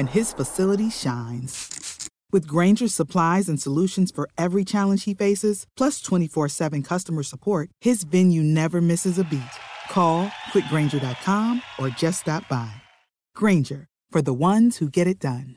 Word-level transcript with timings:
and 0.00 0.08
his 0.08 0.32
facility 0.32 0.90
shines. 0.90 2.08
With 2.32 2.46
Granger's 2.46 2.94
supplies 2.94 3.48
and 3.48 3.60
solutions 3.60 4.10
for 4.10 4.28
every 4.36 4.64
challenge 4.64 5.04
he 5.04 5.14
faces, 5.14 5.66
plus 5.76 6.00
24 6.00 6.48
7 6.48 6.82
customer 6.82 7.22
support, 7.22 7.68
his 7.80 8.04
venue 8.04 8.42
never 8.42 8.80
misses 8.80 9.18
a 9.18 9.24
beat. 9.24 9.54
Call 9.90 10.28
quickgranger.com 10.52 11.62
or 11.78 11.88
just 11.90 12.20
stop 12.20 12.48
by. 12.48 12.70
Granger, 13.34 13.86
for 14.10 14.22
the 14.22 14.34
ones 14.34 14.78
who 14.78 14.88
get 14.88 15.06
it 15.06 15.20
done. 15.20 15.56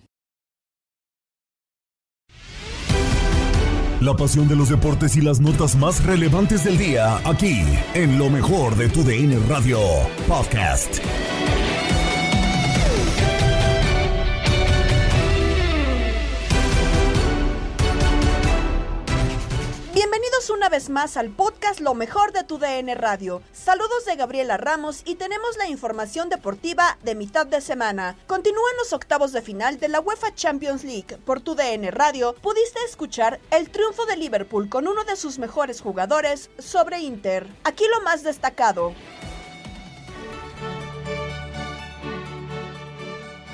La 4.01 4.17
pasión 4.17 4.49
de 4.49 4.55
los 4.57 4.67
deportes 4.67 5.15
y 5.15 5.21
las 5.21 5.39
notas 5.39 5.77
más 5.77 6.03
relevantes 6.03 6.65
del 6.65 6.77
día, 6.77 7.21
aquí, 7.25 7.63
en 7.93 8.19
lo 8.19 8.29
mejor 8.29 8.75
de 8.75 8.89
tu 8.89 9.01
DN 9.01 9.39
Radio 9.47 9.79
Podcast. 10.27 10.99
Una 20.49 20.67
vez 20.67 20.89
más 20.89 21.15
al 21.15 21.29
podcast 21.29 21.79
Lo 21.79 21.93
mejor 21.93 22.33
de 22.33 22.43
tu 22.43 22.57
DN 22.57 22.95
Radio. 22.95 23.41
Saludos 23.53 24.05
de 24.05 24.15
Gabriela 24.17 24.57
Ramos 24.57 25.01
y 25.05 25.15
tenemos 25.15 25.55
la 25.57 25.69
información 25.69 26.27
deportiva 26.27 26.97
de 27.03 27.15
mitad 27.15 27.45
de 27.45 27.61
semana. 27.61 28.17
Continúan 28.27 28.75
los 28.77 28.91
octavos 28.91 29.31
de 29.31 29.41
final 29.41 29.79
de 29.79 29.87
la 29.87 30.01
UEFA 30.01 30.35
Champions 30.35 30.83
League. 30.83 31.17
Por 31.25 31.39
tu 31.39 31.55
DN 31.55 31.89
Radio 31.91 32.35
pudiste 32.41 32.79
escuchar 32.85 33.39
el 33.51 33.69
triunfo 33.69 34.05
de 34.05 34.17
Liverpool 34.17 34.67
con 34.67 34.87
uno 34.87 35.05
de 35.05 35.15
sus 35.15 35.39
mejores 35.39 35.79
jugadores 35.79 36.49
sobre 36.59 36.99
Inter. 36.99 37.47
Aquí 37.63 37.85
lo 37.95 38.03
más 38.03 38.23
destacado. 38.23 38.93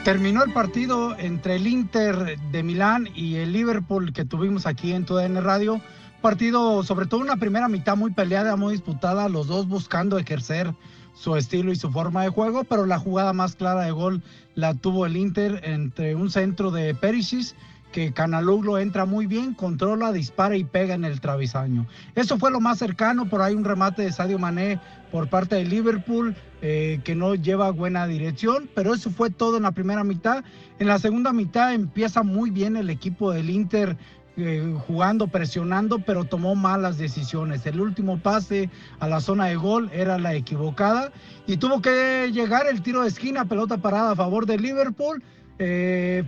Terminó 0.04 0.44
el 0.44 0.54
partido 0.54 1.16
entre 1.20 1.58
el 1.58 1.68
Inter 1.68 2.40
de 2.40 2.64
Milán 2.64 3.10
y 3.14 3.36
el 3.36 3.54
Liverpool 3.54 4.12
que 4.12 4.26
tuvimos 4.26 4.66
aquí 4.66 4.94
en 4.94 5.06
tu 5.06 5.16
DN 5.16 5.40
Radio 5.42 5.82
partido, 6.20 6.84
sobre 6.84 7.06
todo 7.06 7.22
una 7.22 7.38
primera 7.38 7.68
mitad 7.68 7.98
muy 7.98 8.12
peleada, 8.12 8.56
muy 8.56 8.74
disputada, 8.74 9.30
los 9.30 9.48
dos 9.48 9.68
buscando 9.68 10.18
ejercer 10.18 10.74
su 11.14 11.36
estilo 11.36 11.72
y 11.72 11.76
su 11.76 11.92
forma 11.92 12.24
de 12.24 12.30
juego, 12.30 12.64
pero 12.64 12.86
la 12.86 13.00
jugada 13.00 13.34
más 13.34 13.56
clara 13.56 13.82
de 13.82 13.92
gol 13.92 14.22
la 14.56 14.74
tuvo 14.74 15.06
el 15.06 15.18
Inter 15.18 15.62
entre 15.64 16.16
un 16.16 16.30
centro 16.30 16.72
de 16.72 16.96
Perisic 16.96 17.56
que 17.92 18.14
Canaluglo 18.14 18.78
entra 18.78 19.06
muy 19.06 19.26
bien, 19.26 19.54
controla, 19.54 20.12
dispara 20.12 20.56
y 20.56 20.64
pega 20.64 20.94
en 20.94 21.06
el 21.06 21.20
travesaño. 21.22 21.88
Eso 22.16 22.38
fue 22.38 22.52
lo 22.52 22.60
más 22.60 22.78
cercano, 22.78 23.28
por 23.28 23.42
ahí 23.42 23.56
un 23.56 23.66
remate 23.66 24.04
de 24.04 24.12
Sadio 24.12 24.38
Mané 24.38 24.80
por 25.12 25.28
parte 25.28 25.56
de 25.56 25.66
Liverpool 25.66 26.36
eh, 26.62 27.00
que 27.04 27.16
no 27.16 27.36
lleva 27.36 27.72
buena 27.72 28.06
dirección, 28.06 28.70
pero 28.76 28.94
eso 28.94 29.10
fue 29.10 29.32
todo 29.32 29.58
en 29.58 29.64
la 29.64 29.72
primera 29.72 30.04
mitad. 30.04 30.44
En 30.78 30.88
la 30.88 31.00
segunda 31.00 31.34
mitad 31.34 31.74
empieza 31.74 32.22
muy 32.22 32.52
bien 32.52 32.78
el 32.78 32.90
equipo 32.90 33.32
del 33.32 33.50
Inter 33.50 33.98
eh, 34.40 34.76
jugando, 34.88 35.28
presionando, 35.28 36.00
pero 36.00 36.24
tomó 36.24 36.56
malas 36.56 36.98
decisiones. 36.98 37.66
El 37.66 37.82
último 37.82 38.18
pase 38.20 38.70
a 39.00 39.08
la 39.08 39.20
zona 39.20 39.46
de 39.48 39.56
gol 39.56 39.90
era 39.94 40.18
la 40.18 40.34
equivocada 40.34 41.12
y 41.46 41.58
tuvo 41.58 41.82
que 41.82 42.30
llegar 42.32 42.68
el 42.68 42.82
tiro 42.82 43.02
de 43.02 43.10
esquina, 43.10 43.46
pelota 43.46 43.78
parada 43.78 44.12
a 44.12 44.16
favor 44.16 44.46
de 44.46 44.58
Liverpool. 44.58 45.22
Eh, 45.60 46.24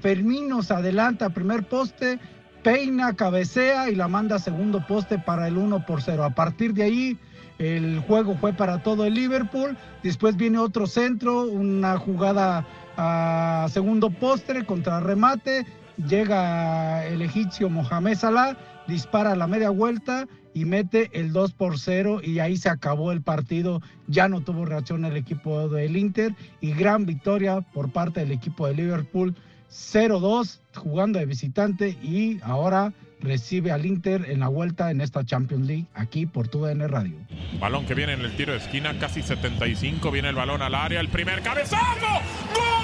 se 0.62 0.74
adelanta 0.74 1.30
primer 1.30 1.64
poste, 1.64 2.20
peina, 2.64 3.16
cabecea 3.16 3.90
y 3.90 3.96
la 3.96 4.08
manda 4.08 4.36
a 4.36 4.40
segundo 4.40 4.86
poste 4.86 5.18
para 5.18 5.48
el 5.48 5.58
1 5.58 5.86
por 5.86 6.02
0. 6.02 6.24
A 6.24 6.32
partir 6.32 6.74
de 6.74 6.84
ahí 6.84 7.18
el 7.58 8.00
juego 8.00 8.36
fue 8.36 8.54
para 8.54 8.84
todo 8.84 9.06
el 9.06 9.14
Liverpool. 9.14 9.78
Después 10.04 10.36
viene 10.36 10.58
otro 10.58 10.88
centro, 10.88 11.44
una 11.44 11.98
jugada 11.98 12.66
a 12.98 13.68
segundo 13.72 14.10
postre 14.10 14.66
contra 14.66 15.00
remate 15.00 15.66
llega 16.08 17.06
el 17.06 17.22
egipcio 17.22 17.70
Mohamed 17.70 18.16
Salah, 18.16 18.58
dispara 18.88 19.36
la 19.36 19.48
media 19.48 19.70
vuelta 19.70 20.28
y 20.54 20.66
mete 20.66 21.10
el 21.14 21.32
2 21.32 21.54
por 21.54 21.80
0 21.80 22.22
y 22.24 22.40
ahí 22.40 22.58
se 22.58 22.70
acabó 22.70 23.12
el 23.12 23.22
partido. 23.22 23.82
Ya 24.08 24.28
no 24.28 24.42
tuvo 24.42 24.66
reacción 24.66 25.06
el 25.06 25.18
equipo 25.18 25.70
del 25.70 25.98
Inter 25.98 26.36
y 26.60 26.74
gran 26.74 27.06
victoria 27.06 27.62
por 27.62 27.92
parte 27.92 28.22
del 28.22 28.32
equipo 28.32 28.68
de 28.68 28.76
Liverpool 28.76 29.36
0-2 29.72 30.60
jugando 30.76 31.20
de 31.20 31.26
visitante 31.26 31.90
y 32.02 32.40
ahora 32.44 32.94
recibe 33.22 33.72
al 33.72 33.86
Inter 33.86 34.26
en 34.30 34.40
la 34.40 34.48
vuelta 34.48 34.92
en 34.92 35.00
esta 35.00 35.24
Champions 35.24 35.68
League 35.68 35.86
aquí 35.94 36.26
por 36.26 36.48
TUDN 36.48 36.88
Radio. 36.90 37.16
Balón 37.60 37.86
que 37.86 37.94
viene 37.94 38.14
en 38.14 38.22
el 38.22 38.36
tiro 38.36 38.52
de 38.54 38.60
esquina, 38.60 38.98
casi 39.00 39.22
75, 39.22 40.12
viene 40.12 40.30
el 40.30 40.36
balón 40.36 40.62
al 40.62 40.76
área, 40.76 41.00
el 41.00 41.10
primer 41.10 41.42
cabezazo. 41.42 42.08
¡Gol! 42.56 42.82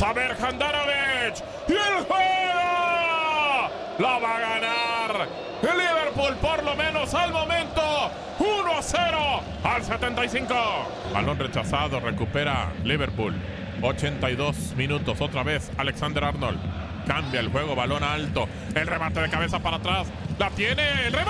Saber 0.00 0.32
Handanovic. 0.32 1.44
Y 1.68 1.72
el 1.72 2.04
juego 2.04 3.70
la 3.98 4.18
va 4.18 4.36
a 4.36 4.40
ganar 4.40 5.28
el 5.62 5.78
Liverpool 5.78 6.36
por 6.36 6.64
lo 6.64 6.74
menos 6.74 7.12
al 7.12 7.30
momento. 7.32 8.10
1 8.38 8.72
a 8.72 8.82
0 8.82 9.40
al 9.62 9.82
75. 10.00 10.54
Balón 11.12 11.38
rechazado, 11.38 12.00
recupera 12.00 12.72
Liverpool. 12.84 13.34
82 13.82 14.74
minutos 14.76 15.20
otra 15.20 15.42
vez 15.42 15.70
Alexander 15.76 16.24
Arnold. 16.24 16.58
Cambia 17.06 17.40
el 17.40 17.48
juego, 17.48 17.76
balón 17.76 18.02
alto. 18.02 18.48
El 18.74 18.86
remate 18.86 19.20
de 19.20 19.28
cabeza 19.28 19.58
para 19.58 19.76
atrás. 19.76 20.08
La 20.38 20.48
tiene, 20.50 20.82
el 21.06 21.12
remate, 21.12 21.29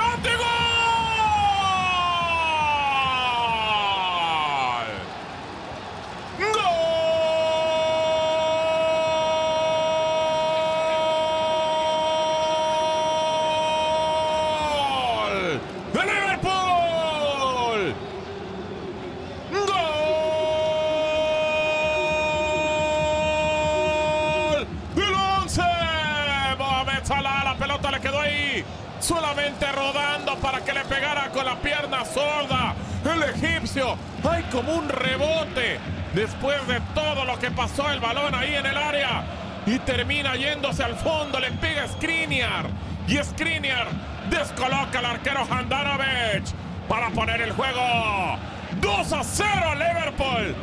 Hay 34.29 34.43
como 34.51 34.75
un 34.75 34.89
rebote 34.89 35.79
después 36.13 36.67
de 36.67 36.81
todo 36.93 37.25
lo 37.25 37.39
que 37.39 37.53
pasó 37.53 37.89
el 37.93 38.01
balón 38.01 38.35
ahí 38.35 38.57
en 38.57 38.67
el 38.67 38.77
área. 38.77 39.23
Y 39.65 39.79
termina 39.79 40.35
yéndose 40.35 40.83
al 40.83 40.97
fondo, 40.97 41.39
le 41.39 41.53
pega 41.53 41.87
Skriniar. 41.87 42.67
Y 43.07 43.19
Skriniar 43.19 43.87
descoloca 44.29 44.99
al 44.99 45.05
arquero 45.05 45.47
Handanovic 45.49 46.53
para 46.89 47.11
poner 47.11 47.43
el 47.43 47.53
juego 47.53 47.81
2 48.81 49.13
a 49.13 49.23
0 49.23 49.75
Liverpool. 49.75 50.57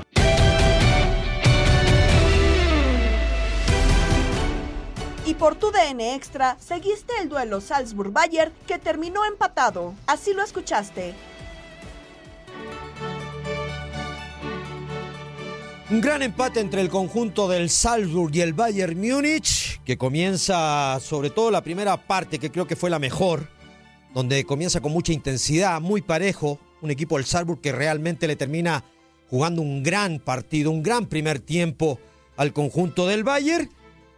Y 5.26 5.34
por 5.34 5.56
tu 5.56 5.72
DN 5.72 6.14
Extra, 6.14 6.58
seguiste 6.60 7.14
el 7.22 7.30
duelo 7.30 7.62
Salzburg-Bayer 7.62 8.52
que 8.68 8.80
terminó 8.80 9.24
empatado. 9.24 9.94
Así 10.08 10.34
lo 10.34 10.44
escuchaste. 10.44 11.16
Un 15.90 16.02
gran 16.02 16.22
empate 16.22 16.60
entre 16.60 16.82
el 16.82 16.90
conjunto 16.90 17.48
del 17.48 17.70
Salzburg 17.70 18.36
y 18.36 18.42
el 18.42 18.52
Bayern 18.52 19.00
Múnich, 19.00 19.80
que 19.86 19.98
comienza 19.98 21.00
sobre 21.00 21.30
todo 21.30 21.50
la 21.50 21.64
primera 21.64 21.96
parte, 21.96 22.40
que 22.40 22.52
creo 22.52 22.68
que 22.68 22.76
fue 22.76 22.90
la 22.90 23.00
mejor, 23.00 23.48
donde 24.14 24.44
comienza 24.44 24.82
con 24.82 24.92
mucha 24.92 25.14
intensidad, 25.14 25.80
muy 25.80 26.02
parejo, 26.02 26.60
un 26.82 26.92
equipo 26.92 27.16
del 27.16 27.26
Salzburg 27.26 27.62
que 27.62 27.72
realmente 27.72 28.28
le 28.28 28.36
termina 28.36 28.84
jugando 29.30 29.62
un 29.62 29.82
gran 29.82 30.20
partido, 30.20 30.72
un 30.72 30.84
gran 30.84 31.06
primer 31.06 31.40
tiempo 31.40 32.02
al 32.36 32.52
conjunto 32.52 33.08
del 33.08 33.24
Bayern 33.24 33.70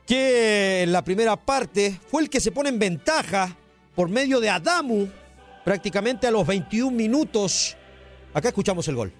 que 0.08 0.82
en 0.82 0.92
la 0.92 1.04
primera 1.04 1.36
parte 1.36 2.00
fue 2.08 2.24
el 2.24 2.32
que 2.32 2.40
se 2.40 2.52
pone 2.52 2.70
en 2.70 2.80
ventaja 2.80 3.56
por 3.94 4.10
medio 4.10 4.40
de 4.40 4.50
Adamu 4.50 5.08
prácticamente 5.64 6.26
a 6.26 6.32
los 6.32 6.48
21 6.48 6.90
minutos. 6.90 7.78
Acá 8.34 8.48
escuchamos 8.48 8.88
el 8.88 8.96
gol. 8.96 9.14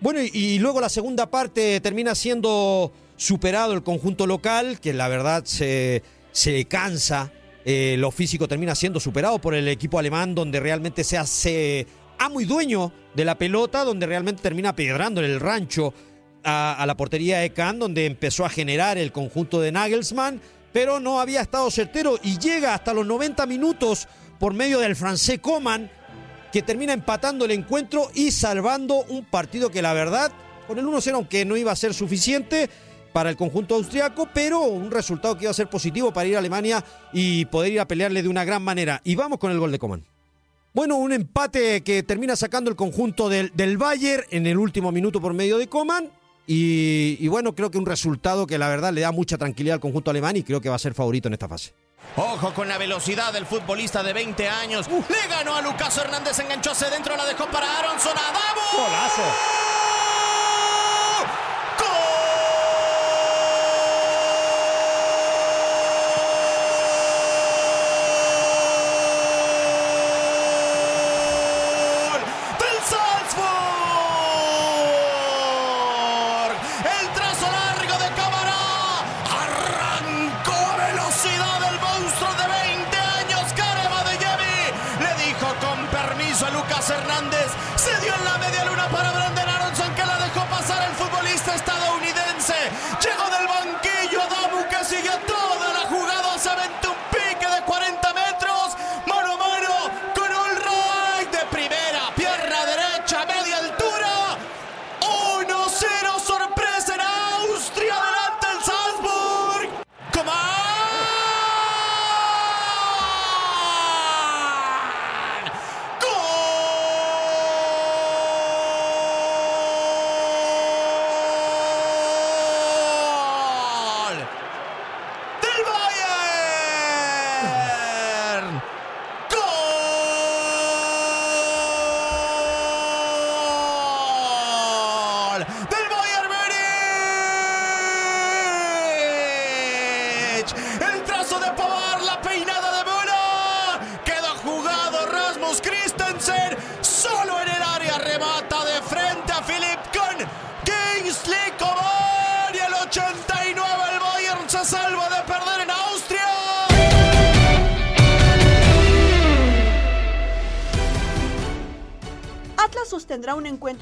Bueno, 0.00 0.20
y, 0.20 0.58
luego 0.58 0.80
la 0.80 0.88
segunda 0.88 1.30
parte 1.30 1.80
termina 1.80 2.14
siendo 2.14 2.92
superado 3.16 3.74
el 3.74 3.82
conjunto 3.82 4.26
local, 4.26 4.80
que 4.80 4.94
la 4.94 5.08
verdad 5.08 5.44
se, 5.44 6.02
se 6.32 6.64
cansa. 6.64 7.32
Eh, 7.66 7.96
lo 7.98 8.10
físico 8.10 8.48
termina 8.48 8.74
siendo 8.74 8.98
superado 8.98 9.38
por 9.38 9.54
el 9.54 9.68
equipo 9.68 9.98
alemán, 9.98 10.34
donde 10.34 10.58
realmente 10.58 11.04
se 11.04 11.18
hace 11.18 11.86
amo 12.18 12.40
y 12.40 12.46
dueño 12.46 12.92
de 13.14 13.24
la 13.24 13.36
pelota, 13.36 13.84
donde 13.84 14.06
realmente 14.06 14.42
termina 14.42 14.74
pedrando 14.74 15.22
en 15.22 15.30
el 15.30 15.40
rancho 15.40 15.92
a, 16.44 16.84
la 16.86 16.96
portería 16.96 17.38
de 17.38 17.52
donde 17.74 18.06
empezó 18.06 18.44
a 18.44 18.50
generar 18.50 18.98
el 18.98 19.12
conjunto 19.12 19.60
de 19.60 19.72
Nagelsmann, 19.72 20.40
pero 20.72 21.00
no 21.00 21.20
había 21.20 21.40
estado 21.40 21.70
certero 21.70 22.18
y 22.22 22.38
llega 22.38 22.74
hasta 22.74 22.94
los 22.94 23.06
90 23.06 23.44
minutos 23.46 24.08
por 24.38 24.54
medio 24.54 24.78
del 24.78 24.96
francés 24.96 25.40
Coman, 25.40 25.90
que 26.52 26.62
termina 26.62 26.92
empatando 26.92 27.44
el 27.44 27.50
encuentro 27.52 28.10
y 28.14 28.30
salvando 28.30 29.04
un 29.08 29.24
partido 29.24 29.70
que 29.70 29.82
la 29.82 29.92
verdad, 29.92 30.32
con 30.66 30.78
el 30.78 30.86
1-0, 30.86 31.14
aunque 31.14 31.44
no 31.44 31.56
iba 31.56 31.72
a 31.72 31.76
ser 31.76 31.94
suficiente 31.94 32.68
para 33.12 33.30
el 33.30 33.36
conjunto 33.36 33.74
austriaco, 33.74 34.28
pero 34.32 34.60
un 34.62 34.90
resultado 34.90 35.36
que 35.36 35.44
iba 35.44 35.50
a 35.50 35.54
ser 35.54 35.68
positivo 35.68 36.12
para 36.12 36.28
ir 36.28 36.36
a 36.36 36.38
Alemania 36.38 36.84
y 37.12 37.44
poder 37.46 37.72
ir 37.72 37.80
a 37.80 37.88
pelearle 37.88 38.22
de 38.22 38.28
una 38.28 38.44
gran 38.44 38.62
manera. 38.62 39.00
Y 39.04 39.14
vamos 39.16 39.38
con 39.38 39.50
el 39.50 39.58
gol 39.58 39.72
de 39.72 39.78
Coman. 39.78 40.04
Bueno, 40.72 40.96
un 40.96 41.12
empate 41.12 41.82
que 41.82 42.04
termina 42.04 42.36
sacando 42.36 42.70
el 42.70 42.76
conjunto 42.76 43.28
del, 43.28 43.50
del 43.54 43.76
Bayern 43.76 44.24
en 44.30 44.46
el 44.46 44.56
último 44.56 44.92
minuto 44.92 45.20
por 45.20 45.34
medio 45.34 45.58
de 45.58 45.66
Coman. 45.66 46.10
Y, 46.52 47.28
bueno, 47.28 47.54
creo 47.54 47.70
que 47.70 47.78
un 47.78 47.86
resultado 47.86 48.44
que 48.44 48.58
la 48.58 48.68
verdad 48.68 48.92
le 48.92 49.02
da 49.02 49.12
mucha 49.12 49.38
tranquilidad 49.38 49.74
al 49.74 49.80
conjunto 49.80 50.10
alemán 50.10 50.36
y 50.36 50.42
creo 50.42 50.60
que 50.60 50.68
va 50.68 50.74
a 50.74 50.80
ser 50.80 50.94
favorito 50.94 51.28
en 51.28 51.34
esta 51.34 51.48
fase. 51.48 51.72
Ojo 52.16 52.52
con 52.52 52.68
la 52.68 52.76
velocidad 52.76 53.32
del 53.32 53.46
futbolista 53.46 54.02
de 54.02 54.12
20 54.12 54.48
años. 54.48 54.86
Le 54.88 55.28
ganó 55.28 55.54
a 55.54 55.62
Lucas 55.62 55.96
Hernández, 55.96 56.38
enganchó 56.38 56.72
hacia 56.72 56.90
dentro, 56.90 57.16
la 57.16 57.24
dejó 57.24 57.46
para 57.46 57.78
Aronson 57.78 58.16
Adamo. 58.16 58.60
¡Golazo! 58.76 59.22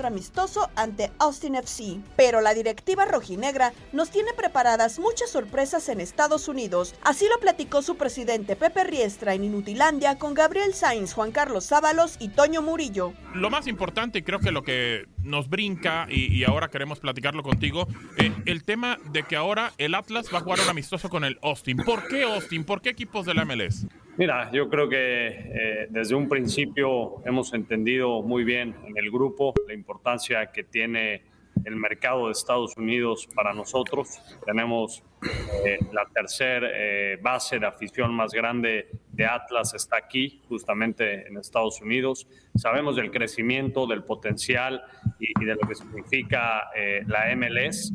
Amistoso 0.09 0.69
ante 0.75 1.13
Austin 1.19 1.55
FC, 1.55 2.01
pero 2.17 2.41
la 2.41 2.55
directiva 2.55 3.05
rojinegra 3.05 3.73
nos 3.93 4.11
tiene 4.11 4.33
preparadas 4.33 4.99
muchas 4.99 5.31
sorpresas 5.31 5.89
en 5.89 6.01
Estados 6.01 6.49
Unidos. 6.49 6.95
Así 7.05 7.27
lo 7.31 7.39
platicó 7.39 7.83
su 7.83 7.97
presidente 7.97 8.57
Pepe 8.57 8.85
Riestra 8.85 9.35
en 9.35 9.45
Inutilandia 9.45 10.19
con 10.19 10.35
Gabriel 10.35 10.75
Sainz, 10.75 11.15
Juan 11.15 11.31
Carlos 11.31 11.65
Sábalos 11.65 12.17
y 12.19 12.29
Toño 12.31 12.63
Murillo. 12.63 13.13
Lo 13.35 13.51
más 13.51 13.67
importante, 13.67 14.25
creo 14.25 14.41
que 14.41 14.51
lo 14.51 14.63
que 14.63 15.07
nos 15.23 15.49
brinca, 15.49 16.07
y, 16.11 16.43
ahora 16.45 16.69
queremos 16.69 17.01
platicarlo 17.01 17.43
contigo, 17.43 17.87
eh, 18.17 18.33
el 18.47 18.65
tema 18.65 18.99
de 19.13 19.23
que 19.23 19.37
ahora 19.37 19.73
el 19.79 19.95
Atlas 19.95 20.27
va 20.33 20.39
a 20.39 20.41
jugar 20.41 20.61
un 20.61 20.69
amistoso 20.69 21.09
con 21.09 21.25
el 21.25 21.39
Austin. 21.43 21.77
¿Por 21.79 22.09
qué 22.09 22.23
Austin? 22.23 22.65
¿Por 22.65 22.81
qué 22.81 22.91
equipos 22.91 23.27
de 23.27 23.35
la 23.35 23.45
MLS? 23.45 23.87
Mira, 24.19 24.51
yo 24.51 24.69
creo 24.69 24.89
que 24.89 25.29
eh, 25.29 25.87
desde 25.91 26.17
un 26.17 26.29
principio 26.29 27.25
hemos 27.25 27.55
entendido 27.55 28.21
muy 28.21 28.43
bien 28.43 28.75
en 28.85 28.99
el 28.99 29.13
grupo 29.13 29.55
la 29.69 29.75
importancia 29.75 30.47
que 30.47 30.65
tiene 30.65 31.23
el 31.65 31.77
mercado 31.77 32.27
de 32.27 32.33
Estados 32.33 32.77
Unidos 32.77 33.29
para 33.35 33.53
nosotros. 33.55 34.21
Tenemos 34.45 35.03
eh, 35.65 35.79
la 35.93 36.05
tercera 36.07 36.69
eh, 36.73 37.19
base 37.23 37.59
de 37.59 37.67
afición 37.67 38.15
más 38.15 38.33
grande 38.33 38.89
de 39.13 39.27
Atlas 39.27 39.75
está 39.75 39.97
aquí, 39.97 40.43
justamente 40.49 41.27
en 41.27 41.37
Estados 41.37 41.81
Unidos. 41.81 42.27
Sabemos 42.55 42.97
del 42.97 43.11
crecimiento, 43.11 43.87
del 43.87 44.05
potencial 44.05 44.83
y, 45.19 45.33
de 45.45 45.55
lo 45.55 45.61
que 45.61 45.75
significa 45.75 46.71
eh, 46.77 47.03
la 47.07 47.35
MLS. 47.37 47.93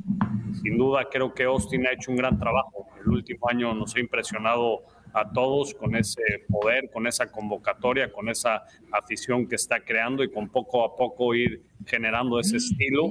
Sin 0.62 0.78
duda, 0.78 1.08
creo 1.10 1.34
que 1.34 1.44
Austin 1.44 1.88
ha 1.88 1.92
hecho 1.92 2.12
un 2.12 2.18
gran 2.18 2.40
trabajo. 2.40 2.88
El 3.02 3.10
último 3.10 3.50
año 3.50 3.74
nos 3.74 3.96
ha 3.96 4.00
impresionado 4.00 4.84
a 5.14 5.32
todos 5.32 5.74
con 5.74 5.96
ese 5.96 6.22
poder, 6.50 6.90
con 6.92 7.08
esa 7.08 7.32
convocatoria, 7.32 8.12
con 8.12 8.30
esa 8.30 8.64
afición 8.92 9.48
que 9.48 9.56
está 9.56 9.80
creando 9.80 10.24
y 10.24 10.32
con 10.32 10.50
poco 10.50 10.84
a 10.84 10.96
poco 10.96 11.36
ir 11.36 11.62
generando 11.86 12.40
ese 12.40 12.58
estilo. 12.58 13.10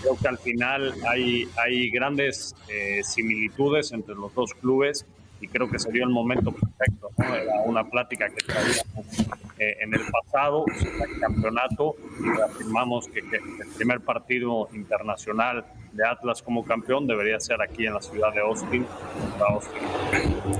Creo 0.00 0.16
que 0.20 0.28
al 0.28 0.38
final 0.38 0.94
hay, 1.08 1.48
hay 1.56 1.90
grandes 1.90 2.54
eh, 2.68 3.00
similitudes 3.02 3.92
entre 3.92 4.14
los 4.14 4.32
dos 4.34 4.54
clubes 4.54 5.04
y 5.40 5.48
creo 5.48 5.70
que 5.70 5.78
sería 5.78 6.04
el 6.04 6.10
momento 6.10 6.52
perfecto. 6.52 7.10
Era 7.18 7.62
una 7.64 7.88
plática 7.88 8.28
que 8.28 8.44
traíamos 8.44 9.20
eh, 9.58 9.76
en 9.80 9.94
el 9.94 10.02
pasado, 10.10 10.64
el 10.68 11.20
campeonato, 11.20 11.96
y 12.22 12.40
afirmamos 12.40 13.08
que, 13.08 13.22
que, 13.22 13.36
el 13.36 13.68
primer 13.76 14.00
partido 14.00 14.68
internacional 14.74 15.64
de 15.92 16.06
Atlas 16.06 16.42
como 16.42 16.64
campeón 16.64 17.06
debería 17.06 17.40
ser 17.40 17.60
aquí 17.62 17.86
en 17.86 17.94
la 17.94 18.02
ciudad 18.02 18.32
de 18.32 18.40
Austin. 18.40 18.86
Austin. 19.48 20.59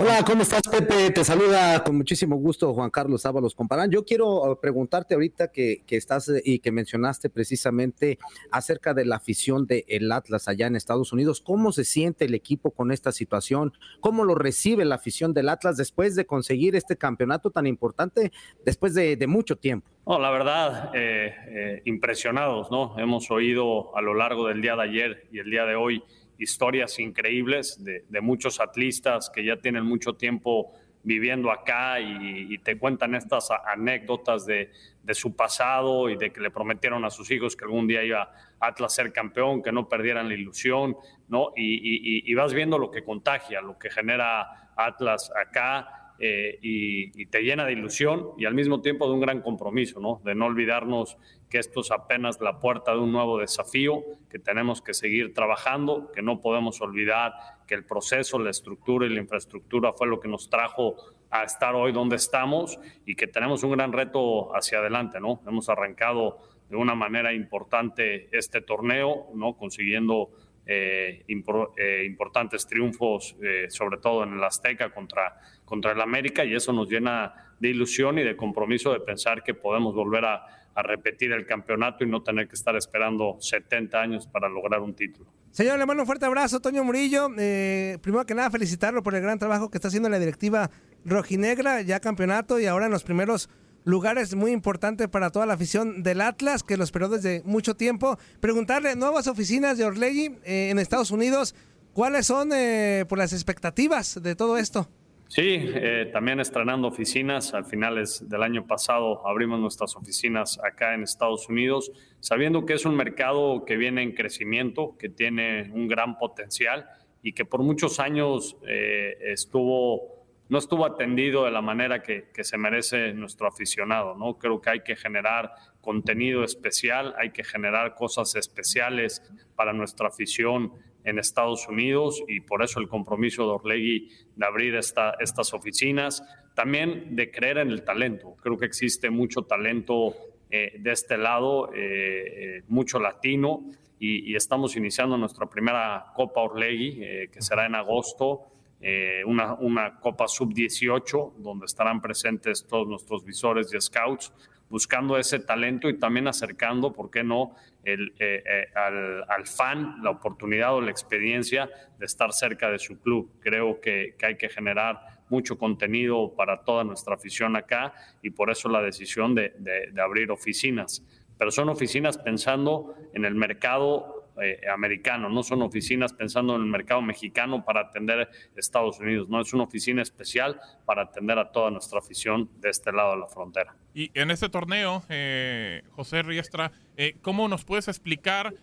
Hola, 0.00 0.22
¿cómo 0.24 0.42
estás, 0.42 0.62
Pepe? 0.62 1.10
Te 1.10 1.24
saluda 1.24 1.82
con 1.82 1.96
muchísimo 1.96 2.36
gusto 2.36 2.72
Juan 2.72 2.88
Carlos 2.88 3.26
Ábalos 3.26 3.56
Comparán. 3.56 3.90
Yo 3.90 4.04
quiero 4.04 4.28
uh, 4.28 4.60
preguntarte 4.60 5.14
ahorita 5.14 5.50
que, 5.50 5.82
estás 5.88 6.28
eh, 6.28 6.40
y 6.44 6.60
que 6.60 6.70
mencionaste 6.70 7.30
precisamente 7.30 8.16
acerca 8.52 8.94
de 8.94 9.04
la 9.04 9.16
afición 9.16 9.66
del 9.66 9.82
el 9.88 10.12
Atlas 10.12 10.46
allá 10.46 10.68
en 10.68 10.76
Estados 10.76 11.12
Unidos. 11.12 11.40
¿Cómo 11.40 11.72
se 11.72 11.84
siente 11.84 12.26
el 12.26 12.34
equipo 12.34 12.70
con 12.70 12.92
esta 12.92 13.10
situación? 13.10 13.72
¿Cómo 13.98 14.24
lo 14.24 14.36
recibe 14.36 14.84
la 14.84 14.94
afición 14.94 15.34
del 15.34 15.48
Atlas 15.48 15.76
después 15.76 16.14
de 16.14 16.26
conseguir 16.26 16.76
este 16.76 16.96
campeonato 16.96 17.50
tan 17.50 17.66
importante 17.66 18.30
después 18.64 18.94
de, 18.94 19.18
mucho 19.26 19.56
tiempo? 19.56 19.88
No, 20.06 20.20
la 20.20 20.30
verdad, 20.30 20.92
eh, 20.94 21.34
eh, 21.48 21.82
impresionados, 21.86 22.70
¿no? 22.70 22.96
Hemos 23.00 23.32
oído 23.32 23.96
a 23.96 24.00
lo 24.00 24.14
largo 24.14 24.46
del 24.46 24.62
día 24.62 24.76
de 24.76 24.82
ayer 24.82 25.26
y 25.32 25.40
el 25.40 25.50
día 25.50 25.64
de 25.64 25.74
hoy 25.74 26.04
historias 26.38 26.98
increíbles 26.98 27.82
de, 27.84 28.20
muchos 28.20 28.60
atlistas 28.60 29.30
que 29.30 29.44
ya 29.44 29.56
tienen 29.56 29.84
mucho 29.84 30.14
tiempo 30.14 30.72
viviendo 31.02 31.50
acá 31.50 32.00
y, 32.00 32.58
te 32.58 32.78
cuentan 32.78 33.14
estas 33.14 33.48
anécdotas 33.66 34.46
de, 34.46 34.70
su 35.12 35.34
pasado 35.34 36.10
y 36.10 36.16
de 36.16 36.30
que 36.30 36.40
le 36.40 36.50
prometieron 36.50 37.04
a 37.04 37.10
sus 37.10 37.30
hijos 37.30 37.56
que 37.56 37.64
algún 37.64 37.86
día 37.86 38.04
iba 38.04 38.30
Atlas 38.60 38.94
ser 38.94 39.12
campeón, 39.12 39.62
que 39.62 39.72
no 39.72 39.88
perdieran 39.88 40.28
la 40.28 40.34
ilusión, 40.34 40.96
¿no? 41.28 41.52
Y, 41.56 42.30
y 42.30 42.34
vas 42.34 42.52
viendo 42.52 42.78
lo 42.78 42.90
que 42.90 43.04
contagia, 43.04 43.60
lo 43.60 43.78
que 43.78 43.88
genera 43.88 44.72
Atlas 44.76 45.32
acá 45.34 45.98
eh, 46.20 46.58
y, 46.62 47.26
te 47.26 47.42
llena 47.42 47.64
de 47.64 47.72
ilusión 47.72 48.30
y 48.38 48.44
al 48.44 48.54
mismo 48.54 48.80
tiempo 48.80 49.06
de 49.06 49.14
un 49.14 49.20
gran 49.20 49.40
compromiso, 49.40 50.00
¿no? 50.00 50.20
De 50.24 50.34
no 50.34 50.46
olvidarnos 50.46 51.16
que 51.48 51.58
esto 51.58 51.80
es 51.80 51.90
apenas 51.90 52.40
la 52.40 52.60
puerta 52.60 52.92
de 52.92 52.98
un 52.98 53.12
nuevo 53.12 53.38
desafío, 53.38 54.04
que 54.30 54.38
tenemos 54.38 54.82
que 54.82 54.94
seguir 54.94 55.32
trabajando, 55.32 56.12
que 56.12 56.22
no 56.22 56.40
podemos 56.40 56.80
olvidar 56.80 57.32
que 57.66 57.74
el 57.74 57.84
proceso, 57.84 58.38
la 58.38 58.50
estructura 58.50 59.06
y 59.06 59.10
la 59.10 59.20
infraestructura 59.20 59.92
fue 59.92 60.06
lo 60.08 60.20
que 60.20 60.28
nos 60.28 60.50
trajo 60.50 60.96
a 61.30 61.44
estar 61.44 61.74
hoy 61.74 61.92
donde 61.92 62.16
estamos 62.16 62.78
y 63.04 63.14
que 63.14 63.26
tenemos 63.26 63.62
un 63.62 63.72
gran 63.72 63.92
reto 63.92 64.54
hacia 64.54 64.78
adelante, 64.78 65.20
¿no? 65.20 65.40
Hemos 65.46 65.68
arrancado 65.68 66.38
de 66.68 66.76
una 66.76 66.94
manera 66.94 67.32
importante 67.32 68.28
este 68.36 68.60
torneo, 68.60 69.28
¿no? 69.34 69.54
Consiguiendo 69.54 70.30
eh, 70.66 71.24
eh, 71.26 72.04
importantes 72.06 72.66
triunfos, 72.66 73.36
eh, 73.42 73.66
sobre 73.70 73.98
todo 73.98 74.24
en 74.24 74.34
el 74.34 74.44
Azteca 74.44 74.90
contra, 74.90 75.40
contra 75.64 75.92
el 75.92 76.00
América, 76.00 76.44
y 76.44 76.54
eso 76.54 76.72
nos 76.72 76.88
llena 76.90 77.54
de 77.58 77.70
ilusión 77.70 78.18
y 78.18 78.22
de 78.22 78.36
compromiso 78.36 78.92
de 78.92 79.00
pensar 79.00 79.42
que 79.42 79.54
podemos 79.54 79.94
volver 79.94 80.26
a, 80.26 80.57
repetir 80.82 81.32
el 81.32 81.46
campeonato 81.46 82.04
y 82.04 82.08
no 82.08 82.22
tener 82.22 82.48
que 82.48 82.54
estar 82.54 82.76
esperando 82.76 83.36
70 83.40 84.00
años 84.00 84.26
para 84.26 84.48
lograr 84.48 84.80
un 84.80 84.94
título. 84.94 85.30
Señor, 85.50 85.78
le 85.78 85.86
mando 85.86 86.02
un 86.02 86.06
fuerte 86.06 86.26
abrazo, 86.26 86.60
Toño 86.60 86.84
Murillo. 86.84 87.28
primero 87.28 88.24
que 88.26 88.34
nada, 88.34 88.50
felicitarlo 88.50 89.02
por 89.02 89.14
el 89.14 89.22
gran 89.22 89.38
trabajo 89.38 89.70
que 89.70 89.78
está 89.78 89.88
haciendo 89.88 90.08
la 90.08 90.18
directiva 90.18 90.70
rojinegra, 91.04 91.82
ya 91.82 92.00
campeonato 92.00 92.60
y 92.60 92.66
ahora 92.66 92.86
en 92.86 92.92
los 92.92 93.04
primeros 93.04 93.48
lugares 93.84 94.34
muy 94.34 94.52
importantes 94.52 95.08
para 95.08 95.30
toda 95.30 95.46
la 95.46 95.54
afición 95.54 96.02
del 96.02 96.20
Atlas, 96.20 96.62
que 96.62 96.76
lo 96.76 96.84
esperó 96.84 97.08
desde 97.08 97.42
mucho 97.44 97.74
tiempo. 97.74 98.18
Preguntarle, 98.40 98.96
nuevas 98.96 99.26
oficinas 99.26 99.78
de 99.78 99.84
Orlegui 99.84 100.38
eh, 100.44 100.68
en 100.70 100.78
Estados 100.78 101.10
Unidos, 101.10 101.54
¿cuáles 101.94 102.26
son 102.26 102.50
eh, 102.52 103.06
por 103.08 103.16
las 103.16 103.32
expectativas 103.32 104.22
de 104.22 104.36
todo 104.36 104.58
esto? 104.58 104.90
Sí, 105.28 105.60
eh, 105.62 106.10
también 106.12 106.40
estrenando 106.40 106.88
oficinas. 106.88 107.54
Al 107.54 107.64
finales 107.64 108.28
del 108.28 108.42
año 108.42 108.66
pasado 108.66 109.26
abrimos 109.26 109.60
nuestras 109.60 109.94
oficinas 109.94 110.58
acá 110.64 110.94
en 110.94 111.02
Estados 111.02 111.48
Unidos, 111.48 111.92
sabiendo 112.20 112.64
que 112.66 112.72
es 112.72 112.84
un 112.84 112.96
mercado 112.96 113.64
que 113.64 113.76
viene 113.76 114.02
en 114.02 114.14
crecimiento, 114.14 114.96
que 114.98 115.08
tiene 115.08 115.70
un 115.72 115.86
gran 115.86 116.18
potencial 116.18 116.86
y 117.22 117.32
que 117.32 117.44
por 117.44 117.62
muchos 117.62 118.00
años 118.00 118.56
estuvo 118.62 120.18
no 120.48 120.58
estuvo 120.58 120.86
atendido 120.86 121.44
de 121.44 121.50
la 121.50 121.60
manera 121.60 122.02
que, 122.02 122.28
se 122.42 122.56
merece 122.56 123.12
nuestro 123.12 123.46
aficionado. 123.46 124.14
¿no? 124.14 124.38
Creo 124.38 124.60
que 124.60 124.70
hay 124.70 124.80
que 124.80 124.96
generar 124.96 125.52
contenido 125.80 126.42
especial, 126.42 127.14
hay 127.18 127.30
que 127.30 127.44
generar 127.44 127.94
cosas 127.94 128.34
especiales 128.34 129.22
para 129.54 129.72
nuestra 129.72 130.08
afición 130.08 130.72
en 131.04 131.18
Estados 131.18 131.68
Unidos 131.68 132.22
y 132.28 132.40
por 132.40 132.62
eso 132.62 132.80
el 132.80 132.88
compromiso 132.88 133.44
de 133.44 133.50
Orlegui 133.50 134.08
de 134.36 134.46
abrir 134.46 134.74
esta, 134.74 135.14
estas 135.20 135.54
oficinas, 135.54 136.22
también 136.54 137.14
de 137.16 137.30
creer 137.30 137.58
en 137.58 137.70
el 137.70 137.84
talento. 137.84 138.36
Creo 138.42 138.58
que 138.58 138.66
existe 138.66 139.10
mucho 139.10 139.42
talento 139.42 140.14
eh, 140.50 140.76
de 140.78 140.92
este 140.92 141.16
lado, 141.16 141.72
eh, 141.74 141.78
eh, 141.78 142.62
mucho 142.68 142.98
latino, 142.98 143.70
y, 144.00 144.36
estamos 144.36 144.76
iniciando 144.76 145.18
nuestra 145.18 145.46
primera 145.46 146.12
Copa 146.14 146.42
Orlegui, 146.42 147.00
que 147.32 147.42
será 147.42 147.66
en 147.66 147.74
agosto. 147.74 148.52
Eh, 148.80 149.24
una, 149.26 149.54
una, 149.54 149.98
Copa 149.98 150.28
Sub-18, 150.28 151.34
donde 151.38 151.66
estarán 151.66 152.00
presentes 152.00 152.64
todos 152.64 152.86
nuestros 152.86 153.24
visores 153.24 153.74
y 153.74 153.80
scouts, 153.80 154.32
buscando 154.70 155.16
ese 155.16 155.38
talento 155.38 155.88
y 155.88 155.98
también 155.98 156.28
acercando, 156.28 156.92
¿por 156.92 157.10
qué 157.10 157.22
no?, 157.24 157.54
el, 157.84 158.12
eh, 158.18 158.42
eh, 158.44 158.66
al, 158.74 159.24
al, 159.28 159.46
fan 159.46 160.02
la 160.02 160.10
oportunidad 160.10 160.74
o 160.74 160.80
la 160.80 160.90
experiencia 160.90 161.70
de 161.98 162.04
estar 162.06 162.32
cerca 162.32 162.70
de 162.70 162.78
su 162.78 163.00
club. 163.00 163.30
Creo 163.40 163.80
que, 163.80 164.14
que 164.18 164.26
hay 164.26 164.36
que 164.36 164.48
generar 164.48 165.00
mucho 165.30 165.56
contenido 165.56 166.34
para 166.34 166.62
toda 166.64 166.84
nuestra 166.84 167.14
afición 167.14 167.56
acá 167.56 167.94
y 168.22 168.30
por 168.30 168.50
eso 168.50 168.68
la 168.68 168.82
decisión 168.82 169.34
de, 169.34 169.54
de, 169.58 169.90
de 169.92 170.02
abrir 170.02 170.30
oficinas. 170.30 171.02
Pero 171.38 171.50
son 171.50 171.68
oficinas 171.68 172.18
pensando 172.18 172.94
en 173.14 173.24
el 173.24 173.34
mercado 173.34 174.17
eh, 174.40 174.60
americano, 174.72 175.28
no 175.28 175.42
son 175.42 175.62
oficinas 175.62 176.12
pensando 176.12 176.54
en 176.54 176.62
el 176.62 176.68
mercado 176.68 177.02
mexicano 177.02 177.64
para 177.64 177.80
atender 177.80 178.28
Estados 178.54 179.00
Unidos, 179.00 179.28
no 179.28 179.40
es 179.40 179.52
una 179.52 179.64
oficina 179.64 180.00
especial 180.02 180.60
para 180.84 181.02
atender 181.02 181.38
a 181.38 181.50
toda 181.50 181.70
nuestra 181.70 181.98
afición 181.98 182.48
de 182.60 182.70
este 182.70 182.92
lado 182.92 183.12
de 183.12 183.20
la 183.20 183.26
frontera. 183.26 183.74
Y 183.94 184.10
en 184.14 184.30
este 184.30 184.48
torneo, 184.48 185.02
eh, 185.08 185.82
José 185.90 186.22
Riestra, 186.22 186.70
eh, 186.96 187.16
¿cómo 187.22 187.48
nos 187.48 187.64
puedes 187.64 187.88
explicar 187.88 188.54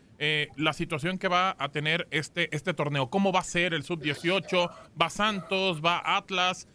la 0.55 0.71
situación 0.71 1.17
que 1.17 1.27
va 1.27 1.57
a 1.59 1.67
tener 1.73 2.07
este, 2.09 2.47
este 2.55 2.73
torneo? 2.73 3.09
¿Cómo 3.09 3.33
va 3.33 3.41
a 3.41 3.43
ser 3.43 3.73
el 3.73 3.83
sub-18? 3.83 4.71
¿Va 5.01 5.09
Santos? 5.09 5.81
¿Va 5.83 6.15
Atlas? 6.15 6.69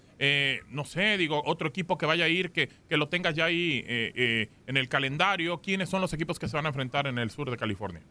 no 0.68 0.84
sé, 0.84 1.16
digo, 1.16 1.42
otro 1.46 1.66
equipo 1.66 1.96
que 1.96 2.04
vaya 2.04 2.26
a 2.26 2.28
ir, 2.28 2.52
que, 2.52 2.68
que 2.68 2.98
lo 2.98 3.08
tengas 3.08 3.34
ya 3.34 3.46
ahí 3.46 3.82
en 3.86 4.76
el 4.76 4.90
calendario. 4.90 5.62
¿Quiénes 5.62 5.88
son 5.88 6.02
los 6.02 6.12
equipos 6.12 6.38
que 6.38 6.48
se 6.48 6.56
van 6.58 6.66
a 6.66 6.68
enfrentar 6.68 7.06
en 7.06 7.16
el 7.16 7.30
sur 7.30 7.50
de 7.50 7.56
California? 7.56 8.02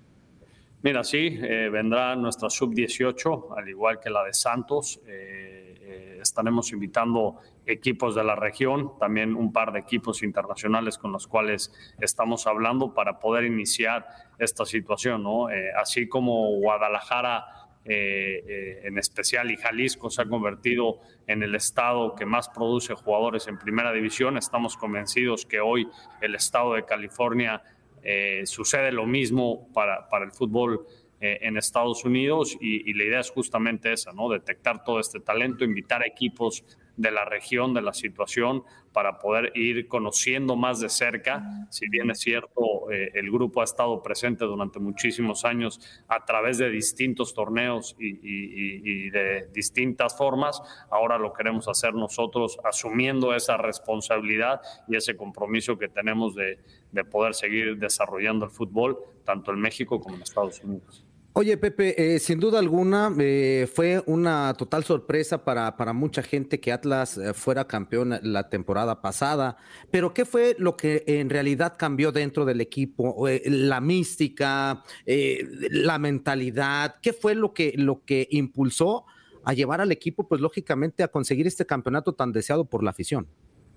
Mira, 0.81 1.03
sí, 1.03 1.37
eh, 1.41 1.67
vendrá 1.69 2.15
nuestra 2.15 2.49
sub-18, 2.49 3.57
al 3.57 3.67
igual 3.67 3.99
que 3.99 4.09
la 4.09 4.23
de 4.23 4.33
Santos. 4.33 5.01
Eh, 5.05 5.75
eh, 5.81 6.19
estaremos 6.21 6.71
invitando 6.71 7.35
equipos 7.65 8.15
de 8.15 8.23
la 8.23 8.33
región, 8.35 8.97
también 8.97 9.35
un 9.35 9.51
par 9.51 9.73
de 9.73 9.79
equipos 9.79 10.23
internacionales 10.23 10.97
con 10.97 11.11
los 11.11 11.27
cuales 11.27 11.73
estamos 11.99 12.47
hablando 12.47 12.93
para 12.93 13.19
poder 13.19 13.43
iniciar 13.43 14.07
esta 14.37 14.65
situación. 14.65 15.21
¿no? 15.23 15.47
así 15.75 16.07
como 16.07 16.57
Guadalajara 16.59 17.45
en 17.85 18.97
especial 18.97 19.49
y 19.51 19.57
Jalisco 19.57 20.09
se 20.09 20.21
ha 20.21 20.25
convertido 20.25 20.99
en 21.27 21.41
el 21.41 21.55
estado 21.55 22.13
que 22.13 22.25
más 22.25 22.49
produce 22.49 22.93
jugadores 22.93 23.47
en 23.47 23.57
primera 23.57 23.91
división. 23.91 24.37
Estamos 24.37 24.77
convencidos 24.77 25.45
que 25.45 25.59
hoy 25.59 25.87
el 26.21 26.35
estado 26.35 26.73
de 26.73 26.85
California 26.85 27.61
eh, 28.03 28.43
sucede 28.45 28.91
lo 28.91 29.05
mismo 29.05 29.67
para, 29.73 30.07
para 30.09 30.25
el 30.25 30.31
fútbol 30.31 30.85
eh, 31.21 31.39
en 31.41 31.57
Estados 31.57 32.05
Unidos 32.05 32.57
y, 32.61 32.93
la 32.93 33.03
idea 33.03 33.19
es 33.19 33.29
justamente 33.29 33.91
esa, 33.91 34.13
¿no? 34.13 34.29
Detectar 34.29 34.85
todo 34.85 35.01
este 35.01 35.19
talento, 35.19 35.65
invitar 35.65 36.01
a 36.01 36.07
equipos 36.07 36.63
de 36.99 37.11
la 37.11 37.23
región, 37.23 37.73
de 37.73 37.81
la 37.81 37.93
situación, 37.93 38.63
para 38.91 39.19
poder 39.19 39.53
ir 39.55 39.87
conociendo 39.87 40.57
más 40.57 40.81
de 40.81 40.89
cerca. 40.89 41.41
Si 41.69 41.87
bien 41.87 42.11
es 42.11 42.19
cierto, 42.19 42.91
eh, 42.91 43.11
el 43.13 43.31
grupo 43.31 43.61
ha 43.61 43.63
estado 43.63 44.03
presente 44.03 44.43
durante 44.43 44.79
muchísimos 44.79 45.45
años 45.45 45.79
a 46.09 46.25
través 46.25 46.57
de 46.57 46.69
distintos 46.69 47.33
torneos 47.33 47.95
y, 47.97 49.09
de 49.11 49.47
distintas 49.53 50.17
formas, 50.17 50.61
ahora 50.91 51.17
lo 51.17 51.31
queremos 51.31 51.69
hacer 51.69 51.93
nosotros 51.93 52.59
asumiendo 52.65 53.33
esa 53.33 53.55
responsabilidad 53.55 54.59
y 54.89 54.97
ese 54.97 55.15
compromiso 55.15 55.77
que 55.77 55.87
tenemos 55.87 56.35
de, 56.35 56.59
de 56.91 57.05
poder 57.05 57.33
seguir 57.33 57.77
desarrollando 57.77 58.43
el 58.43 58.51
fútbol, 58.51 58.99
tanto 59.23 59.51
en 59.51 59.61
México 59.61 60.01
como 60.01 60.17
en 60.17 60.23
Estados 60.23 60.61
Unidos. 60.61 61.08
Oye, 61.33 61.57
Pepe, 61.57 62.15
eh, 62.15 62.19
sin 62.19 62.39
duda 62.39 62.57
alguna 62.57 63.13
eh, 63.19 63.67
fue 63.71 64.01
una 64.07 64.53
total 64.57 64.83
sorpresa 64.83 65.45
para, 65.45 65.77
para 65.77 65.93
mucha 65.93 66.23
gente 66.23 66.59
que 66.59 66.71
Atlas 66.71 67.19
eh, 67.19 67.35
fuera 67.35 67.67
campeón 67.67 68.19
la 68.23 68.49
temporada 68.49 68.99
pasada, 69.01 69.55
pero 69.91 70.11
¿qué 70.11 70.25
fue 70.25 70.55
lo 70.57 70.75
que 70.75 71.03
en 71.05 71.29
realidad 71.29 71.75
cambió 71.77 72.11
dentro 72.11 72.45
del 72.45 72.61
equipo? 72.61 73.27
la 73.45 73.79
mística, 73.79 74.83
la 75.05 75.99
mentalidad, 75.99 76.95
¿qué 77.01 77.13
fue 77.13 77.35
lo 77.35 77.53
que, 77.53 77.73
lo 77.75 78.03
que 78.03 78.27
impulsó 78.31 79.05
a 79.43 79.53
llevar 79.53 79.81
al 79.81 79.91
equipo, 79.91 80.27
pues 80.27 80.41
lógicamente, 80.41 81.03
a 81.03 81.09
conseguir 81.09 81.45
este 81.47 81.65
campeonato 81.65 82.13
tan 82.13 82.31
deseado 82.31 82.65
por 82.65 82.83
la 82.83 82.89
afición? 82.89 83.27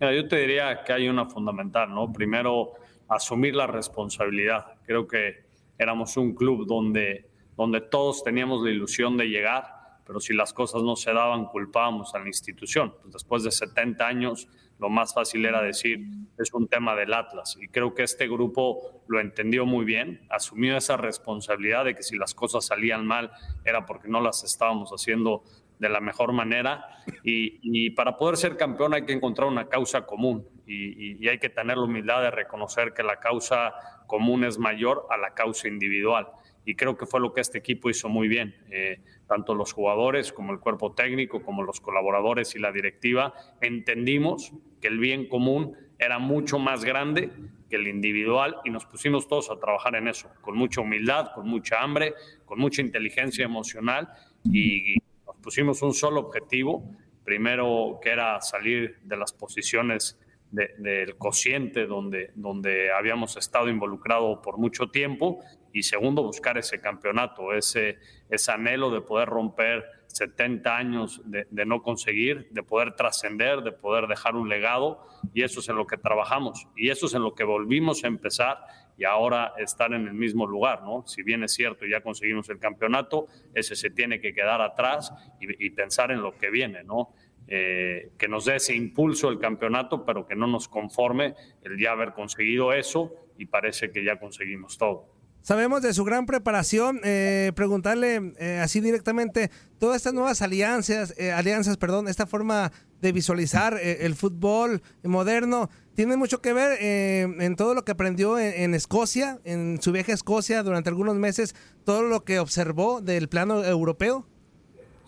yo 0.01 0.27
te 0.27 0.37
diría 0.37 0.83
que 0.85 0.93
hay 0.93 1.09
una 1.09 1.27
fundamental, 1.27 1.95
¿no? 1.95 2.13
Primero, 2.13 2.73
asumir 3.09 3.55
la 3.55 3.67
responsabilidad. 3.67 4.65
Creo 4.85 5.07
que 5.07 5.45
éramos 5.79 6.17
un 6.17 6.35
club 6.35 6.67
donde 6.67 7.32
donde 7.63 7.81
todos 7.81 8.25
teníamos 8.25 8.63
la 8.63 8.71
ilusión 8.71 9.17
de 9.17 9.27
llegar, 9.29 9.65
pero 10.05 10.21
si 10.21 10.35
las 10.35 10.53
cosas 10.53 10.83
no 10.83 10.97
se 10.97 11.13
daban, 11.13 11.47
culpábamos 11.47 12.15
a 12.15 12.19
la 12.19 12.27
institución. 12.27 12.95
Pues 13.01 13.13
después 13.15 13.45
de 13.45 13.53
70 13.53 14.05
años, 14.07 14.49
lo 14.79 14.91
más 14.91 15.15
fácil 15.15 15.47
era 15.47 15.63
decir, 15.63 16.01
es 16.39 16.53
un 16.53 16.67
tema 16.67 16.97
del 16.97 17.15
Atlas. 17.15 17.57
Y 17.61 17.69
creo 17.69 17.95
que 17.95 18.03
este 18.03 18.27
grupo 18.27 19.05
lo 19.07 19.21
entendió 19.21 19.65
muy 19.65 19.85
bien, 19.85 20.27
asumió 20.29 20.77
esa 20.77 20.97
responsabilidad 20.97 21.85
de 21.85 21.95
que 21.95 22.03
si 22.03 22.17
las 22.17 22.35
cosas 22.35 22.67
salían 22.67 23.07
mal 23.07 23.31
era 23.65 23.87
porque 23.87 24.09
no 24.09 24.21
las 24.21 24.43
estábamos 24.43 24.91
haciendo 24.91 25.45
de 25.79 25.89
la 25.89 26.01
mejor 26.01 26.33
manera. 26.33 26.85
Y, 27.23 27.91
para 27.91 28.17
poder 28.17 28.37
ser 28.37 28.57
campeón 28.57 28.95
hay 28.95 29.05
que 29.05 29.13
encontrar 29.13 29.49
una 29.49 29.69
causa 29.69 30.05
común 30.05 30.47
y, 30.67 31.25
y 31.25 31.29
hay 31.29 31.39
que 31.39 31.49
tener 31.49 31.77
la 31.77 31.85
humildad 31.85 32.23
de 32.23 32.31
reconocer 32.33 32.93
que 32.93 33.03
la 33.03 33.21
causa 33.21 33.73
común 34.07 34.45
es 34.45 34.59
mayor 34.59 35.07
a 35.11 35.17
la 35.17 35.33
causa 35.35 35.69
individual 35.69 36.29
y 36.65 36.75
creo 36.75 36.97
que 36.97 37.07
fue 37.07 37.21
lo 37.21 37.33
que 37.33 37.41
este 37.41 37.59
equipo 37.59 37.91
hizo 37.91 38.09
muy 38.09 38.29
bien. 38.29 38.55
Eh, 38.71 39.01
tanto 39.27 39.55
los 39.55 39.73
jugadores 39.73 40.33
como 40.33 40.53
el 40.53 40.61
cuerpo 40.61 40.93
técnico, 40.93 41.43
como 41.43 41.63
los 41.63 41.81
colaboradores 41.81 42.55
y 42.55 42.59
la 42.59 42.73
directiva, 42.73 43.35
entendimos 43.61 44.53
que 44.81 44.89
el 44.89 44.99
bien 44.99 45.29
común 45.29 45.77
era 45.99 46.19
mucho 46.19 46.59
más 46.59 46.85
grande 46.85 47.31
que 47.71 47.77
el 47.77 47.89
individual 47.89 48.57
y 48.65 48.71
nos 48.71 48.85
pusimos 48.87 49.29
todos 49.29 49.51
a 49.51 49.59
trabajar 49.59 49.95
en 49.97 50.09
eso, 50.09 50.29
con 50.41 50.57
mucha 50.57 50.81
humildad, 50.81 51.33
con 51.35 51.49
mucha 51.49 51.81
hambre, 51.81 52.15
con 52.45 52.59
mucha 52.59 52.83
inteligencia 52.83 53.45
emocional 53.45 54.09
y 54.45 54.97
nos 55.25 55.37
pusimos 55.37 55.81
un 55.83 55.95
solo 55.95 56.21
objetivo, 56.21 56.85
primero 57.25 57.99
que 58.03 58.11
era 58.11 58.41
salir 58.41 58.99
de 59.03 59.17
las 59.17 59.33
posiciones 59.33 60.19
del 60.51 61.17
cociente 61.17 61.87
donde, 61.87 62.31
donde 62.35 62.93
habíamos 62.93 63.39
estado 63.39 63.71
involucrados 63.71 64.41
por 64.43 64.59
mucho 64.59 64.89
tiempo 64.89 65.41
y 65.73 65.83
segundo, 65.83 66.23
buscar 66.23 66.59
ese 66.59 66.81
campeonato, 66.81 67.53
ese, 67.53 67.99
ese 68.29 68.53
anhelo 68.53 68.91
de 68.91 69.01
poder 69.01 69.29
romper 69.29 69.85
70 70.13 70.77
años 70.77 71.23
de, 71.25 71.67
no 71.67 71.83
conseguir, 71.83 72.49
de 72.51 72.63
poder 72.63 72.95
trascender, 72.95 73.63
de 73.63 73.73
poder 73.73 74.07
dejar 74.07 74.37
un 74.37 74.49
legado 74.49 75.07
y 75.33 75.43
eso 75.43 75.61
es 75.61 75.69
en 75.69 75.77
lo 75.77 75.87
que 75.87 75.97
trabajamos 75.97 76.69
y 76.77 76.91
eso 76.91 77.07
es 77.07 77.15
en 77.15 77.23
lo 77.23 77.35
que 77.35 77.45
volvimos 77.45 78.05
a 78.05 78.09
empezar 78.09 78.59
y 78.99 79.05
ahora 79.05 79.55
estar 79.59 79.93
en 79.95 80.07
el 80.07 80.15
mismo 80.15 80.47
lugar, 80.47 80.83
¿no? 80.83 81.05
Si 81.07 81.23
bien 81.23 81.43
es 81.43 81.55
cierto, 81.55 81.87
ya 81.87 82.03
conseguimos 82.03 82.49
el 82.51 82.59
campeonato, 82.59 83.27
ese 83.55 83.75
se 83.75 83.91
tiene 83.91 84.21
que 84.21 84.35
quedar 84.35 84.61
atrás 84.61 85.13
y, 85.41 85.71
pensar 85.71 86.11
en 86.13 86.21
lo 86.21 86.37
que 86.37 86.51
viene, 86.51 86.85
¿no? 86.85 87.15
Eh, 87.49 88.13
que 88.19 88.29
nos 88.29 88.45
dé 88.45 88.57
ese 88.57 88.77
impulso 88.77 89.31
el 89.31 89.39
campeonato, 89.39 90.05
pero 90.05 90.27
que 90.27 90.37
no 90.37 90.47
nos 90.47 90.69
conforme 90.69 91.35
el 91.63 91.79
ya 91.79 91.93
haber 91.93 92.13
conseguido 92.13 92.73
eso 92.73 93.13
y 93.39 93.47
parece 93.47 93.91
que 93.91 94.05
ya 94.05 94.21
conseguimos 94.21 94.77
todo. 94.79 95.22
Sabemos 95.43 95.83
de 95.83 95.93
su 95.93 96.05
gran 96.05 96.27
preparación. 96.27 97.01
Eh, 97.05 97.53
preguntarle 97.55 98.33
eh, 98.39 98.61
así 98.63 98.81
directamente 98.81 99.51
todas 99.79 99.97
estas 99.97 100.15
nuevas 100.15 100.41
alianzas, 100.41 101.15
alianzas, 101.35 101.77
perdón, 101.77 102.09
esta 102.09 102.27
forma 102.27 102.73
de 103.01 103.13
visualizar 103.13 103.79
el 103.83 104.15
fútbol 104.15 104.81
moderno 105.03 105.69
tiene 105.97 106.17
mucho 106.17 106.41
que 106.41 106.53
ver 106.53 106.79
en 106.81 107.57
todo 107.57 107.75
lo 107.75 107.85
que 107.85 107.91
aprendió 107.93 108.39
en, 108.39 108.75
Escocia, 108.75 109.41
en 109.43 109.83
su 109.83 109.91
viaje 109.91 110.13
a 110.13 110.15
Escocia 110.15 110.63
durante 110.63 110.89
algunos 110.89 111.17
meses, 111.17 111.57
todo 111.85 112.03
lo 112.03 112.25
que 112.25 112.39
observó 112.39 113.01
del 113.01 113.29
plano 113.29 113.65
europeo. 113.65 114.27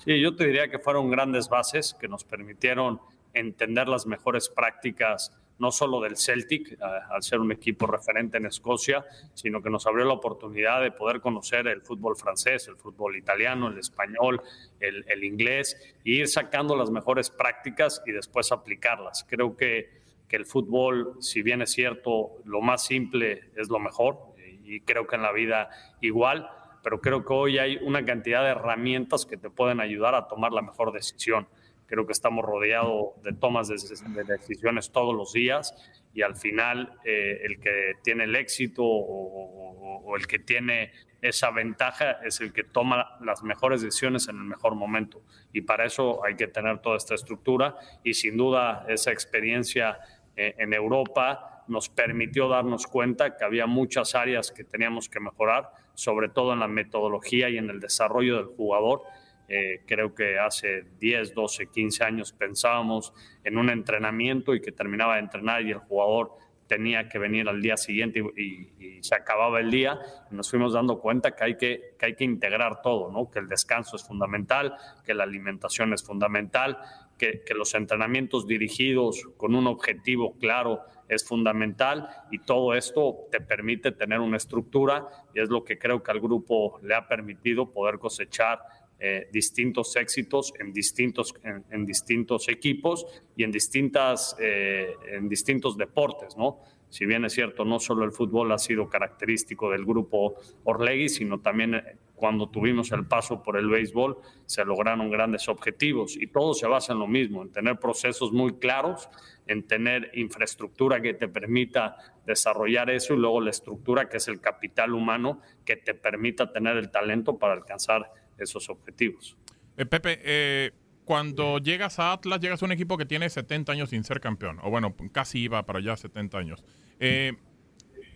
Sí, 0.04 0.20
yo 0.20 0.36
te 0.36 0.46
diría 0.46 0.68
que 0.68 0.78
fueron 0.78 1.10
grandes 1.10 1.48
bases 1.48 1.96
que 1.98 2.08
nos 2.08 2.24
permitieron 2.24 3.00
entender 3.32 3.88
las 3.88 4.06
mejores 4.06 4.48
prácticas, 4.48 5.32
no 5.58 5.70
solo 5.70 6.00
del 6.00 6.16
Celtic, 6.16 6.76
al 6.80 7.22
ser 7.22 7.40
un 7.40 7.52
equipo 7.52 7.86
referente 7.86 8.38
en 8.38 8.46
Escocia, 8.46 9.04
sino 9.34 9.62
que 9.62 9.70
nos 9.70 9.86
abrió 9.86 10.04
la 10.04 10.14
oportunidad 10.14 10.82
de 10.82 10.90
poder 10.90 11.20
conocer 11.20 11.66
el 11.68 11.82
fútbol 11.82 12.16
francés, 12.16 12.66
el 12.68 12.76
fútbol 12.76 13.16
italiano, 13.16 13.68
el 13.68 13.78
español, 13.78 14.42
el, 14.80 15.24
inglés, 15.24 15.76
e 16.04 16.10
ir 16.10 16.28
sacando 16.28 16.76
las 16.76 16.90
mejores 16.90 17.30
prácticas 17.30 18.02
y 18.06 18.12
después 18.12 18.50
aplicarlas. 18.52 19.24
Creo 19.28 19.56
que, 19.56 20.02
que 20.28 20.36
el 20.36 20.46
fútbol, 20.46 21.16
si 21.20 21.42
bien 21.42 21.62
es 21.62 21.70
cierto, 21.70 22.32
lo 22.44 22.60
más 22.60 22.84
simple 22.84 23.50
es 23.56 23.68
lo 23.68 23.78
mejor, 23.78 24.34
y 24.64 24.80
creo 24.80 25.06
que 25.06 25.16
en 25.16 25.22
la 25.22 25.32
vida 25.32 25.68
igual, 26.00 26.48
pero 26.82 27.00
creo 27.00 27.24
que 27.24 27.32
hoy 27.32 27.58
hay 27.58 27.76
una 27.76 28.04
cantidad 28.04 28.42
de 28.42 28.50
herramientas 28.50 29.24
que 29.24 29.36
te 29.36 29.50
pueden 29.50 29.80
ayudar 29.80 30.14
a 30.14 30.26
tomar 30.28 30.52
la 30.52 30.62
mejor 30.62 30.92
decisión. 30.92 31.46
Creo 31.86 32.06
que 32.06 32.12
estamos 32.12 32.44
rodeados 32.44 33.22
de 33.22 33.32
tomas 33.32 33.68
de, 33.68 34.24
decisiones 34.24 34.90
todos 34.90 35.14
los 35.14 35.32
días 35.32 35.74
y 36.12 36.22
al 36.22 36.36
final 36.36 36.98
eh, 37.04 37.40
el 37.44 37.58
que 37.60 37.92
tiene 38.02 38.24
el 38.24 38.36
éxito 38.36 38.82
o, 38.84 40.16
el 40.16 40.26
que 40.26 40.38
tiene 40.38 40.92
esa 41.20 41.50
ventaja 41.50 42.18
es 42.24 42.40
el 42.40 42.52
que 42.52 42.62
toma 42.64 43.16
las 43.20 43.42
mejores 43.42 43.82
decisiones 43.82 44.28
en 44.28 44.36
el 44.36 44.44
mejor 44.44 44.74
momento. 44.74 45.22
Y 45.52 45.62
para 45.62 45.86
eso 45.86 46.24
hay 46.24 46.36
que 46.36 46.46
tener 46.46 46.80
toda 46.80 46.96
esta 46.96 47.14
estructura 47.14 47.76
y 48.04 48.14
sin 48.14 48.36
duda 48.36 48.84
esa 48.88 49.10
experiencia 49.10 49.98
eh, 50.36 50.54
en 50.58 50.72
Europa 50.72 51.64
nos 51.66 51.88
permitió 51.88 52.48
darnos 52.48 52.86
cuenta 52.86 53.36
que 53.36 53.44
había 53.44 53.66
muchas 53.66 54.14
áreas 54.14 54.52
que 54.52 54.64
teníamos 54.64 55.08
que 55.08 55.18
mejorar 55.18 55.70
sobre 55.94 56.28
todo 56.28 56.52
en 56.52 56.60
la 56.60 56.68
metodología 56.68 57.48
y 57.48 57.58
en 57.58 57.70
el 57.70 57.80
desarrollo 57.80 58.36
del 58.36 58.46
jugador. 58.46 59.02
Eh, 59.48 59.82
creo 59.86 60.14
que 60.14 60.38
hace 60.38 60.84
10, 60.98 61.34
12, 61.34 61.66
15 61.66 62.04
años 62.04 62.32
pensábamos 62.32 63.12
en 63.42 63.58
un 63.58 63.68
entrenamiento 63.68 64.54
y 64.54 64.60
que 64.60 64.72
terminaba 64.72 65.14
de 65.14 65.20
entrenar 65.20 65.62
y 65.62 65.70
el 65.70 65.78
jugador 65.78 66.32
tenía 66.66 67.08
que 67.08 67.18
venir 67.18 67.48
al 67.48 67.60
día 67.60 67.76
siguiente 67.76 68.20
y, 68.36 69.02
se 69.02 69.14
acababa 69.14 69.60
el 69.60 69.70
día. 69.70 69.98
nos 70.30 70.50
fuimos 70.50 70.72
dando 70.72 70.98
cuenta 70.98 71.32
que 71.32 71.44
hay 71.44 71.56
que, 71.58 71.94
que 71.98 72.06
hay 72.06 72.14
que 72.14 72.24
integrar 72.24 72.80
todo, 72.80 73.12
¿no? 73.12 73.30
que 73.30 73.38
el 73.38 73.48
descanso 73.48 73.96
es 73.96 74.02
fundamental, 74.02 74.74
que 75.04 75.12
la 75.12 75.24
alimentación 75.24 75.92
es 75.92 76.02
fundamental, 76.02 76.78
que, 77.18 77.42
que 77.44 77.52
los 77.52 77.74
entrenamientos 77.74 78.46
dirigidos 78.46 79.28
con 79.36 79.54
un 79.54 79.66
objetivo 79.66 80.38
claro 80.38 80.80
es 81.08 81.26
fundamental 81.26 82.08
y 82.30 82.38
todo 82.38 82.74
esto 82.74 83.26
te 83.30 83.40
permite 83.40 83.92
tener 83.92 84.20
una 84.20 84.38
estructura 84.38 85.06
y 85.34 85.40
es 85.40 85.50
lo 85.50 85.64
que 85.64 85.78
creo 85.78 86.02
que 86.02 86.10
al 86.10 86.20
grupo 86.20 86.80
le 86.82 86.94
ha 86.94 87.06
permitido 87.06 87.70
poder 87.70 87.98
cosechar 87.98 88.60
eh, 88.98 89.28
distintos 89.32 89.96
éxitos 89.96 90.52
en 90.58 90.72
distintos, 90.72 91.34
en, 91.42 91.84
distintos 91.84 92.48
equipos 92.48 93.06
y 93.36 93.42
en, 93.42 93.50
distintas, 93.50 94.36
eh, 94.38 94.94
en 95.12 95.28
distintos 95.28 95.76
deportes, 95.76 96.36
¿no? 96.36 96.60
Si 96.94 97.06
bien 97.06 97.24
es 97.24 97.32
cierto, 97.32 97.64
no 97.64 97.80
solo 97.80 98.04
el 98.04 98.12
fútbol 98.12 98.52
ha 98.52 98.58
sido 98.58 98.88
característico 98.88 99.68
del 99.68 99.84
grupo 99.84 100.36
Orlegui, 100.62 101.08
sino 101.08 101.40
también 101.40 101.74
eh, 101.74 101.96
cuando 102.14 102.48
tuvimos 102.48 102.92
el 102.92 103.04
paso 103.06 103.42
por 103.42 103.56
el 103.56 103.68
béisbol, 103.68 104.16
se 104.46 104.64
lograron 104.64 105.10
grandes 105.10 105.48
objetivos 105.48 106.16
y 106.16 106.28
todo 106.28 106.54
se 106.54 106.68
basa 106.68 106.92
en 106.92 107.00
lo 107.00 107.08
mismo, 107.08 107.42
en 107.42 107.50
tener 107.50 107.80
procesos 107.80 108.32
muy 108.32 108.58
claros, 108.58 109.10
en 109.48 109.66
tener 109.66 110.12
infraestructura 110.14 111.02
que 111.02 111.14
te 111.14 111.26
permita 111.26 111.96
desarrollar 112.24 112.90
eso 112.90 113.14
y 113.14 113.18
luego 113.18 113.40
la 113.40 113.50
estructura 113.50 114.08
que 114.08 114.18
es 114.18 114.28
el 114.28 114.40
capital 114.40 114.94
humano 114.94 115.40
que 115.64 115.74
te 115.74 115.94
permita 115.94 116.52
tener 116.52 116.76
el 116.76 116.92
talento 116.92 117.38
para 117.38 117.54
alcanzar 117.54 118.08
esos 118.38 118.68
objetivos. 118.70 119.36
Eh, 119.76 119.86
Pepe, 119.86 120.20
eh, 120.22 120.72
cuando 121.04 121.58
llegas 121.58 121.98
a 121.98 122.12
Atlas, 122.12 122.40
llegas 122.40 122.62
a 122.62 122.66
un 122.66 122.72
equipo 122.72 122.96
que 122.96 123.06
tiene 123.06 123.28
70 123.28 123.72
años 123.72 123.90
sin 123.90 124.04
ser 124.04 124.20
campeón, 124.20 124.58
o 124.62 124.70
bueno, 124.70 124.94
casi 125.12 125.40
iba 125.40 125.64
para 125.66 125.78
allá 125.80 125.96
70 125.96 126.38
años. 126.38 126.64
Eh, 127.00 127.32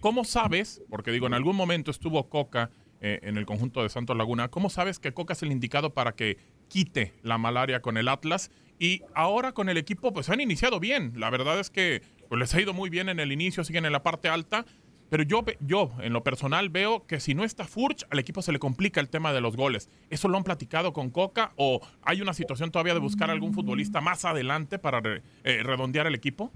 ¿Cómo 0.01 0.25
sabes, 0.25 0.83
porque 0.89 1.11
digo, 1.11 1.27
en 1.27 1.35
algún 1.35 1.57
momento 1.57 1.91
estuvo 1.91 2.29
Coca 2.29 2.71
en 3.01 3.37
el 3.39 3.47
conjunto 3.47 3.85
de 3.85 3.89
Santos 3.91 4.17
Laguna, 4.17 4.49
¿cómo 4.49 4.71
sabes 4.71 4.99
que 4.99 5.13
Coca 5.15 5.33
es 5.33 5.43
el 5.45 5.53
indicado 5.53 5.95
para 5.95 6.17
que 6.17 6.37
quite 6.69 7.15
la 7.23 7.39
malaria 7.39 7.81
con 7.81 7.97
el 7.97 8.09
Atlas 8.09 8.51
Y 8.81 9.03
ahora 9.15 9.53
con 9.53 9.69
el 9.69 9.77
equipo, 9.77 10.13
pues 10.13 10.31
han 10.31 10.41
iniciado 10.41 10.79
bien. 10.79 11.13
La 11.17 11.31
verdad 11.31 11.59
es 11.59 11.69
que 11.69 12.03
pues, 12.29 12.39
les 12.39 12.55
ha 12.55 12.61
ido 12.61 12.73
muy 12.73 12.91
bien 12.91 13.09
en 13.09 13.19
el 13.19 13.33
inicio, 13.33 13.65
siguen 13.65 13.85
en 13.85 13.93
la 13.93 14.05
parte 14.05 14.29
alta. 14.29 14.65
Pero 15.11 15.23
yo, 15.23 15.45
yo, 15.61 15.93
en 16.01 16.13
lo 16.13 16.23
personal, 16.23 16.69
veo 16.69 17.07
que 17.07 17.21
si 17.21 17.35
no 17.35 17.45
está 17.45 17.65
Furch, 17.65 18.05
al 18.11 18.19
equipo 18.19 18.43
se 18.43 18.53
le 18.53 18.59
complica 18.59 19.01
el 19.01 19.09
tema 19.09 19.33
de 19.33 19.41
los 19.41 19.57
goles. 19.57 19.91
¿Eso 20.11 20.29
lo 20.29 20.37
han 20.37 20.45
platicado 20.45 20.93
con 20.93 21.11
Coca 21.11 21.53
o 21.57 21.81
hay 22.03 22.21
una 22.21 22.35
situación 22.35 22.71
todavía 22.71 22.95
de 22.95 23.01
buscar 23.01 23.31
algún 23.31 23.55
futbolista 23.55 24.01
más 24.01 24.25
adelante 24.25 24.79
para 24.79 25.01
eh, 25.45 25.63
redondear 25.63 26.07
el 26.07 26.15
equipo? 26.15 26.53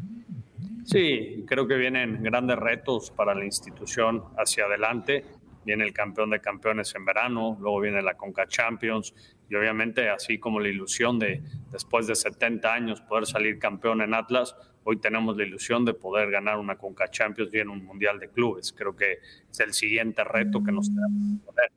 Sí, 0.85 1.45
creo 1.47 1.67
que 1.67 1.77
vienen 1.77 2.23
grandes 2.23 2.59
retos 2.59 3.11
para 3.11 3.35
la 3.35 3.45
institución 3.45 4.25
hacia 4.37 4.65
adelante. 4.65 5.25
Viene 5.65 5.85
el 5.85 5.93
campeón 5.93 6.31
de 6.31 6.41
campeones 6.41 6.93
en 6.97 7.05
verano, 7.05 7.57
luego 7.61 7.81
viene 7.81 8.03
la 8.03 8.15
Conca 8.15 8.47
Champions 8.49 9.15
y 9.49 9.55
obviamente 9.55 10.09
así 10.09 10.39
como 10.39 10.59
la 10.59 10.69
ilusión 10.69 11.19
de 11.19 11.41
después 11.71 12.09
de 12.09 12.17
70 12.17 12.73
años 12.73 13.01
poder 13.03 13.27
salir 13.27 13.59
campeón 13.61 14.01
en 14.03 14.13
Atlas, 14.13 14.57
hoy 14.85 14.99
tenemos 14.99 15.37
la 15.37 15.45
ilusión 15.45 15.85
de 15.85 15.95
poder 15.95 16.31
ganar 16.31 16.59
una 16.59 16.77
Conca 16.77 17.11
Champions 17.11 17.53
y 17.55 17.59
en 17.59 17.69
un 17.69 17.85
Mundial 17.85 18.19
de 18.19 18.29
Clubes. 18.31 18.73
Creo 18.73 18.95
que 18.95 19.19
es 19.51 19.61
el 19.61 19.73
siguiente 19.73 20.25
reto 20.25 20.63
que 20.63 20.73
nos 20.73 20.89
tenemos 20.89 21.41
que 21.41 21.47
poner. 21.47 21.73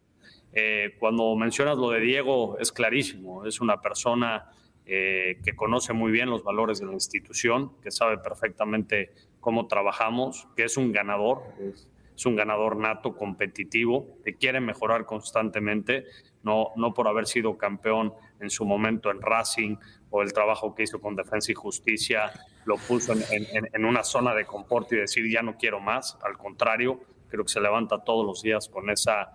Eh, 0.53 0.95
cuando 0.99 1.35
mencionas 1.35 1.77
lo 1.77 1.89
de 1.89 1.99
Diego, 1.99 2.57
es 2.59 2.71
clarísimo, 2.71 3.45
es 3.45 3.59
una 3.59 3.81
persona 3.81 4.49
eh, 4.85 5.39
que 5.43 5.53
conoce 5.55 5.93
muy 5.93 6.11
bien 6.11 6.29
los 6.29 6.43
valores 6.43 6.79
de 6.79 6.85
la 6.85 6.93
institución, 6.93 7.73
que 7.81 7.91
sabe 7.91 8.17
perfectamente 8.19 9.11
cómo 9.41 9.67
trabajamos, 9.67 10.47
que 10.55 10.63
es 10.63 10.77
un 10.77 10.91
ganador, 10.91 11.43
es, 11.59 12.25
un 12.25 12.35
ganador 12.35 12.77
nato, 12.77 13.17
competitivo, 13.17 14.17
que 14.23 14.35
quiere 14.35 14.61
mejorar 14.61 15.05
constantemente, 15.05 16.05
no, 16.43 16.69
no 16.77 16.93
por 16.93 17.07
haber 17.09 17.25
sido 17.27 17.57
campeón 17.57 18.13
en 18.39 18.49
su 18.49 18.63
momento 18.63 19.11
en 19.11 19.21
Racing 19.21 19.75
o 20.15 20.21
el 20.21 20.31
trabajo 20.31 20.73
que 20.73 20.83
hizo 20.83 21.01
con 21.01 21.15
Defensa 21.15 21.51
y 21.51 21.55
Justicia, 21.55 22.31
lo 22.65 22.77
puso 22.77 23.13
en, 23.13 23.67
en 23.73 23.85
una 23.85 24.03
zona 24.03 24.33
de 24.33 24.45
confort 24.45 24.91
y 24.93 24.95
decir 24.95 25.29
ya 25.29 25.41
no 25.41 25.57
quiero 25.57 25.79
más, 25.79 26.17
al 26.23 26.37
contrario, 26.37 27.01
creo 27.29 27.43
que 27.43 27.51
se 27.51 27.59
levanta 27.59 28.03
todos 28.03 28.25
los 28.25 28.41
días 28.41 28.69
con 28.69 28.89
esa, 28.89 29.33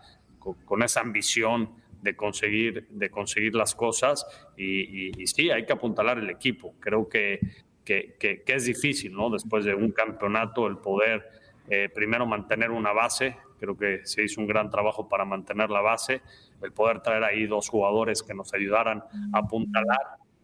con 0.65 0.83
esa 0.83 1.01
ambición 1.01 1.75
de 2.01 2.17
conseguir, 2.17 2.87
de 2.89 3.11
conseguir 3.11 3.55
las 3.55 3.75
cosas 3.75 4.27
y, 4.57 5.13
sí, 5.27 5.51
hay 5.51 5.67
que 5.67 5.73
apuntalar 5.73 6.19
el 6.19 6.31
equipo. 6.31 6.75
Creo 6.81 7.09
que, 7.09 7.41
que, 7.85 8.43
es 8.47 8.65
difícil, 8.65 9.13
¿no? 9.13 9.29
Después 9.31 9.65
de 9.65 9.75
un 9.75 9.93
campeonato, 9.93 10.67
el 10.67 10.79
poder 10.79 11.29
eh, 11.69 11.91
primero 11.95 12.27
mantener 12.27 12.71
una 12.71 12.93
base, 12.93 13.37
creo 13.59 13.77
que 13.77 14.01
se 14.05 14.25
hizo 14.25 14.41
un 14.41 14.47
gran 14.47 14.71
trabajo 14.71 15.09
para 15.09 15.25
mantener 15.25 15.69
la 15.69 15.83
base, 15.83 16.23
el 16.63 16.73
poder 16.73 17.01
traer 17.01 17.25
ahí 17.25 17.47
dos 17.47 17.69
jugadores 17.69 18.23
que 18.23 18.33
nos 18.33 18.55
ayudaran 18.55 19.03
a 19.33 19.39
apuntalar 19.39 19.99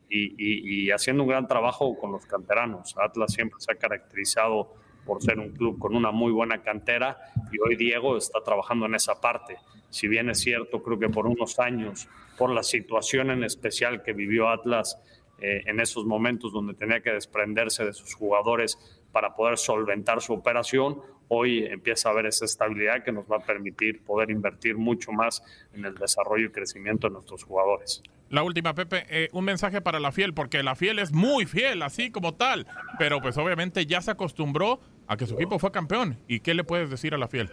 y, 0.09 0.91
haciendo 0.91 1.25
un 1.25 1.29
gran 1.29 1.47
trabajo 1.47 1.99
con 1.99 2.13
los 2.13 2.27
canteranos. 2.27 2.95
Atlas 2.97 3.33
siempre 3.33 3.61
se 3.61 3.73
ha 3.73 3.75
caracterizado 3.75 4.75
por 5.05 5.23
ser 5.23 5.39
un 5.39 5.51
club 5.51 5.79
con 5.79 5.95
una 5.95 6.11
muy 6.11 6.33
buena 6.33 6.63
cantera 6.63 7.17
y 7.53 7.59
hoy 7.61 7.77
Diego 7.77 8.17
está 8.17 8.43
trabajando 8.43 8.87
en 8.87 8.95
esa 8.97 9.21
parte 9.21 9.57
si 9.91 10.09
bien 10.09 10.29
es 10.31 10.41
cierto, 10.41 10.83
creo 10.83 10.99
que 10.99 11.09
por 11.09 11.27
unos 11.27 11.59
años, 11.59 12.09
por 12.37 12.51
la 12.51 12.63
situación 12.63 13.31
en 13.31 13.45
especial 13.45 14.03
que 14.03 14.13
vivió 14.13 14.49
Atlas 14.49 14.99
eh, 15.41 15.63
en 15.67 15.81
esos 15.81 16.05
momentos 16.05 16.53
donde 16.53 16.75
tenía 16.75 17.01
que 17.01 17.13
desprenderse 17.13 17.85
de 17.85 17.93
sus 17.93 18.15
jugadores 18.15 18.79
para 19.13 19.35
poder 19.35 19.57
solventar 19.57 20.21
su 20.21 20.35
operación, 20.35 21.01
hoy 21.29 21.65
empieza 21.65 22.09
a 22.09 22.13
haber 22.13 22.27
esa 22.27 22.45
estabilidad 22.45 23.03
que 23.03 23.13
nos 23.13 23.25
va 23.25 23.37
a 23.37 23.47
permitir 23.47 24.05
poder 24.05 24.31
invertir 24.31 24.77
mucho 24.77 25.13
más 25.13 25.43
en 25.73 25.85
el 25.85 25.95
desarrollo 25.95 26.47
y 26.47 26.51
crecimiento 26.51 27.09
de 27.09 27.15
nuestros 27.15 27.45
jugadores. 27.45 28.03
La 28.29 28.43
última, 28.43 28.75
Pepe, 28.75 29.05
eh, 29.09 29.29
un 29.33 29.45
mensaje 29.45 29.81
para 29.81 30.01
la 30.01 30.13
fiel, 30.13 30.35
porque 30.35 30.63
la 30.63 30.75
fiel 30.75 30.99
es 30.99 31.13
muy 31.13 31.47
fiel, 31.47 31.83
así 31.83 32.11
como 32.11 32.35
tal, 32.35 32.67
pero 32.99 33.21
pues 33.21 33.37
obviamente 33.39 33.87
ya 33.87 34.01
se 34.01 34.11
acostumbró 34.11 34.81
a 35.07 35.17
que 35.17 35.27
su 35.27 35.35
equipo 35.35 35.59
fue 35.59 35.71
campeón. 35.71 36.19
¿Y 36.27 36.41
qué 36.41 36.55
le 36.55 36.65
puedes 36.65 36.91
decir 36.91 37.15
a 37.15 37.19
la 37.19 37.29
fiel? 37.29 37.53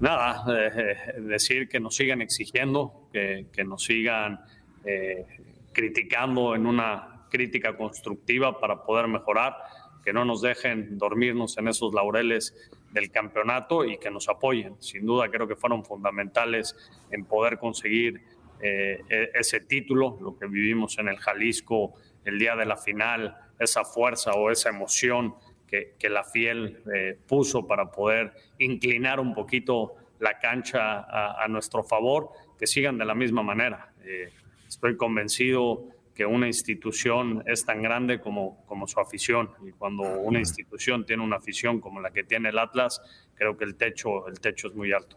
nada, 0.00 0.44
eh, 0.48 1.20
decir 1.20 1.68
que 1.68 1.80
nos 1.80 1.96
sigan 1.96 2.22
exigiendo, 2.22 3.08
que, 3.12 3.64
nos 3.64 3.82
sigan 3.82 4.40
eh, 4.84 5.26
criticando 5.72 6.54
en 6.54 6.66
una 6.66 7.26
crítica 7.30 7.76
constructiva 7.76 8.60
para 8.60 8.84
poder 8.84 9.08
mejorar, 9.08 9.56
que 10.04 10.12
no 10.12 10.24
nos 10.24 10.40
dejen 10.40 10.96
dormirnos 10.96 11.58
en 11.58 11.68
esos 11.68 11.92
laureles 11.92 12.54
del 12.92 13.10
campeonato 13.10 13.84
y 13.84 13.98
que 13.98 14.10
nos 14.10 14.28
apoyen. 14.28 14.80
Sin 14.80 15.04
duda 15.04 15.28
creo 15.28 15.46
que 15.46 15.56
fueron 15.56 15.84
fundamentales 15.84 16.74
en 17.10 17.24
poder 17.24 17.58
conseguir 17.58 18.22
eh, 18.60 19.00
e-, 19.08 19.30
ese 19.34 19.60
título, 19.60 20.18
lo 20.20 20.36
que 20.36 20.46
vivimos 20.46 20.98
en 20.98 21.08
el 21.08 21.18
Jalisco 21.18 21.94
el 22.24 22.38
día 22.38 22.56
de 22.56 22.66
la 22.66 22.76
final, 22.76 23.36
esa 23.58 23.84
fuerza 23.84 24.32
o 24.32 24.50
esa 24.50 24.68
emoción 24.68 25.34
que, 25.66 26.08
la 26.08 26.24
Fiel 26.24 26.82
eh, 26.94 27.18
puso 27.26 27.66
para 27.66 27.90
poder 27.90 28.32
inclinar 28.58 29.20
un 29.20 29.34
poquito 29.34 29.94
la 30.18 30.38
cancha 30.38 31.04
a, 31.42 31.46
nuestro 31.48 31.84
favor, 31.84 32.30
que 32.58 32.66
sigan 32.66 32.98
de 32.98 33.04
la 33.04 33.14
misma 33.14 33.42
manera. 33.42 33.92
Eh, 34.04 34.30
estoy 34.66 34.96
convencido 34.96 35.86
que 36.14 36.26
una 36.26 36.48
institución 36.48 37.44
es 37.46 37.64
tan 37.64 37.80
grande 37.82 38.20
como, 38.20 38.64
como 38.66 38.88
su 38.88 38.98
afición 38.98 39.50
y 39.64 39.70
cuando 39.70 40.02
una 40.02 40.40
institución 40.40 41.06
tiene 41.06 41.22
una 41.22 41.36
afición 41.36 41.80
como 41.80 42.00
la 42.00 42.10
que 42.10 42.24
tiene 42.24 42.48
el 42.48 42.58
Atlas, 42.58 43.00
creo 43.34 43.56
que 43.56 43.64
el 43.64 43.76
techo, 43.76 44.26
el 44.26 44.40
techo 44.40 44.68
es 44.68 44.74
muy 44.74 44.92
alto. 44.92 45.16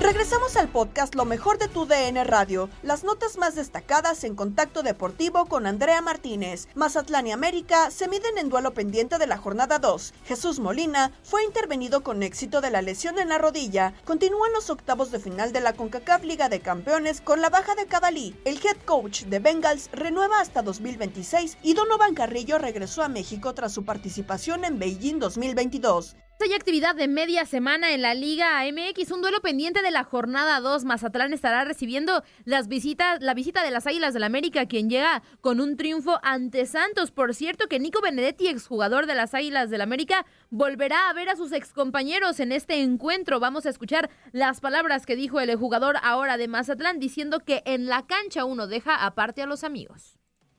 Regresamos 0.00 0.56
al 0.56 0.68
podcast 0.68 1.14
Lo 1.14 1.24
mejor 1.24 1.58
de 1.58 1.68
tu 1.68 1.86
DN 1.86 2.22
Radio, 2.22 2.68
las 2.82 3.02
notas 3.02 3.38
más 3.38 3.54
destacadas 3.54 4.24
en 4.24 4.36
contacto 4.36 4.82
deportivo 4.82 5.46
con 5.46 5.66
Andrea 5.66 6.02
Martínez. 6.02 6.68
Mazatlán 6.74 7.26
y 7.26 7.32
América 7.32 7.90
se 7.90 8.06
miden 8.06 8.36
en 8.36 8.50
duelo 8.50 8.74
pendiente 8.74 9.16
de 9.16 9.26
la 9.26 9.38
jornada 9.38 9.78
2. 9.78 10.12
Jesús 10.26 10.60
Molina 10.60 11.12
fue 11.24 11.44
intervenido 11.44 12.02
con 12.02 12.22
éxito 12.22 12.60
de 12.60 12.70
la 12.70 12.82
lesión 12.82 13.18
en 13.18 13.30
la 13.30 13.38
rodilla. 13.38 13.94
Continúan 14.04 14.52
los 14.52 14.68
octavos 14.68 15.10
de 15.10 15.18
final 15.18 15.52
de 15.52 15.62
la 15.62 15.72
CONCACAF 15.72 16.24
Liga 16.24 16.50
de 16.50 16.60
Campeones 16.60 17.22
con 17.22 17.40
la 17.40 17.48
baja 17.48 17.74
de 17.74 17.86
Cadalí. 17.86 18.38
El 18.44 18.58
head 18.58 18.76
coach 18.84 19.22
de 19.22 19.38
Bengals 19.38 19.88
renueva 19.92 20.40
hasta 20.40 20.60
2026 20.60 21.56
y 21.62 21.72
Donovan 21.72 22.14
Carrillo 22.14 22.58
regresó 22.58 23.02
a 23.02 23.08
México 23.08 23.54
tras 23.54 23.72
su 23.72 23.86
participación 23.86 24.66
en 24.66 24.78
Beijing 24.78 25.18
2022. 25.18 26.16
Hay 26.38 26.52
actividad 26.52 26.94
de 26.94 27.08
media 27.08 27.46
semana 27.46 27.94
en 27.94 28.02
la 28.02 28.14
Liga 28.14 28.62
MX, 28.70 29.10
un 29.10 29.22
duelo 29.22 29.40
pendiente 29.40 29.80
de 29.80 29.90
la 29.90 30.04
jornada 30.04 30.60
2. 30.60 30.84
Mazatlán 30.84 31.32
estará 31.32 31.64
recibiendo 31.64 32.22
las 32.44 32.68
visitas, 32.68 33.20
la 33.22 33.32
visita 33.32 33.64
de 33.64 33.70
las 33.70 33.86
Águilas 33.86 34.12
del 34.12 34.20
la 34.20 34.26
América, 34.26 34.66
quien 34.66 34.90
llega 34.90 35.22
con 35.40 35.60
un 35.60 35.76
triunfo 35.76 36.20
ante 36.22 36.66
Santos. 36.66 37.10
Por 37.10 37.34
cierto, 37.34 37.68
que 37.68 37.80
Nico 37.80 38.00
Benedetti, 38.02 38.48
exjugador 38.48 39.06
de 39.06 39.14
las 39.14 39.34
Águilas 39.34 39.70
del 39.70 39.78
la 39.78 39.84
América, 39.84 40.26
volverá 40.50 41.08
a 41.08 41.14
ver 41.14 41.30
a 41.30 41.36
sus 41.36 41.52
excompañeros 41.52 42.38
en 42.38 42.52
este 42.52 42.82
encuentro. 42.82 43.40
Vamos 43.40 43.64
a 43.64 43.70
escuchar 43.70 44.10
las 44.32 44.60
palabras 44.60 45.06
que 45.06 45.16
dijo 45.16 45.40
el 45.40 45.56
jugador 45.56 45.96
ahora 46.02 46.36
de 46.36 46.48
Mazatlán, 46.48 47.00
diciendo 47.00 47.40
que 47.40 47.62
en 47.64 47.86
la 47.86 48.06
cancha 48.06 48.44
uno 48.44 48.66
deja 48.66 49.06
aparte 49.06 49.40
a 49.40 49.46
los 49.46 49.64
amigos. 49.64 50.18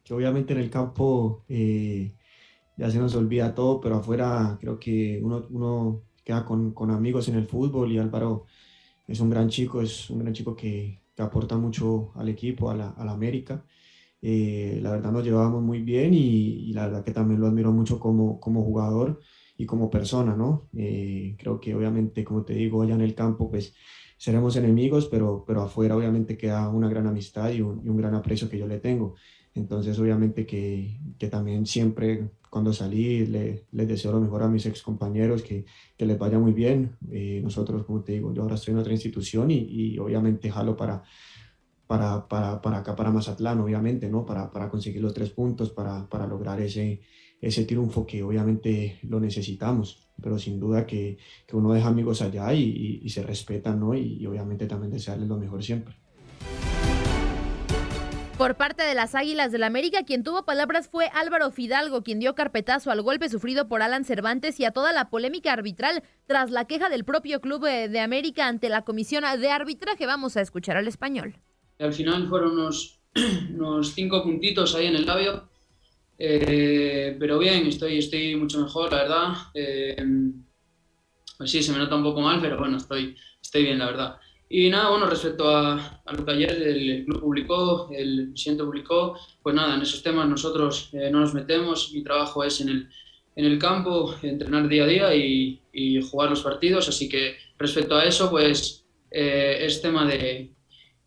Obviamente 0.09 0.53
en 0.53 0.59
el 0.59 0.69
campo 0.69 1.45
eh, 1.47 2.16
ya 2.77 2.91
se 2.91 2.99
nos 2.99 3.15
olvida 3.15 3.55
todo, 3.55 3.81
pero 3.81 3.95
afuera 3.97 4.57
creo 4.61 4.79
que 4.79 5.19
uno, 5.21 5.47
uno 5.49 6.03
queda 6.23 6.45
con, 6.45 6.73
con, 6.73 6.91
amigos 6.91 7.27
en 7.27 7.35
el 7.35 7.47
fútbol 7.47 7.91
y 7.91 7.97
Álvaro 7.97 8.45
es 9.07 9.19
un 9.19 9.29
gran 9.29 9.49
chico, 9.49 9.81
es 9.81 10.09
un 10.09 10.19
gran 10.19 10.33
chico 10.33 10.55
que, 10.55 11.01
que 11.15 11.21
aporta 11.23 11.57
mucho 11.57 12.11
al 12.15 12.29
equipo, 12.29 12.69
a 12.69 12.75
la, 12.75 12.89
a 12.89 13.03
la 13.05 13.13
América. 13.13 13.65
Eh, 14.21 14.79
la 14.81 14.91
verdad 14.91 15.11
nos 15.11 15.23
llevábamos 15.23 15.63
muy 15.63 15.81
bien 15.81 16.13
y, 16.13 16.69
y, 16.69 16.73
la 16.73 16.87
verdad 16.87 17.03
que 17.03 17.11
también 17.11 17.39
lo 17.39 17.47
admiro 17.47 17.71
mucho 17.71 17.99
como, 17.99 18.39
como 18.39 18.63
jugador 18.63 19.19
y 19.57 19.65
como 19.65 19.89
persona, 19.89 20.35
¿no? 20.35 20.69
Eh, 20.75 21.35
creo 21.39 21.59
que 21.59 21.75
obviamente, 21.75 22.23
como 22.23 22.43
te 22.43 22.53
digo, 22.53 22.81
allá 22.81 22.95
en 22.95 23.01
el 23.01 23.15
campo, 23.15 23.49
pues 23.49 23.73
seremos 24.17 24.55
enemigos, 24.55 25.07
pero, 25.07 25.43
pero 25.45 25.61
afuera 25.61 25.95
obviamente 25.95 26.37
queda 26.37 26.69
una 26.69 26.89
gran 26.89 27.07
amistad 27.07 27.51
y 27.51 27.61
un, 27.61 27.83
y 27.85 27.89
un 27.89 27.97
gran 27.97 28.15
aprecio 28.15 28.49
que 28.49 28.57
yo 28.57 28.67
le 28.67 28.79
tengo. 28.79 29.15
Entonces, 29.53 29.97
obviamente 29.99 30.45
que, 30.45 30.99
que 31.17 31.27
también 31.29 31.65
siempre 31.65 32.29
cuando 32.57 32.73
salí 32.73 33.27
le, 33.27 33.67
les 33.71 33.87
deseo 33.87 34.11
lo 34.11 34.19
mejor 34.19 34.41
a 34.41 34.47
mis 34.47 34.65
ex 34.65 34.81
compañeros, 34.81 35.43
que, 35.43 35.63
que 35.95 36.07
les 36.07 36.17
vaya 36.17 36.39
muy 36.39 36.53
bien. 36.53 36.97
Eh, 37.11 37.39
nosotros, 37.43 37.85
como 37.85 38.01
te 38.01 38.13
digo, 38.13 38.33
yo 38.33 38.41
ahora 38.41 38.55
estoy 38.55 38.71
en 38.71 38.79
otra 38.79 38.93
institución 38.93 39.51
y, 39.51 39.59
y 39.59 39.99
obviamente 39.99 40.49
jalo 40.49 40.75
para, 40.75 41.03
para, 41.85 42.27
para, 42.27 42.59
para, 42.59 42.77
acá, 42.79 42.95
para 42.95 43.11
Mazatlán, 43.11 43.59
obviamente, 43.59 44.09
¿no? 44.09 44.25
Para, 44.25 44.49
para 44.49 44.69
conseguir 44.69 45.03
los 45.03 45.13
tres 45.13 45.29
puntos, 45.29 45.69
para, 45.69 46.09
para 46.09 46.25
lograr 46.25 46.59
ese, 46.59 47.01
ese 47.39 47.65
triunfo 47.65 48.07
que 48.07 48.23
obviamente 48.23 48.97
lo 49.03 49.19
necesitamos, 49.19 50.09
pero 50.19 50.39
sin 50.39 50.59
duda 50.59 50.87
que, 50.87 51.19
que 51.45 51.55
uno 51.55 51.71
deja 51.73 51.89
amigos 51.89 52.23
allá 52.23 52.51
y, 52.55 52.63
y, 52.63 53.01
y 53.03 53.09
se 53.09 53.21
respetan, 53.21 53.79
¿no? 53.79 53.93
Y, 53.93 54.17
y 54.19 54.25
obviamente 54.25 54.65
también 54.65 54.91
desearles 54.91 55.29
lo 55.29 55.37
mejor 55.37 55.63
siempre. 55.63 55.93
Por 58.37 58.53
parte 58.53 58.83
de 58.83 58.93
las 58.93 59.15
Águilas 59.15 59.51
del 59.51 59.63
América, 59.63 60.03
quien 60.05 60.23
tuvo 60.23 60.45
palabras 60.45 60.89
fue 60.89 61.09
Álvaro 61.11 61.49
Fidalgo, 61.49 62.03
quien 62.03 62.19
dio 62.19 62.35
carpetazo 62.35 62.91
al 62.91 63.01
golpe 63.01 63.29
sufrido 63.29 63.67
por 63.67 63.81
Alan 63.81 64.05
Cervantes 64.05 64.59
y 64.59 64.65
a 64.65 64.69
toda 64.69 64.93
la 64.93 65.09
polémica 65.09 65.51
arbitral 65.51 66.03
tras 66.27 66.51
la 66.51 66.65
queja 66.65 66.87
del 66.89 67.03
propio 67.03 67.41
Club 67.41 67.63
de 67.63 67.99
América 67.99 68.47
ante 68.47 68.69
la 68.69 68.83
Comisión 68.83 69.23
de 69.39 69.49
Arbitraje. 69.49 70.05
Vamos 70.05 70.37
a 70.37 70.41
escuchar 70.41 70.77
al 70.77 70.87
español. 70.87 71.33
Al 71.79 71.93
final 71.93 72.27
fueron 72.27 72.51
unos, 72.51 72.99
unos 73.55 73.93
cinco 73.95 74.21
puntitos 74.21 74.75
ahí 74.75 74.85
en 74.85 74.97
el 74.97 75.07
labio, 75.07 75.49
eh, 76.19 77.17
pero 77.19 77.39
bien, 77.39 77.65
estoy, 77.65 77.97
estoy 77.97 78.35
mucho 78.35 78.59
mejor, 78.61 78.91
la 78.91 78.97
verdad. 79.01 79.33
Eh, 79.55 79.97
pues 81.39 81.49
sí, 81.49 81.63
se 81.63 81.71
me 81.71 81.79
nota 81.79 81.95
un 81.95 82.03
poco 82.03 82.21
mal, 82.21 82.39
pero 82.39 82.59
bueno, 82.59 82.77
estoy, 82.77 83.15
estoy 83.41 83.63
bien, 83.63 83.79
la 83.79 83.87
verdad. 83.87 84.19
Y 84.49 84.69
nada, 84.69 84.89
bueno, 84.89 85.07
respecto 85.07 85.49
a, 85.49 86.01
a 86.05 86.13
lo 86.13 86.25
que 86.25 86.31
ayer 86.31 86.51
el, 86.51 87.05
club 87.05 87.19
publicó, 87.19 87.89
el 87.91 88.29
presidente 88.29 88.63
publicó, 88.63 89.17
pues 89.43 89.53
nada, 89.55 89.75
en 89.75 89.81
esos 89.81 90.01
temas 90.01 90.27
nosotros 90.27 90.89
eh, 90.93 91.09
no 91.11 91.19
nos 91.19 91.33
metemos, 91.33 91.91
mi 91.93 92.01
trabajo 92.01 92.43
es 92.43 92.61
en 92.61 92.69
el, 92.69 92.89
en 93.35 93.45
el 93.45 93.59
campo, 93.59 94.15
entrenar 94.21 94.67
día 94.69 94.85
a 94.85 94.87
día 94.87 95.15
y, 95.15 95.61
y 95.73 96.01
jugar 96.01 96.29
los 96.29 96.41
partidos, 96.41 96.87
así 96.87 97.09
que 97.09 97.35
respecto 97.57 97.95
a 97.95 98.05
eso, 98.05 98.29
pues 98.29 98.87
eh, 99.11 99.65
es 99.65 99.81
tema 99.81 100.05
de, 100.05 100.51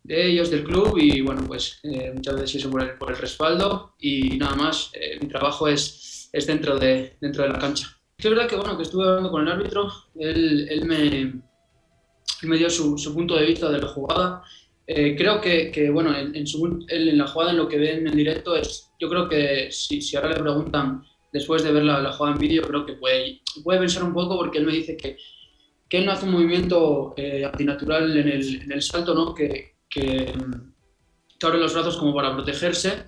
de, 0.03 0.27
ellos, 0.27 0.49
del 0.49 0.63
club. 0.63 0.97
Y 0.97 1.21
bueno, 1.21 1.43
pues 1.47 1.79
eh, 1.83 2.11
muchas 2.13 2.39
veces 2.39 2.65
por 2.65 2.81
el, 2.81 2.97
por 2.97 3.11
el 3.11 3.17
respaldo. 3.17 3.95
Y 3.99 4.37
nada 4.37 4.55
más, 4.55 4.91
eh, 4.93 5.17
mi 5.21 5.27
trabajo 5.27 5.67
es, 5.67 6.29
es 6.31 6.47
dentro, 6.47 6.77
de, 6.77 7.17
dentro 7.21 7.43
de 7.43 7.49
la 7.49 7.59
cancha. 7.59 7.87
Es 8.17 8.29
verdad 8.29 8.47
que 8.47 8.55
bueno, 8.55 8.77
que 8.77 8.83
estuve 8.83 9.07
hablando 9.07 9.31
con 9.31 9.41
el 9.41 9.51
árbitro, 9.51 9.91
él, 10.15 10.67
él 10.69 10.85
me 10.85 11.41
me 12.43 12.57
dio 12.57 12.69
su, 12.69 12.97
su, 12.97 13.13
punto 13.13 13.35
de 13.35 13.45
vista 13.45 13.69
de 13.69 13.79
la 13.79 13.87
jugada. 13.87 14.43
Eh, 14.87 15.15
creo 15.15 15.39
que, 15.39 15.71
que, 15.71 15.89
bueno, 15.89 16.17
en, 16.17 16.35
en, 16.35 16.47
su, 16.47 16.85
la 16.89 17.27
jugada, 17.27 17.51
en 17.51 17.57
lo 17.57 17.67
que 17.67 17.77
ven 17.77 18.07
en 18.07 18.15
directo, 18.15 18.55
es, 18.55 18.91
yo 18.99 19.09
creo 19.09 19.29
que 19.29 19.71
si, 19.71 20.01
si 20.01 20.15
ahora 20.15 20.29
le 20.29 20.41
preguntan 20.41 21.03
después 21.31 21.63
de 21.63 21.71
ver 21.71 21.83
la, 21.83 22.01
la 22.01 22.11
jugada 22.11 22.35
en 22.35 22.41
vídeo, 22.41 22.63
creo 22.63 22.85
que 22.85 22.93
puede, 22.93 23.41
puede 23.63 23.79
pensar 23.79 24.03
un 24.03 24.13
poco 24.13 24.37
porque 24.37 24.57
él 24.57 24.65
me 24.65 24.73
dice 24.73 24.97
que, 24.97 25.17
que 25.87 25.97
él 25.97 26.05
no 26.05 26.11
hace 26.11 26.25
un 26.25 26.31
movimiento 26.31 27.13
eh, 27.17 27.45
antinatural 27.45 28.15
en 28.17 28.27
el, 28.27 28.61
en 28.63 28.71
el 28.71 28.81
salto, 28.81 29.13
¿no? 29.13 29.33
que, 29.33 29.75
que, 29.89 30.33
que, 31.37 31.45
abre 31.45 31.59
los 31.59 31.73
brazos 31.73 31.97
como 31.97 32.13
para 32.15 32.33
protegerse, 32.33 33.05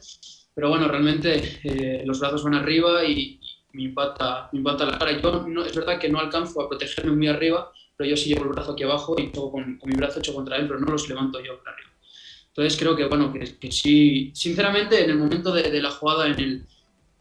pero 0.54 0.70
bueno, 0.70 0.88
realmente 0.88 1.60
eh, 1.64 2.04
los 2.06 2.20
brazos 2.20 2.44
van 2.44 2.56
arriba 2.56 3.04
y, 3.06 3.40
y 3.40 3.78
me, 3.78 3.84
impacta, 3.84 4.50
me 4.52 4.62
la 4.62 4.98
cara. 4.98 5.20
Yo 5.20 5.48
no, 5.48 5.66
es 5.66 5.76
verdad 5.76 6.00
que 6.00 6.10
no 6.10 6.20
alcanzo 6.20 6.62
a 6.62 6.70
protegerme 6.70 7.12
muy 7.12 7.28
arriba, 7.28 7.72
pero 8.04 8.16
yo 8.16 8.18
sí 8.18 8.30
llevo 8.30 8.44
el 8.44 8.50
brazo 8.50 8.74
aquí 8.74 8.84
abajo 8.84 9.16
y 9.18 9.30
con, 9.32 9.78
con 9.78 9.90
mi 9.90 9.96
brazo 9.96 10.20
hecho 10.20 10.34
contra 10.34 10.58
él, 10.58 10.68
pero 10.68 10.78
no 10.78 10.92
los 10.92 11.08
levanto 11.08 11.42
yo 11.42 11.58
para 11.60 11.74
arriba. 11.74 11.90
Entonces 12.48 12.78
creo 12.78 12.98
que, 12.98 13.06
bueno, 13.06 13.32
que, 13.32 13.58
que 13.58 13.72
sí, 13.72 14.30
sinceramente 14.36 15.02
en 15.02 15.12
el 15.12 15.18
momento 15.18 15.54
de, 15.54 15.72
de, 15.72 15.82
la 15.82 15.90
jugada 15.90 16.28
en 16.28 16.40
el, 16.40 16.66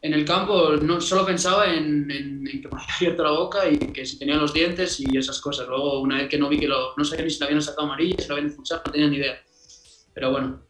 en 0.01 0.13
el 0.13 0.25
campo 0.25 0.71
no, 0.75 0.99
solo 0.99 1.25
pensaba 1.25 1.73
en, 1.73 2.11
en, 2.11 2.45
en, 2.47 2.61
que 2.61 2.67
me 2.67 2.81
había 2.81 2.95
abierto 2.97 3.23
la 3.23 3.31
boca 3.31 3.69
y 3.69 3.77
que 3.77 4.05
si 4.05 4.19
tenía 4.19 4.35
los 4.35 4.53
dientes 4.53 4.99
y 4.99 5.17
esas 5.17 5.39
cosas. 5.39 5.67
Luego, 5.69 6.01
una 6.01 6.17
vez 6.17 6.27
que 6.27 6.37
no 6.37 6.49
vi 6.49 6.59
que 6.59 6.67
lo, 6.67 6.93
no 6.97 7.05
sabía 7.05 7.23
ni 7.23 7.31
si 7.31 7.39
le 7.39 7.45
habían 7.45 7.61
sacado 7.61 7.87
amarilla, 7.87 8.17
si 8.19 8.27
lo 8.27 8.33
habían 8.35 8.47
expulsado, 8.47 8.83
no 8.85 8.91
tenía 8.91 9.07
ni 9.07 9.17
idea. 9.17 9.41
Pero 10.13 10.31
bueno, 10.31 10.61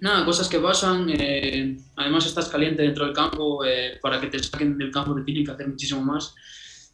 nada, 0.00 0.24
cosas 0.24 0.48
que 0.48 0.58
pasan. 0.58 1.06
Eh, 1.10 1.76
además 1.94 2.26
estás 2.26 2.48
caliente 2.48 2.82
dentro 2.82 3.04
del 3.04 3.14
campo, 3.14 3.64
eh, 3.64 4.00
para 4.02 4.20
que 4.20 4.26
te 4.26 4.42
saquen 4.42 4.76
del 4.76 4.90
campo 4.90 5.14
te 5.14 5.22
tienen 5.22 5.44
que 5.44 5.52
hacer 5.52 5.68
muchísimo 5.68 6.02
más. 6.02 6.34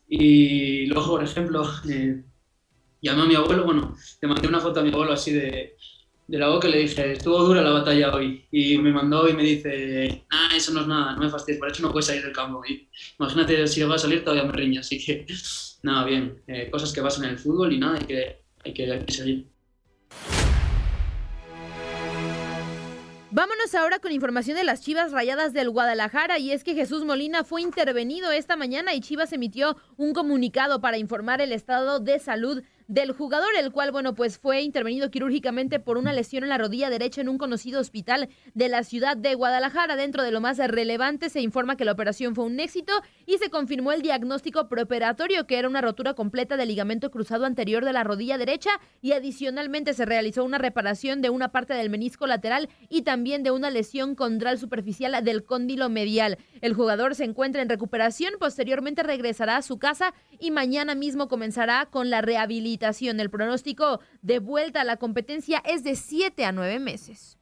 Y 0.07 0.85
luego, 0.87 1.13
por 1.13 1.25
ejemplo... 1.25 1.65
Eh, 1.89 2.23
llamé 3.07 3.23
a 3.23 3.27
mi 3.27 3.35
abuelo, 3.35 3.65
bueno, 3.65 3.95
le 4.21 4.29
mandé 4.29 4.49
una 4.49 4.61
foto 4.61 4.81
a 4.81 4.83
mi 4.83 4.91
abuelo 4.91 5.13
así 5.13 5.33
de, 5.33 5.77
de 6.27 6.39
la 6.39 6.49
boca 6.49 6.69
y 6.69 6.73
le 6.73 6.79
dije, 6.81 7.13
estuvo 7.13 7.43
dura 7.45 7.63
la 7.63 7.71
batalla 7.71 8.15
hoy. 8.15 8.47
Y 8.51 8.79
me 8.79 8.93
mandó 8.93 9.29
y 9.29 9.33
me 9.33 9.43
dice, 9.43 10.25
ah, 10.31 10.49
eso 10.55 10.73
no 10.73 10.81
es 10.81 10.87
nada, 10.87 11.15
no 11.15 11.21
me 11.21 11.31
fastidies, 11.31 11.61
por 11.61 11.71
eso 11.71 11.83
no 11.83 11.93
puedes 11.93 12.07
salir 12.07 12.23
del 12.23 12.33
campo. 12.33 12.63
Y 12.69 12.89
imagínate 13.19 13.67
si 13.69 13.83
va 13.83 13.95
a 13.95 13.99
salir 13.99 14.25
todavía 14.25 14.45
me 14.45 14.53
riña, 14.53 14.81
así 14.81 15.05
que 15.05 15.27
nada, 15.83 16.05
bien, 16.05 16.43
eh, 16.47 16.69
cosas 16.71 16.93
que 16.93 17.03
pasan 17.03 17.25
en 17.25 17.31
el 17.31 17.39
fútbol 17.39 17.73
y 17.73 17.79
nada, 17.79 17.99
hay 17.99 18.07
que, 18.07 18.43
hay 18.65 18.75
que, 18.75 18.93
hay 18.93 19.05
que 19.05 19.13
seguir. 19.13 19.47
Vámonos 23.31 23.75
ahora 23.75 23.99
con 23.99 24.13
información 24.13 24.57
de 24.57 24.65
las 24.65 24.81
Chivas 24.81 25.13
Rayadas 25.13 25.53
del 25.53 25.69
Guadalajara 25.69 26.39
y 26.39 26.53
es 26.53 26.65
que 26.65 26.75
Jesús 26.75 27.05
Molina 27.05 27.45
fue 27.45 27.61
intervenido 27.61 28.33
esta 28.33 28.57
mañana 28.57 28.95
y 28.95 29.01
Chivas 29.01 29.31
emitió 29.33 29.77
un 29.99 30.15
comunicado 30.15 30.81
para 30.81 30.97
informar 30.97 31.43
el 31.43 31.53
estado 31.53 32.01
de 32.01 32.19
salud 32.19 32.63
del 32.89 33.13
jugador, 33.13 33.49
el 33.59 33.73
cual, 33.73 33.91
bueno, 33.91 34.15
pues 34.15 34.39
fue 34.39 34.63
intervenido 34.63 35.11
quirúrgicamente 35.11 35.81
por 35.81 35.99
una 35.99 36.13
lesión 36.13 36.45
en 36.45 36.51
la 36.51 36.59
rodilla 36.59 36.89
derecha 36.89 37.21
en 37.21 37.29
un 37.29 37.39
conocido 37.39 37.81
hospital 37.81 38.29
de 38.55 38.69
la 38.69 38.85
ciudad 38.85 39.17
de 39.17 39.35
Guadalajara. 39.35 39.97
Dentro 39.97 40.23
de 40.23 40.31
lo 40.31 40.41
más 40.41 40.59
relevante 40.59 41.29
se 41.29 41.41
informa 41.41 41.77
que 41.77 41.85
la 41.85 41.93
operación 41.93 42.35
fue 42.35 42.45
un 42.45 42.61
éxito 42.61 42.93
y 43.27 43.39
se 43.39 43.51
confirmó 43.51 43.91
el 43.91 44.03
diagnóstico 44.03 44.69
preoperatorio, 44.69 45.47
que 45.47 45.59
era 45.59 45.69
una 45.69 45.81
rotura 45.81 46.15
completa 46.15 46.57
del 46.57 46.69
ligamento 46.69 47.11
cruzado 47.11 47.45
anterior 47.45 47.85
de 47.85 47.93
la 47.93 48.05
rodilla 48.05 48.39
derecha 48.39 48.71
y 49.03 49.13
adicionalmente 49.13 49.93
se 49.95 50.05
realizó 50.05 50.45
una 50.45 50.59
reparación 50.59 51.23
de 51.23 51.31
una 51.31 51.51
parte 51.51 51.75
del 51.75 51.91
menisco 51.91 52.27
lateral 52.27 52.69
y 52.89 53.03
también 53.03 53.43
de 53.43 53.51
una 53.51 53.71
lesión 53.71 54.15
condral 54.15 54.59
superficial 54.59 55.25
del 55.25 55.45
cóndilo 55.45 55.89
medial. 55.89 56.39
El 56.61 56.75
jugador 56.75 57.17
se 57.17 57.25
encuentra 57.25 57.63
en 57.63 57.69
recuperación, 57.69 58.35
posteriormente 58.39 59.03
regresará 59.03 59.57
a 59.57 59.63
su 59.63 59.79
casa 59.79 60.15
y 60.39 60.53
mañana 60.53 60.95
mismo 60.95 61.27
comenzará 61.29 61.87
con 61.91 62.11
la 62.11 62.21
rehabilitación 62.21 62.76
el 63.23 63.31
pronóstico 63.31 64.01
de 64.23 64.39
vuelta 64.39 64.81
a 64.81 64.85
la 64.85 64.97
competencia 64.97 65.63
es 65.65 65.85
de 65.85 65.97
7 65.97 66.45
a 66.45 66.53
9 66.53 66.79
meses. 66.79 67.39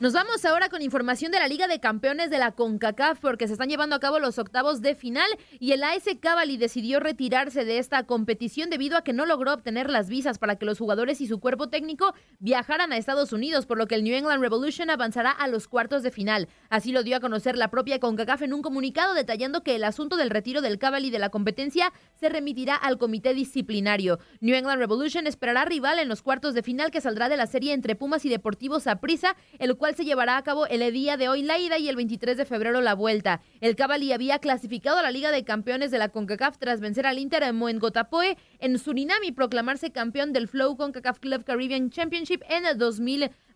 Nos 0.00 0.12
vamos 0.12 0.44
ahora 0.44 0.70
con 0.70 0.82
información 0.82 1.30
de 1.30 1.38
la 1.38 1.46
Liga 1.46 1.68
de 1.68 1.78
Campeones 1.78 2.28
de 2.28 2.38
la 2.38 2.50
CONCACAF 2.50 3.20
porque 3.20 3.46
se 3.46 3.52
están 3.52 3.68
llevando 3.68 3.94
a 3.94 4.00
cabo 4.00 4.18
los 4.18 4.40
octavos 4.40 4.82
de 4.82 4.96
final 4.96 5.28
y 5.60 5.70
el 5.70 5.84
AS 5.84 6.02
Cavalli 6.20 6.56
decidió 6.56 6.98
retirarse 6.98 7.64
de 7.64 7.78
esta 7.78 8.02
competición 8.02 8.70
debido 8.70 8.96
a 8.96 9.04
que 9.04 9.12
no 9.12 9.24
logró 9.24 9.54
obtener 9.54 9.88
las 9.88 10.08
visas 10.08 10.38
para 10.38 10.56
que 10.56 10.66
los 10.66 10.80
jugadores 10.80 11.20
y 11.20 11.28
su 11.28 11.38
cuerpo 11.38 11.68
técnico 11.68 12.12
viajaran 12.40 12.92
a 12.92 12.96
Estados 12.96 13.32
Unidos, 13.32 13.66
por 13.66 13.78
lo 13.78 13.86
que 13.86 13.94
el 13.94 14.02
New 14.02 14.16
England 14.16 14.42
Revolution 14.42 14.90
avanzará 14.90 15.30
a 15.30 15.46
los 15.46 15.68
cuartos 15.68 16.02
de 16.02 16.10
final. 16.10 16.48
Así 16.70 16.90
lo 16.90 17.04
dio 17.04 17.16
a 17.16 17.20
conocer 17.20 17.56
la 17.56 17.70
propia 17.70 18.00
CONCACAF 18.00 18.42
en 18.42 18.52
un 18.52 18.62
comunicado 18.62 19.14
detallando 19.14 19.62
que 19.62 19.76
el 19.76 19.84
asunto 19.84 20.16
del 20.16 20.30
retiro 20.30 20.60
del 20.60 20.80
Cavalli 20.80 21.10
de 21.10 21.20
la 21.20 21.30
competencia 21.30 21.92
se 22.14 22.28
remitirá 22.28 22.74
al 22.74 22.98
comité 22.98 23.32
disciplinario. 23.32 24.18
New 24.40 24.56
England 24.56 24.80
Revolution 24.80 25.28
esperará 25.28 25.64
rival 25.64 26.00
en 26.00 26.08
los 26.08 26.20
cuartos 26.20 26.52
de 26.52 26.64
final 26.64 26.90
que 26.90 27.00
saldrá 27.00 27.28
de 27.28 27.36
la 27.36 27.46
serie 27.46 27.72
entre 27.72 27.94
Pumas 27.94 28.24
y 28.24 28.28
Deportivos 28.28 28.82
Saprissa, 28.82 29.36
el 29.60 29.76
cual 29.76 29.93
se 29.94 30.04
llevará 30.04 30.36
a 30.36 30.42
cabo 30.42 30.66
el 30.66 30.92
día 30.92 31.16
de 31.16 31.28
hoy 31.28 31.42
la 31.42 31.58
ida 31.58 31.78
y 31.78 31.88
el 31.88 31.96
23 31.96 32.36
de 32.36 32.44
febrero 32.44 32.80
la 32.80 32.94
vuelta. 32.94 33.40
El 33.60 33.76
Cavalli 33.76 34.12
había 34.12 34.38
clasificado 34.38 34.98
a 34.98 35.02
la 35.02 35.10
Liga 35.10 35.30
de 35.30 35.44
Campeones 35.44 35.90
de 35.90 35.98
la 35.98 36.08
CONCACAF 36.08 36.58
tras 36.58 36.80
vencer 36.80 37.06
al 37.06 37.18
Inter 37.18 37.42
en 37.42 37.56
Moengotapoe 37.56 38.36
en 38.58 38.78
Surinam 38.78 39.22
y 39.24 39.32
proclamarse 39.32 39.92
campeón 39.92 40.32
del 40.32 40.48
Flow 40.48 40.76
CONCACAF 40.76 41.18
Club 41.18 41.44
Caribbean 41.44 41.90
Championship 41.90 42.42
en 42.48 42.66
el 42.66 42.78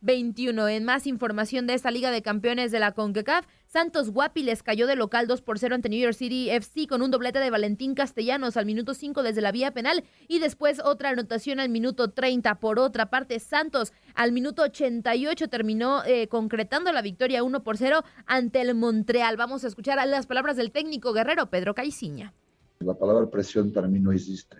2021. 0.00 0.68
En 0.68 0.84
más 0.84 1.06
información 1.06 1.66
de 1.66 1.74
esta 1.74 1.90
Liga 1.90 2.11
de 2.11 2.22
Campeones 2.22 2.70
de 2.70 2.78
la 2.78 2.92
CONCACAF, 2.92 3.46
Santos 3.66 4.11
Guapi 4.11 4.42
les 4.42 4.62
cayó 4.62 4.87
de 4.87 4.96
local 4.96 5.26
2 5.26 5.42
por 5.42 5.58
0 5.58 5.74
ante 5.74 5.88
New 5.88 6.00
York 6.00 6.14
City 6.14 6.50
FC 6.50 6.87
con 6.87 7.02
un 7.02 7.11
doblete 7.11 7.38
de 7.40 7.50
Valentín 7.50 7.94
Castellanos 7.94 8.56
al 8.56 8.64
minuto 8.64 8.94
5 8.94 9.22
desde 9.22 9.40
la 9.40 9.52
vía 9.52 9.72
penal 9.72 10.04
y 10.28 10.38
después 10.38 10.80
otra 10.84 11.11
anotación 11.11 11.61
al 11.61 11.68
minuto 11.68 12.11
30. 12.11 12.61
Por 12.61 12.78
otra 12.78 13.11
parte, 13.11 13.40
Santos 13.40 13.92
al 14.14 14.32
minuto 14.32 14.62
88 14.62 15.48
terminó 15.48 16.04
eh, 16.04 16.28
concretando 16.28 16.92
la 16.92 17.02
victoria 17.02 17.42
1 17.42 17.62
por 17.62 17.76
0 17.76 18.04
ante 18.26 18.61
el 18.61 18.74
Montreal. 18.74 19.37
Vamos 19.37 19.64
a 19.64 19.68
escuchar 19.68 19.98
las 20.06 20.26
palabras 20.26 20.56
del 20.56 20.70
técnico 20.70 21.12
guerrero 21.12 21.50
Pedro 21.50 21.74
Caiciña. 21.74 22.32
La 22.80 22.94
palabra 22.94 23.28
presión 23.28 23.72
para 23.72 23.88
no 23.88 24.12
existe. 24.12 24.58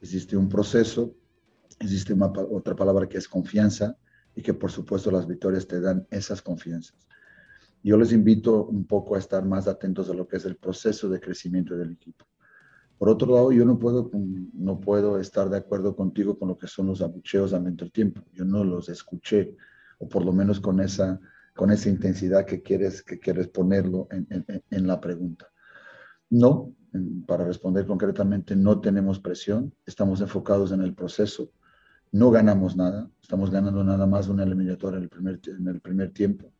Existe 0.00 0.36
un 0.36 0.48
proceso, 0.48 1.14
existe 1.78 2.14
otra 2.50 2.74
palabra 2.74 3.06
que 3.06 3.18
es 3.18 3.28
confianza 3.28 3.96
y 4.36 4.42
que 4.42 4.54
por 4.54 4.70
supuesto 4.70 5.10
las 5.10 5.26
victorias 5.26 5.66
te 5.66 5.80
dan 5.80 6.06
esas 6.10 6.40
confianzas 6.40 7.06
yo 7.86 7.96
les 7.96 8.12
invito 8.12 8.64
un 8.66 8.84
poco 8.84 9.14
a 9.14 9.18
estar 9.20 9.44
más 9.44 9.68
atentos 9.68 10.10
a 10.10 10.12
lo 10.12 10.26
que 10.26 10.38
es 10.38 10.44
el 10.44 10.56
proceso 10.56 11.08
de 11.08 11.20
crecimiento 11.20 11.76
del 11.76 11.92
equipo. 11.92 12.24
Por 12.98 13.08
otro 13.08 13.32
lado, 13.32 13.52
yo 13.52 13.64
no 13.64 13.78
puedo, 13.78 14.10
no 14.54 14.80
puedo 14.80 15.20
estar 15.20 15.48
de 15.48 15.58
acuerdo 15.58 15.94
contigo 15.94 16.36
con 16.36 16.48
lo 16.48 16.58
que 16.58 16.66
son 16.66 16.88
los 16.88 17.00
abucheos 17.00 17.52
al 17.52 17.92
tiempo. 17.92 18.22
Yo 18.32 18.44
no 18.44 18.64
los 18.64 18.88
escuché, 18.88 19.54
o 19.98 20.08
por 20.08 20.24
lo 20.24 20.32
menos 20.32 20.58
con 20.58 20.80
esa, 20.80 21.20
con 21.54 21.70
esa 21.70 21.88
intensidad 21.88 22.44
que 22.44 22.60
quieres, 22.60 23.04
que 23.04 23.20
quieres 23.20 23.46
ponerlo 23.46 24.08
en, 24.10 24.26
en, 24.30 24.64
en 24.68 24.86
la 24.88 25.00
pregunta. 25.00 25.46
No, 26.28 26.74
para 27.24 27.44
responder 27.44 27.86
concretamente, 27.86 28.56
no 28.56 28.80
tenemos 28.80 29.20
presión, 29.20 29.72
estamos 29.86 30.20
enfocados 30.20 30.72
en 30.72 30.82
el 30.82 30.92
proceso, 30.92 31.52
no 32.12 32.30
ganamos 32.30 32.76
nada, 32.76 33.10
estamos 33.20 33.50
ganando 33.50 33.84
nada 33.84 34.06
más 34.06 34.28
una 34.28 34.44
eliminatoria 34.44 34.98
en 34.98 35.04
el 35.04 35.08
primer, 35.08 35.40
en 35.46 35.68
el 35.68 35.80
primer 35.80 36.12
tiempo. 36.12 36.52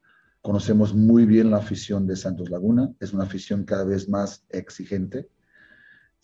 Conocemos 0.42 0.94
muy 0.94 1.26
bien 1.26 1.50
la 1.50 1.58
afición 1.58 2.06
de 2.06 2.16
Santos 2.16 2.50
Laguna, 2.50 2.92
es 3.00 3.12
una 3.12 3.24
afición 3.24 3.64
cada 3.64 3.84
vez 3.84 4.08
más 4.08 4.44
exigente, 4.50 5.28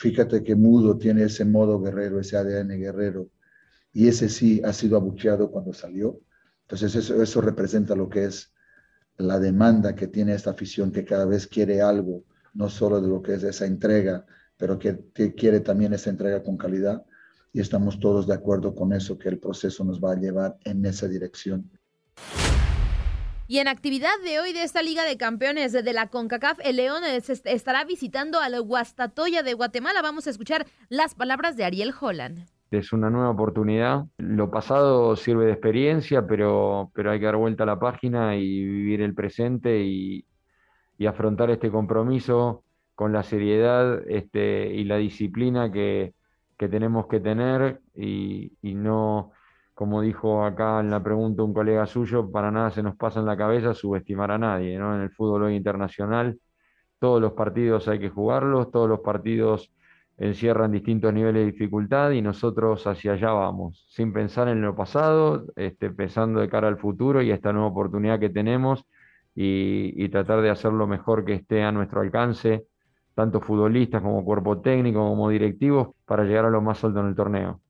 Fíjate 0.03 0.43
que 0.43 0.57
Mudo 0.57 0.99
tiene 0.99 1.23
ese 1.23 1.45
modo 1.45 1.81
guerrero, 1.81 2.19
ese 2.19 2.37
ADN 2.37 2.77
guerrero, 2.77 3.31
y 3.93 4.09
ese 4.09 4.29
sí 4.29 4.61
ha 4.65 4.73
sido 4.73 4.97
abucheado 4.97 5.49
cuando 5.49 5.73
salió. 5.73 6.21
Entonces 6.63 6.97
eso, 6.97 7.23
eso 7.23 7.41
representa 7.41 7.95
lo 7.95 8.09
que 8.09 8.25
es 8.25 8.53
la 9.17 9.39
demanda 9.39 9.95
que 9.95 10.09
tiene 10.09 10.35
esta 10.35 10.51
afición 10.51 10.91
que 10.91 11.05
cada 11.05 11.25
vez 11.25 11.47
quiere 11.47 11.83
algo, 11.83 12.25
no 12.53 12.69
solo 12.69 13.01
de 13.01 13.07
lo 13.07 13.23
que 13.23 13.35
es 13.35 13.45
esa 13.45 13.65
entrega, 13.65 14.27
pero 14.57 14.77
que, 14.77 15.05
que 15.15 15.35
quiere 15.37 15.61
también 15.61 15.93
esa 15.95 16.11
entrega 16.11 16.43
con 16.43 16.57
calidad. 16.57 17.05
Y 17.55 17.61
estamos 17.61 18.01
todos 18.01 18.27
de 18.27 18.35
acuerdo 18.35 18.75
con 18.75 18.95
eso, 18.95 19.19
que 19.19 19.29
el 19.29 19.39
proceso 19.39 19.85
nos 19.85 20.03
va 20.03 20.13
a 20.13 20.17
llevar 20.17 20.57
en 20.65 20.85
esa 20.87 21.07
dirección. 21.07 21.71
Y 23.47 23.59
en 23.59 23.69
actividad 23.69 24.15
de 24.25 24.41
hoy 24.41 24.55
de 24.55 24.63
esta 24.63 24.81
Liga 24.81 25.05
de 25.05 25.19
Campeones 25.19 25.73
de 25.73 25.93
la 25.93 26.09
CONCACAF, 26.09 26.59
el 26.65 26.77
León 26.77 27.03
estará 27.05 27.85
visitando 27.85 28.41
al 28.41 28.59
Guastatoya 28.63 29.43
de 29.43 29.53
Guatemala. 29.53 30.01
Vamos 30.01 30.27
a 30.27 30.31
escuchar 30.31 30.67
las 30.89 31.15
palabras 31.15 31.55
de 31.57 31.65
Ariel 31.65 31.93
Holland. 32.01 32.47
Es 32.71 32.95
una 32.95 33.11
nueva 33.11 33.29
oportunidad. 33.29 34.07
Lo 34.17 34.51
pasado 34.51 35.15
sirve 35.17 35.45
de 35.45 35.53
experiencia, 35.53 36.27
pero, 36.27 36.91
pero 36.95 37.11
hay 37.11 37.19
que 37.19 37.27
dar 37.27 37.37
vuelta 37.37 37.65
a 37.65 37.67
la 37.67 37.79
página 37.79 38.37
y 38.37 38.65
vivir 38.65 39.03
el 39.03 39.15
presente 39.15 39.83
y, 39.83 40.25
afrontar 41.07 41.51
este 41.51 41.69
compromiso 41.69 42.63
con 42.95 43.13
la 43.13 43.25
seriedad 43.25 44.09
este, 44.09 44.73
y 44.73 44.85
la 44.85 44.99
disciplina 44.99 45.73
que, 45.73 46.15
tenemos 46.69 47.07
que 47.07 47.21
tener 47.21 47.81
y, 47.95 48.53
no 48.63 49.33
como 49.75 50.03
dijo 50.03 50.45
acá 50.45 50.81
en 50.81 50.91
la 50.91 51.03
pregunta 51.03 51.43
un 51.43 51.55
colega 51.55 51.87
suyo, 51.87 52.31
para 52.31 52.51
nada 52.51 52.71
se 52.71 52.83
nos 52.83 52.97
pasa 52.97 53.21
en 53.21 53.27
la 53.27 53.37
cabeza 53.37 53.75
subestimar 53.75 54.31
a 54.31 54.39
nadie, 54.39 54.79
¿no? 54.79 54.95
En 54.95 55.03
el 55.03 55.11
fútbol 55.11 55.45
hoy 55.45 55.57
internacional, 55.57 56.39
todos 56.99 57.21
los 57.21 57.33
partidos 57.33 57.89
hay 57.89 57.99
que 57.99 58.11
jugarlos, 58.11 58.71
todos 58.71 58.89
los 58.89 59.01
partidos 59.01 59.73
encierran 60.19 60.73
distintos 60.73 61.13
niveles 61.13 61.47
de 61.47 61.53
dificultad 61.53 62.11
y 62.13 62.23
nosotros 62.23 62.87
hacia 62.87 63.13
allá 63.15 63.33
vamos, 63.33 63.87
sin 63.91 64.13
pensar 64.13 64.49
en 64.49 64.63
lo 64.63 64.77
pasado, 64.77 65.47
este, 65.57 65.91
pensando 65.91 66.41
de 66.41 66.49
cara 66.49 66.69
al 66.69 66.79
futuro 66.79 67.23
y 67.23 67.33
a 67.33 67.35
esta 67.35 67.53
nueva 67.53 67.69
oportunidad 67.69 68.21
que 68.21 68.31
tenemos 68.31 68.85
y 69.35 70.09
tratar 70.11 70.43
de 70.43 70.51
hacer 70.51 70.73
lo 70.73 70.87
mejor 70.87 71.25
que 71.25 71.35
esté 71.35 71.63
a 71.63 71.73
nuestro 71.73 72.03
alcance, 72.03 72.67
tanto 73.15 73.41
futbolistas 73.41 74.03
como 74.03 74.25
cuerpo 74.25 74.61
técnico 74.61 74.99
como 75.01 75.29
directivos, 75.29 75.89
para 76.05 76.25
llegar 76.25 76.47
a 76.47 76.51
lo 76.51 76.61
más 76.61 76.83
alto 76.85 77.01
en 77.01 77.09
el 77.09 77.15
torneo. 77.15 77.61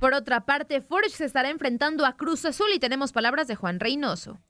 Por 0.00 0.14
otra 0.14 0.46
parte, 0.46 0.80
Forge 0.80 1.10
se 1.10 1.26
estará 1.26 1.50
enfrentando 1.50 2.06
a 2.06 2.16
Cruz 2.16 2.44
Azul 2.44 2.70
y 2.74 2.78
tenemos 2.78 3.12
palabras 3.12 3.46
de 3.48 3.56
Juan 3.56 3.78
Reynoso. 3.80 4.40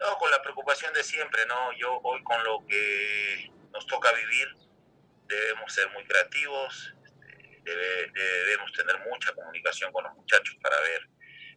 No, 0.00 0.18
con 0.18 0.30
la 0.30 0.42
preocupación 0.42 0.92
de 0.94 1.04
siempre, 1.04 1.46
¿no? 1.46 1.72
Yo 1.78 2.00
hoy 2.02 2.22
con 2.24 2.42
lo 2.42 2.66
que 2.66 3.52
nos 3.72 3.86
toca 3.86 4.08
vivir 4.12 4.48
debemos 5.28 5.72
ser 5.72 5.88
muy 5.90 6.04
creativos, 6.04 6.94
este, 7.70 7.70
debemos 8.12 8.72
tener 8.72 8.98
mucha 9.08 9.32
comunicación 9.32 9.92
con 9.92 10.04
los 10.04 10.14
muchachos 10.14 10.56
para 10.60 10.76
ver 10.80 11.08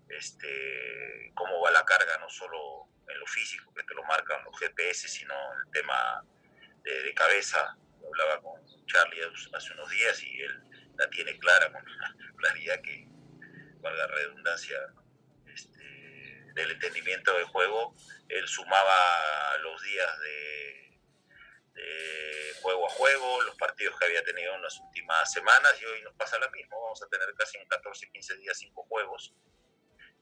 este, 0.10 1.32
cómo 1.34 1.62
va 1.62 1.72
la 1.72 1.84
carga, 1.86 2.18
no 2.20 2.30
solo 2.30 2.88
en 3.08 3.20
lo 3.20 3.26
físico, 3.26 3.74
que 3.74 3.84
te 3.84 3.94
lo 3.96 4.04
marcan 4.04 4.44
los 4.44 4.60
GPS, 4.60 5.08
sino 5.08 5.34
el 5.34 5.72
tema 5.72 6.24
de, 6.84 7.14
cabeza. 7.14 7.78
Hablaba 8.06 8.42
con 8.42 8.86
Charlie 8.86 9.22
hace 9.54 9.74
unos 9.74 9.90
días 9.90 10.22
y 10.24 10.42
él 10.42 10.64
la 10.98 11.10
tiene 11.10 11.38
clara, 11.40 11.72
con 11.72 11.84
la 11.98 12.16
claridad 12.38 12.82
que, 12.82 13.08
para 13.82 13.96
la 13.96 14.08
redundancia, 14.08 14.78
este, 15.48 16.52
del 16.54 16.72
entendimiento 16.72 17.34
del 17.36 17.46
juego, 17.46 17.96
él 18.30 18.48
sumaba 18.48 19.58
los 19.60 19.82
días 19.82 20.20
de, 20.20 20.74
juego 22.62 22.88
a 22.88 22.90
juego, 22.90 23.42
los 23.42 23.56
partidos 23.56 24.00
que 24.00 24.06
había 24.06 24.24
tenido 24.24 24.56
en 24.56 24.62
las 24.62 24.80
últimas 24.80 25.30
semanas 25.32 25.76
y 25.82 25.86
hoy 25.86 26.02
nos 26.02 26.14
pasa 26.16 26.40
lo 26.40 26.50
mismo, 26.52 26.82
vamos 26.82 27.04
a 27.04 27.10
tener 27.10 27.34
casi 27.36 27.58
en 27.58 27.68
14, 27.68 28.10
15 28.10 28.38
días 28.38 28.58
cinco 28.58 28.86
juegos. 28.86 29.34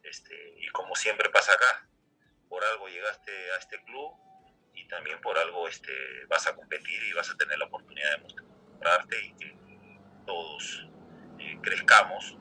Este, 0.02 0.56
y 0.58 0.68
como 0.70 0.96
siempre 0.96 1.30
pasa 1.30 1.54
acá, 1.54 1.88
por 2.50 2.64
algo 2.66 2.88
llegaste 2.88 3.32
a 3.52 3.58
este 3.58 3.80
club 3.84 4.12
y 4.74 4.88
también 4.88 5.20
por 5.22 5.38
algo 5.38 5.68
este, 5.68 5.92
vas 6.30 6.48
a 6.48 6.56
competir 6.56 7.04
y 7.10 7.14
vas 7.14 7.30
a 7.30 7.38
tener 7.38 7.58
la 7.58 7.66
oportunidad 7.66 8.18
de 8.18 8.24
mostrarte 8.24 9.16
y 9.26 9.34
que 9.34 9.58
todos 10.26 10.90
eh, 11.40 11.58
crezcamos 11.62 12.38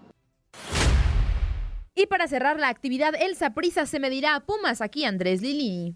y 2.00 2.06
para 2.06 2.28
cerrar 2.28 2.58
la 2.58 2.68
actividad, 2.68 3.12
el 3.20 3.36
Saprissa 3.36 3.84
se 3.84 4.00
medirá 4.00 4.34
a 4.34 4.40
Pumas. 4.40 4.80
Aquí 4.80 5.04
Andrés 5.04 5.42
Lili. 5.42 5.94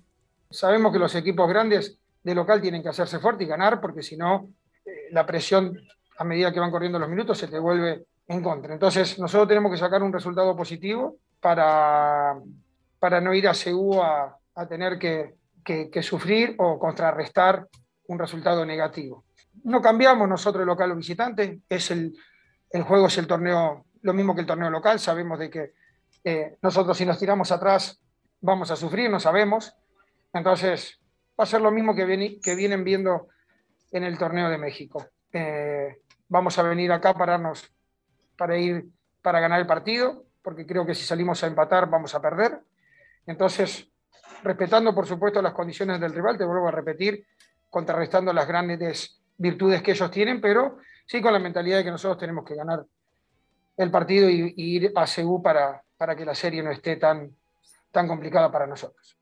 Sabemos 0.50 0.92
que 0.92 0.98
los 0.98 1.14
equipos 1.14 1.48
grandes 1.48 1.98
de 2.22 2.34
local 2.34 2.60
tienen 2.60 2.82
que 2.82 2.90
hacerse 2.90 3.18
fuerte 3.18 3.44
y 3.44 3.46
ganar, 3.46 3.80
porque 3.80 4.02
si 4.02 4.14
no, 4.14 4.50
eh, 4.84 5.08
la 5.12 5.24
presión 5.24 5.80
a 6.18 6.24
medida 6.24 6.52
que 6.52 6.60
van 6.60 6.70
corriendo 6.70 6.98
los 6.98 7.08
minutos 7.08 7.38
se 7.38 7.48
te 7.48 7.58
vuelve 7.58 8.04
en 8.28 8.42
contra. 8.42 8.74
Entonces, 8.74 9.18
nosotros 9.18 9.48
tenemos 9.48 9.72
que 9.72 9.78
sacar 9.78 10.02
un 10.02 10.12
resultado 10.12 10.54
positivo 10.56 11.16
para, 11.40 12.34
para 12.98 13.20
no 13.20 13.32
ir 13.32 13.48
a 13.48 13.54
CEU 13.54 14.02
a, 14.02 14.38
tener 14.68 14.98
que, 14.98 15.34
que, 15.64 16.02
sufrir 16.02 16.54
o 16.58 16.78
contrarrestar 16.78 17.66
un 18.06 18.18
resultado 18.18 18.64
negativo. 18.64 19.24
No 19.64 19.80
cambiamos 19.80 20.28
nosotros 20.28 20.66
local 20.66 20.92
o 20.92 20.96
visitante, 20.96 21.60
es 21.68 21.90
el, 21.90 22.14
el 22.70 22.82
juego 22.82 23.06
es 23.06 23.18
el 23.18 23.26
torneo, 23.26 23.86
lo 24.02 24.12
mismo 24.12 24.34
que 24.34 24.42
el 24.42 24.46
torneo 24.46 24.70
local, 24.70 25.00
sabemos 25.00 25.38
de 25.38 25.50
que 25.50 25.72
eh, 26.22 26.56
nosotros 26.62 26.96
si 26.96 27.06
nos 27.06 27.18
tiramos 27.18 27.50
atrás 27.50 28.00
vamos 28.40 28.70
a 28.70 28.76
sufrir, 28.76 29.10
no 29.10 29.18
sabemos. 29.18 29.74
Entonces, 30.32 31.00
va 31.38 31.44
a 31.44 31.46
ser 31.46 31.62
lo 31.62 31.70
mismo 31.70 31.94
que, 31.94 32.38
que 32.42 32.54
vienen 32.54 32.84
viendo 32.84 33.28
en 33.90 34.04
el 34.04 34.18
torneo 34.18 34.50
de 34.50 34.58
México. 34.58 35.06
Eh, 35.32 35.98
vamos 36.28 36.58
a 36.58 36.62
venir 36.62 36.92
acá 36.92 37.10
a 37.10 37.14
pararnos 37.14 37.72
para 38.36 38.58
ir 38.58 38.86
para 39.22 39.40
ganar 39.40 39.60
el 39.60 39.66
partido, 39.66 40.24
porque 40.42 40.66
creo 40.66 40.84
que 40.84 40.94
si 40.94 41.04
salimos 41.04 41.42
a 41.42 41.46
empatar 41.46 41.88
vamos 41.88 42.14
a 42.14 42.20
perder. 42.20 42.60
Entonces, 43.26 43.88
respetando 44.44 44.94
por 44.94 45.06
supuesto 45.06 45.42
las 45.42 45.54
condiciones 45.54 45.98
del 45.98 46.12
rival, 46.12 46.38
te 46.38 46.44
vuelvo 46.44 46.68
a 46.68 46.70
repetir, 46.70 47.26
contrarrestando 47.70 48.32
las 48.32 48.46
grandes 48.46 49.20
virtudes 49.36 49.82
que 49.82 49.92
ellos 49.92 50.10
tienen, 50.10 50.40
pero 50.40 50.78
sí 51.06 51.20
con 51.20 51.32
la 51.32 51.38
mentalidad 51.38 51.78
de 51.78 51.84
que 51.84 51.90
nosotros 51.90 52.18
tenemos 52.18 52.44
que 52.44 52.54
ganar 52.54 52.84
el 53.76 53.90
partido 53.90 54.30
y, 54.30 54.54
ir 54.56 54.92
a 54.94 55.06
Seúl 55.06 55.42
para, 55.42 55.82
para 55.96 56.14
que 56.14 56.24
la 56.24 56.34
serie 56.34 56.62
no 56.62 56.70
esté 56.70 56.96
tan, 56.96 57.34
tan 57.90 58.06
complicada 58.06 58.52
para 58.52 58.66
nosotros. 58.66 59.18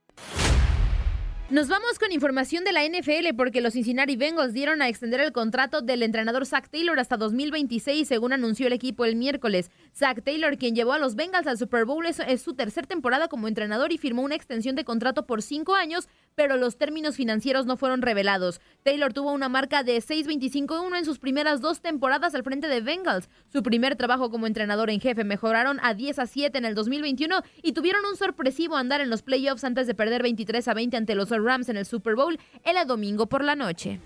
Nos 1.52 1.68
vamos 1.68 1.98
con 1.98 2.12
información 2.12 2.64
de 2.64 2.72
la 2.72 2.82
NFL 2.82 3.36
porque 3.36 3.60
los 3.60 3.74
Cincinnati 3.74 4.16
Bengals 4.16 4.54
dieron 4.54 4.80
a 4.80 4.88
extender 4.88 5.20
el 5.20 5.32
contrato 5.32 5.82
del 5.82 6.02
entrenador 6.02 6.46
Zach 6.46 6.70
Taylor 6.70 6.98
hasta 6.98 7.18
2026, 7.18 8.08
según 8.08 8.32
anunció 8.32 8.68
el 8.68 8.72
equipo 8.72 9.04
el 9.04 9.16
miércoles. 9.16 9.70
Zach 9.94 10.22
Taylor, 10.24 10.56
quien 10.56 10.74
llevó 10.74 10.94
a 10.94 10.98
los 10.98 11.14
Bengals 11.14 11.46
al 11.46 11.58
Super 11.58 11.84
Bowl, 11.84 12.06
es, 12.06 12.22
su 12.40 12.54
tercera 12.54 12.86
temporada 12.86 13.28
como 13.28 13.48
entrenador 13.48 13.92
y 13.92 13.98
firmó 13.98 14.22
una 14.22 14.34
extensión 14.34 14.76
de 14.76 14.86
contrato 14.86 15.26
por 15.26 15.42
cinco 15.42 15.74
años, 15.74 16.08
pero 16.34 16.56
los 16.56 16.76
términos 16.76 17.16
financieros 17.16 17.66
no 17.66 17.76
fueron 17.76 18.02
revelados. 18.02 18.60
Taylor 18.82 19.12
tuvo 19.12 19.32
una 19.32 19.48
marca 19.48 19.82
de 19.82 19.98
6-25-1 19.98 20.98
en 20.98 21.04
sus 21.04 21.18
primeras 21.18 21.60
dos 21.60 21.80
temporadas 21.80 22.34
al 22.34 22.42
frente 22.42 22.68
de 22.68 22.80
Bengals. 22.80 23.28
Su 23.52 23.62
primer 23.62 23.96
trabajo 23.96 24.30
como 24.30 24.46
entrenador 24.46 24.90
en 24.90 25.00
jefe 25.00 25.24
mejoraron 25.24 25.78
a 25.82 25.94
10 25.94 26.18
a 26.18 26.26
7 26.26 26.58
en 26.58 26.64
el 26.64 26.74
2021 26.74 27.42
y 27.62 27.72
tuvieron 27.72 28.04
un 28.04 28.16
sorpresivo 28.16 28.76
andar 28.76 29.00
en 29.00 29.10
los 29.10 29.22
playoffs 29.22 29.64
antes 29.64 29.86
de 29.86 29.94
perder 29.94 30.22
23 30.22 30.66
a 30.68 30.74
20 30.74 30.96
ante 30.96 31.14
los 31.14 31.30
Rams 31.30 31.68
en 31.68 31.76
el 31.76 31.86
Super 31.86 32.14
Bowl 32.14 32.38
el 32.64 32.86
domingo 32.86 33.26
por 33.26 33.44
la 33.44 33.54
noche. 33.54 34.00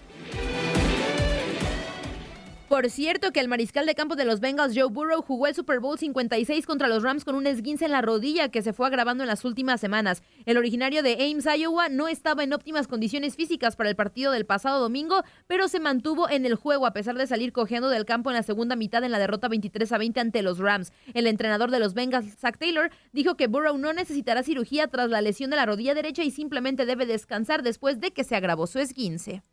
Por 2.68 2.90
cierto, 2.90 3.30
que 3.30 3.38
el 3.38 3.46
mariscal 3.46 3.86
de 3.86 3.94
campo 3.94 4.16
de 4.16 4.24
los 4.24 4.40
Bengals, 4.40 4.74
Joe 4.76 4.90
Burrow, 4.90 5.22
jugó 5.22 5.46
el 5.46 5.54
Super 5.54 5.78
Bowl 5.78 5.96
56 5.96 6.66
contra 6.66 6.88
los 6.88 7.04
Rams 7.04 7.24
con 7.24 7.36
un 7.36 7.46
esguince 7.46 7.84
en 7.84 7.92
la 7.92 8.02
rodilla 8.02 8.48
que 8.48 8.60
se 8.60 8.72
fue 8.72 8.88
agravando 8.88 9.22
en 9.22 9.28
las 9.28 9.44
últimas 9.44 9.80
semanas. 9.80 10.20
El 10.46 10.58
originario 10.58 11.04
de 11.04 11.12
Ames, 11.12 11.46
Iowa, 11.46 11.88
no 11.88 12.08
estaba 12.08 12.42
en 12.42 12.52
óptimas 12.52 12.88
condiciones 12.88 13.36
físicas 13.36 13.76
para 13.76 13.88
el 13.88 13.94
partido 13.94 14.32
del 14.32 14.46
pasado 14.46 14.80
domingo, 14.80 15.22
pero 15.46 15.68
se 15.68 15.78
mantuvo 15.78 16.28
en 16.28 16.44
el 16.44 16.56
juego 16.56 16.86
a 16.86 16.92
pesar 16.92 17.14
de 17.14 17.28
salir 17.28 17.52
cojeando 17.52 17.88
del 17.88 18.04
campo 18.04 18.30
en 18.30 18.36
la 18.36 18.42
segunda 18.42 18.74
mitad 18.74 19.04
en 19.04 19.12
la 19.12 19.20
derrota 19.20 19.46
23 19.46 19.92
a 19.92 19.98
20 19.98 20.18
ante 20.18 20.42
los 20.42 20.58
Rams. 20.58 20.92
El 21.14 21.28
entrenador 21.28 21.70
de 21.70 21.78
los 21.78 21.94
Bengals, 21.94 22.36
Zach 22.36 22.58
Taylor, 22.58 22.90
dijo 23.12 23.36
que 23.36 23.46
Burrow 23.46 23.78
no 23.78 23.92
necesitará 23.92 24.42
cirugía 24.42 24.88
tras 24.88 25.08
la 25.08 25.20
lesión 25.20 25.50
de 25.50 25.56
la 25.56 25.66
rodilla 25.66 25.94
derecha 25.94 26.24
y 26.24 26.32
simplemente 26.32 26.84
debe 26.84 27.06
descansar 27.06 27.62
después 27.62 28.00
de 28.00 28.10
que 28.10 28.24
se 28.24 28.34
agravó 28.34 28.66
su 28.66 28.80
esguince. 28.80 29.44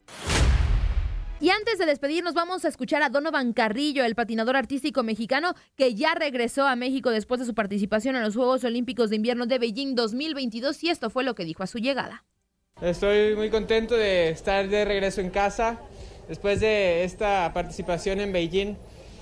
Y 1.43 1.49
antes 1.49 1.77
de 1.77 1.85
despedirnos, 1.85 2.33
vamos 2.33 2.63
a 2.63 2.69
escuchar 2.69 3.03
a 3.03 3.09
Donovan 3.09 3.51
Carrillo, 3.51 4.05
el 4.05 4.15
patinador 4.15 4.55
artístico 4.55 5.03
mexicano, 5.03 5.55
que 5.75 5.93
ya 5.93 6.15
regresó 6.15 6.65
a 6.65 6.77
México 6.77 7.09
después 7.09 7.41
de 7.41 7.45
su 7.45 7.53
participación 7.53 8.15
en 8.15 8.21
los 8.21 8.33
Juegos 8.33 8.63
Olímpicos 8.63 9.09
de 9.09 9.17
Invierno 9.17 9.45
de 9.45 9.59
Beijing 9.59 9.93
2022 9.93 10.81
y 10.85 10.89
esto 10.89 11.09
fue 11.09 11.25
lo 11.25 11.35
que 11.35 11.43
dijo 11.43 11.61
a 11.61 11.67
su 11.67 11.79
llegada. 11.79 12.23
Estoy 12.81 13.35
muy 13.35 13.49
contento 13.49 13.97
de 13.97 14.29
estar 14.29 14.69
de 14.69 14.85
regreso 14.85 15.19
en 15.19 15.31
casa 15.31 15.81
después 16.29 16.61
de 16.61 17.03
esta 17.03 17.51
participación 17.53 18.21
en 18.21 18.31
Beijing. 18.31 18.77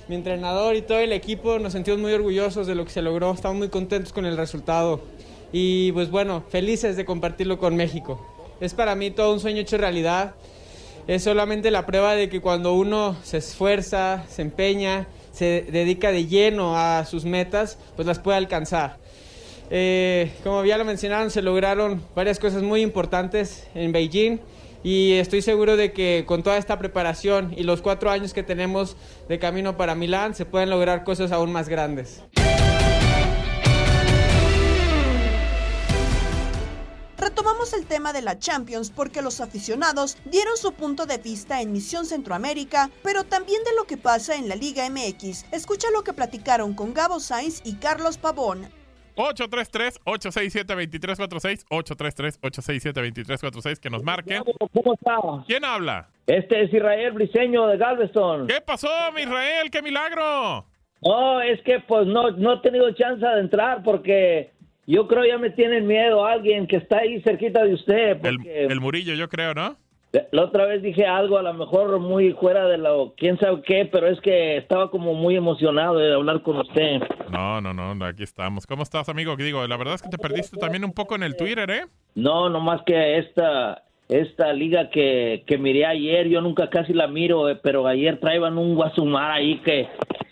Mi 0.08 0.14
entrenador 0.14 0.76
y 0.76 0.84
todo 0.84 1.00
el 1.00 1.14
equipo 1.14 1.58
nos 1.58 1.74
sentimos 1.74 2.02
muy 2.02 2.14
orgullosos 2.14 2.68
de 2.68 2.76
lo 2.76 2.86
que 2.86 2.92
se 2.92 3.02
logró, 3.02 3.34
estamos 3.34 3.58
muy 3.58 3.70
contentos 3.70 4.14
con 4.14 4.28
el 4.28 4.38
resultado 4.38 5.02
y 5.52 5.92
pues 5.94 6.12
bueno, 6.12 6.44
felices 6.48 6.96
de 6.98 7.04
compartirlo 7.04 7.58
con 7.58 7.76
México. 7.76 8.24
Es 8.60 8.76
para 8.76 8.94
mí 8.94 9.10
todo 9.10 9.34
un 9.34 9.40
sueño 9.40 9.62
hecho 9.62 9.80
realidad 9.80 10.36
es 11.08 11.24
solamente 11.24 11.72
la 11.72 11.86
prueba 11.86 12.16
de 12.16 12.30
que 12.30 12.42
cuando 12.42 12.74
uno 12.74 13.16
se 13.24 13.38
esfuerza, 13.38 14.24
se 14.30 14.42
empeña, 14.42 15.08
se 15.32 15.66
dedica 15.72 16.12
de 16.12 16.28
lleno 16.28 16.78
a 16.78 17.06
sus 17.06 17.26
metas, 17.26 17.78
pues 17.96 18.08
las 18.08 18.20
puede 18.20 18.38
alcanzar. 18.38 18.98
Eh, 19.70 20.32
como 20.44 20.66
ya 20.66 20.78
lo 20.78 20.86
mencionaron, 20.86 21.32
se 21.32 21.42
lograron 21.42 22.02
varias 22.14 22.40
cosas 22.40 22.62
muy 22.62 22.82
importantes 22.82 23.68
en 23.74 23.92
Beijing 23.92 24.40
y 24.84 25.14
estoy 25.14 25.42
seguro 25.42 25.78
de 25.78 25.94
que 25.94 26.26
con 26.28 26.44
toda 26.44 26.58
esta 26.58 26.78
preparación 26.78 27.54
y 27.56 27.64
los 27.64 27.82
cuatro 27.82 28.10
años 28.10 28.34
que 28.34 28.44
tenemos 28.44 28.98
de 29.30 29.40
camino 29.40 29.78
para 29.78 29.96
Milán, 29.96 30.36
se 30.36 30.46
pueden 30.46 30.70
lograr 30.70 31.04
cosas 31.04 31.32
aún 31.32 31.52
más 31.52 31.70
grandes. 31.70 32.24
Retomamos 37.22 37.74
el 37.74 37.86
tema 37.86 38.12
de 38.14 38.22
la 38.24 38.40
Champions 38.40 38.90
porque 38.90 39.22
los 39.22 39.42
aficionados 39.42 40.18
dieron 40.26 40.58
su 40.58 40.74
punto 40.74 41.06
de 41.06 41.20
vista 41.20 41.62
en 41.62 41.72
Misión 41.72 42.08
Centroamérica, 42.08 42.90
pero 43.04 43.24
también 43.24 43.64
de 43.64 43.76
lo 43.78 43.84
que 43.86 43.96
pasa 43.96 44.36
en 44.36 44.50
la 44.50 44.56
Liga 44.56 44.90
MX. 44.90 45.46
Escucha 45.54 45.90
lo 45.94 46.04
que 46.04 46.14
platicaron 46.14 46.74
con 46.74 46.96
Gabo 46.96 47.20
Sainz 47.20 47.62
y 47.64 47.76
Carlos 47.76 48.18
Pavón. 48.18 48.68
833-867-2346, 49.18 51.64
833-867-2346, 51.70 53.80
que 53.80 53.92
nos 53.92 54.02
marquen. 54.02 54.42
¿Cómo 54.74 54.96
está? 54.96 55.20
¿Quién 55.46 55.64
habla? 55.64 56.10
Este 56.26 56.64
es 56.64 56.74
Israel 56.74 57.12
Briseño 57.12 57.68
de 57.68 57.78
Galveston. 57.78 58.48
¿Qué 58.48 58.62
pasó, 58.62 58.90
mi 59.14 59.22
Israel? 59.22 59.70
¡Qué 59.70 59.84
milagro! 59.84 60.66
No, 61.04 61.40
es 61.42 61.62
que 61.62 61.82
pues 61.82 62.08
no, 62.08 62.32
no 62.32 62.54
he 62.54 62.62
tenido 62.62 62.92
chance 62.94 63.24
de 63.24 63.42
entrar 63.42 63.84
porque 63.84 64.54
yo 64.88 65.08
creo 65.08 65.26
ya 65.26 65.38
me 65.38 65.50
tienen 65.52 65.88
miedo 65.88 66.26
alguien 66.26 66.68
que 66.68 66.78
está 66.78 67.00
ahí 67.00 67.22
cerquita 67.22 67.64
de 67.64 67.74
usted. 67.74 68.18
El, 68.26 68.82
Murillo, 68.82 69.14
yo 69.14 69.30
creo, 69.30 69.54
¿no? 69.54 69.78
La 70.32 70.44
otra 70.44 70.66
vez 70.66 70.82
dije 70.82 71.06
algo, 71.06 71.38
a 71.38 71.42
lo 71.42 71.54
mejor 71.54 71.98
muy 72.00 72.34
fuera 72.34 72.68
de 72.68 72.78
lo, 72.78 73.14
quién 73.16 73.40
sabe 73.40 73.62
qué, 73.62 73.88
pero 73.90 74.08
es 74.08 74.20
que 74.20 74.58
estaba 74.58 74.92
como 74.92 75.14
muy 75.14 75.38
emocionado 75.38 75.98
de 75.98 76.14
hablar 76.14 76.42
con 76.42 76.58
usted. 76.58 77.00
No, 77.32 77.62
no, 77.62 77.74
no, 77.74 78.06
aquí 78.06 78.24
estamos. 78.24 78.68
¿Cómo 78.68 78.84
estás, 78.84 79.08
amigo? 79.08 79.38
Que 79.38 79.44
digo, 79.44 79.66
la 79.66 79.78
verdad 79.78 79.94
es 79.96 80.02
que 80.02 80.10
te 80.10 80.18
perdiste 80.18 80.58
también 80.58 80.84
un 80.84 80.92
poco 80.92 81.16
en 81.16 81.24
el 81.24 81.38
Twitter, 81.38 81.70
¿eh? 81.70 81.84
No, 82.16 82.50
nomás 82.50 82.82
que 82.86 83.20
esta, 83.20 83.84
esta 84.10 84.52
liga 84.52 84.90
que, 84.90 85.44
que 85.48 85.58
miré 85.58 85.86
ayer, 85.86 86.28
yo 86.28 86.42
nunca 86.42 86.70
casi 86.70 86.92
la 86.92 87.08
miro, 87.08 87.50
eh, 87.50 87.58
pero 87.64 87.88
ayer 87.88 88.20
traían 88.20 88.58
un 88.58 88.76
guasumar 88.76 89.32
ahí 89.32 89.60
que 89.60 89.88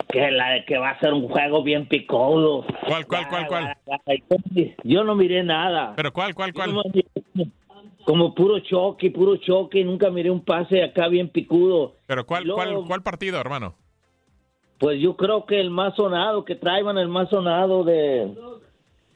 que 0.10 0.32
la 0.32 0.66
que 0.66 0.78
va 0.78 0.90
a 0.90 1.00
ser 1.00 1.14
un 1.14 1.30
juego 1.30 1.64
bien 1.64 1.88
picudo. 1.88 2.66
¿Cuál, 2.88 3.06
cuál, 3.06 3.28
cuál, 3.30 3.48
cuál? 3.48 3.78
Yo 4.84 5.04
no 5.04 5.16
miré 5.16 5.44
nada. 5.44 5.94
¿Pero 5.96 6.12
cuál, 6.12 6.34
cuál, 6.34 6.52
cuál? 6.52 6.74
Como 8.06 8.34
puro 8.34 8.60
choque, 8.60 9.12
puro 9.12 9.38
choque, 9.38 9.84
nunca 9.84 10.10
miré 10.10 10.32
un 10.32 10.44
pase 10.44 10.84
acá 10.84 11.08
bien 11.10 11.30
picudo. 11.30 11.94
¿Pero 12.08 12.26
cuál, 12.26 12.52
cuál, 12.52 12.84
cuál 12.88 13.04
partido, 13.04 13.40
hermano? 13.40 13.76
Pues 14.80 15.00
yo 15.00 15.16
creo 15.16 15.46
que 15.46 15.60
el 15.60 15.70
más 15.70 15.96
sonado, 15.96 16.44
que 16.44 16.56
traían 16.56 16.98
el 16.98 17.10
más 17.10 17.30
sonado 17.30 17.84
de... 17.84 18.34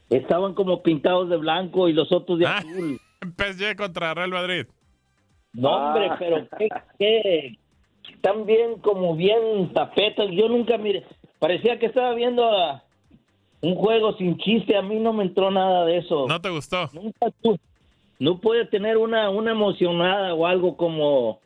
Estaban 0.10 0.54
como 0.54 0.84
pintados 0.84 1.28
de 1.30 1.38
blanco 1.38 1.90
y 1.90 1.94
los 1.94 2.12
otros 2.12 2.38
de 2.38 2.46
ah, 2.46 2.58
azul. 2.58 3.00
PSG 3.38 3.76
contra 3.76 4.14
Real 4.14 4.30
Madrid. 4.30 4.68
No, 5.54 5.70
hombre, 5.72 6.10
ah. 6.12 6.16
pero 6.20 6.48
qué, 6.60 6.70
qué, 7.00 7.58
están 8.12 8.46
bien 8.46 8.80
como 8.80 9.16
bien 9.16 9.72
tapetas. 9.74 10.30
Yo 10.32 10.50
nunca 10.50 10.78
mire, 10.78 11.04
parecía 11.40 11.80
que 11.80 11.88
estaba 11.88 12.14
viendo 12.14 12.44
un 13.62 13.76
juego 13.76 14.18
sin 14.18 14.38
chiste. 14.38 14.76
A 14.76 14.82
mí 14.82 15.00
no 15.00 15.14
me 15.14 15.24
entró 15.24 15.52
nada 15.52 15.86
de 15.86 15.98
eso. 15.98 16.28
¿No 16.28 16.42
te 16.42 16.50
gustó? 16.50 16.90
Nunca 16.94 17.28
no 18.20 18.40
puede 18.40 18.66
tener 18.66 18.98
una, 18.98 19.30
una 19.30 19.52
emocionada 19.52 20.34
o 20.34 20.46
algo 20.46 20.78
como 20.78 21.40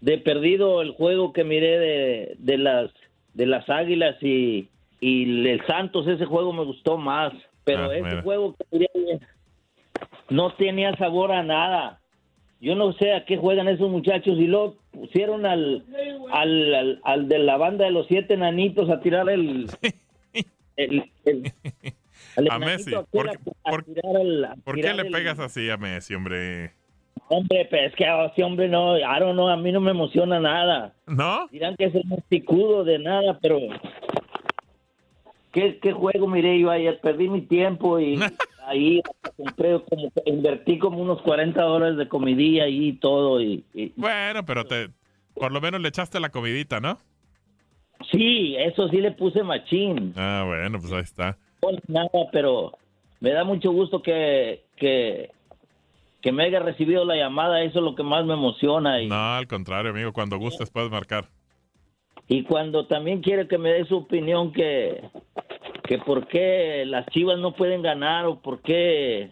de 0.00 0.18
perdido 0.18 0.82
el 0.82 0.92
juego 0.92 1.32
que 1.32 1.44
miré 1.44 1.78
de, 1.78 2.36
de 2.38 2.58
las 2.58 2.90
de 3.34 3.46
las 3.46 3.68
Águilas 3.68 4.16
y, 4.22 4.68
y 5.00 5.46
el 5.48 5.64
Santos. 5.66 6.06
Ese 6.06 6.24
juego 6.24 6.52
me 6.52 6.64
gustó 6.64 6.96
más. 6.96 7.32
Pero 7.64 7.90
ah, 7.90 7.96
ese 7.96 8.22
juego 8.22 8.54
que 8.70 8.88
no 10.30 10.54
tenía 10.54 10.96
sabor 10.96 11.32
a 11.32 11.42
nada. 11.42 12.00
Yo 12.66 12.74
no 12.74 12.92
sé 12.94 13.12
a 13.12 13.24
qué 13.24 13.36
juegan 13.36 13.68
esos 13.68 13.88
muchachos 13.88 14.36
y 14.40 14.48
luego 14.48 14.74
pusieron 14.90 15.46
al, 15.46 15.84
al, 16.32 17.00
al, 17.04 17.28
de 17.28 17.38
la 17.38 17.56
banda 17.56 17.84
de 17.84 17.92
los 17.92 18.08
siete 18.08 18.36
nanitos 18.36 18.90
a 18.90 18.98
tirar 18.98 19.30
el... 19.30 19.70
a 22.50 22.58
Messi. 22.58 22.90
¿Por, 23.12 23.84
qué 24.74 24.94
le 24.94 25.04
pegas 25.04 25.38
así 25.38 25.70
a 25.70 25.76
Messi, 25.76 26.16
hombre? 26.16 26.72
Hombre, 27.28 27.68
pero 27.70 27.86
es 27.86 27.94
que 27.94 28.04
a 28.04 28.26
ese 28.26 28.42
hombre 28.42 28.66
no, 28.66 28.94
Aaron 28.94 29.36
no, 29.36 29.48
a 29.48 29.56
mí 29.56 29.70
no 29.70 29.80
me 29.80 29.92
emociona 29.92 30.40
nada. 30.40 30.92
¿No? 31.06 31.46
Dirán 31.52 31.76
que 31.76 31.84
es 31.84 31.94
un 31.94 32.20
picudo 32.28 32.82
de 32.82 32.98
nada, 32.98 33.38
pero 33.40 33.60
¿qué, 35.52 35.78
qué 35.78 35.92
juego 35.92 36.26
miré 36.26 36.58
yo 36.58 36.68
ayer? 36.68 36.98
Perdí 37.00 37.28
mi 37.28 37.42
tiempo 37.42 38.00
y 38.00 38.18
ahí 38.66 39.00
compré 39.36 39.80
como, 39.88 40.12
invertí 40.24 40.78
como 40.78 40.98
unos 40.98 41.22
40 41.22 41.60
dólares 41.62 41.96
de 41.96 42.08
comidilla 42.08 42.68
y 42.68 42.92
todo. 42.94 43.40
Y, 43.40 43.64
Bueno, 43.96 44.44
pero 44.44 44.64
te, 44.64 44.90
por 45.34 45.52
lo 45.52 45.60
menos 45.60 45.80
le 45.80 45.88
echaste 45.88 46.20
la 46.20 46.30
comidita, 46.30 46.80
¿no? 46.80 46.98
Sí, 48.12 48.56
eso 48.58 48.88
sí 48.88 48.98
le 48.98 49.12
puse 49.12 49.42
machín. 49.42 50.12
Ah, 50.16 50.44
bueno, 50.46 50.78
pues 50.78 50.92
ahí 50.92 51.00
está. 51.00 51.38
nada, 51.88 52.10
pero 52.32 52.72
me 53.20 53.30
da 53.30 53.44
mucho 53.44 53.70
gusto 53.72 54.02
que, 54.02 54.64
que, 54.76 55.30
que 56.20 56.32
me 56.32 56.44
haya 56.44 56.60
recibido 56.60 57.04
la 57.04 57.16
llamada, 57.16 57.62
eso 57.62 57.78
es 57.78 57.84
lo 57.84 57.94
que 57.94 58.02
más 58.02 58.24
me 58.26 58.34
emociona. 58.34 59.00
Y... 59.00 59.08
No, 59.08 59.34
al 59.34 59.46
contrario, 59.46 59.92
amigo, 59.92 60.12
cuando 60.12 60.38
gustes 60.38 60.70
puedes 60.70 60.90
marcar. 60.90 61.26
Y 62.28 62.42
cuando 62.42 62.86
también 62.86 63.22
quiere 63.22 63.46
que 63.46 63.56
me 63.56 63.72
dé 63.72 63.84
su 63.86 63.98
opinión 63.98 64.52
que, 64.52 65.00
que 65.86 65.98
por 65.98 66.26
qué 66.28 66.84
las 66.86 67.06
Chivas 67.06 67.38
no 67.38 67.54
pueden 67.54 67.82
ganar 67.82 68.26
o 68.26 68.40
por 68.40 68.60
qué 68.60 69.30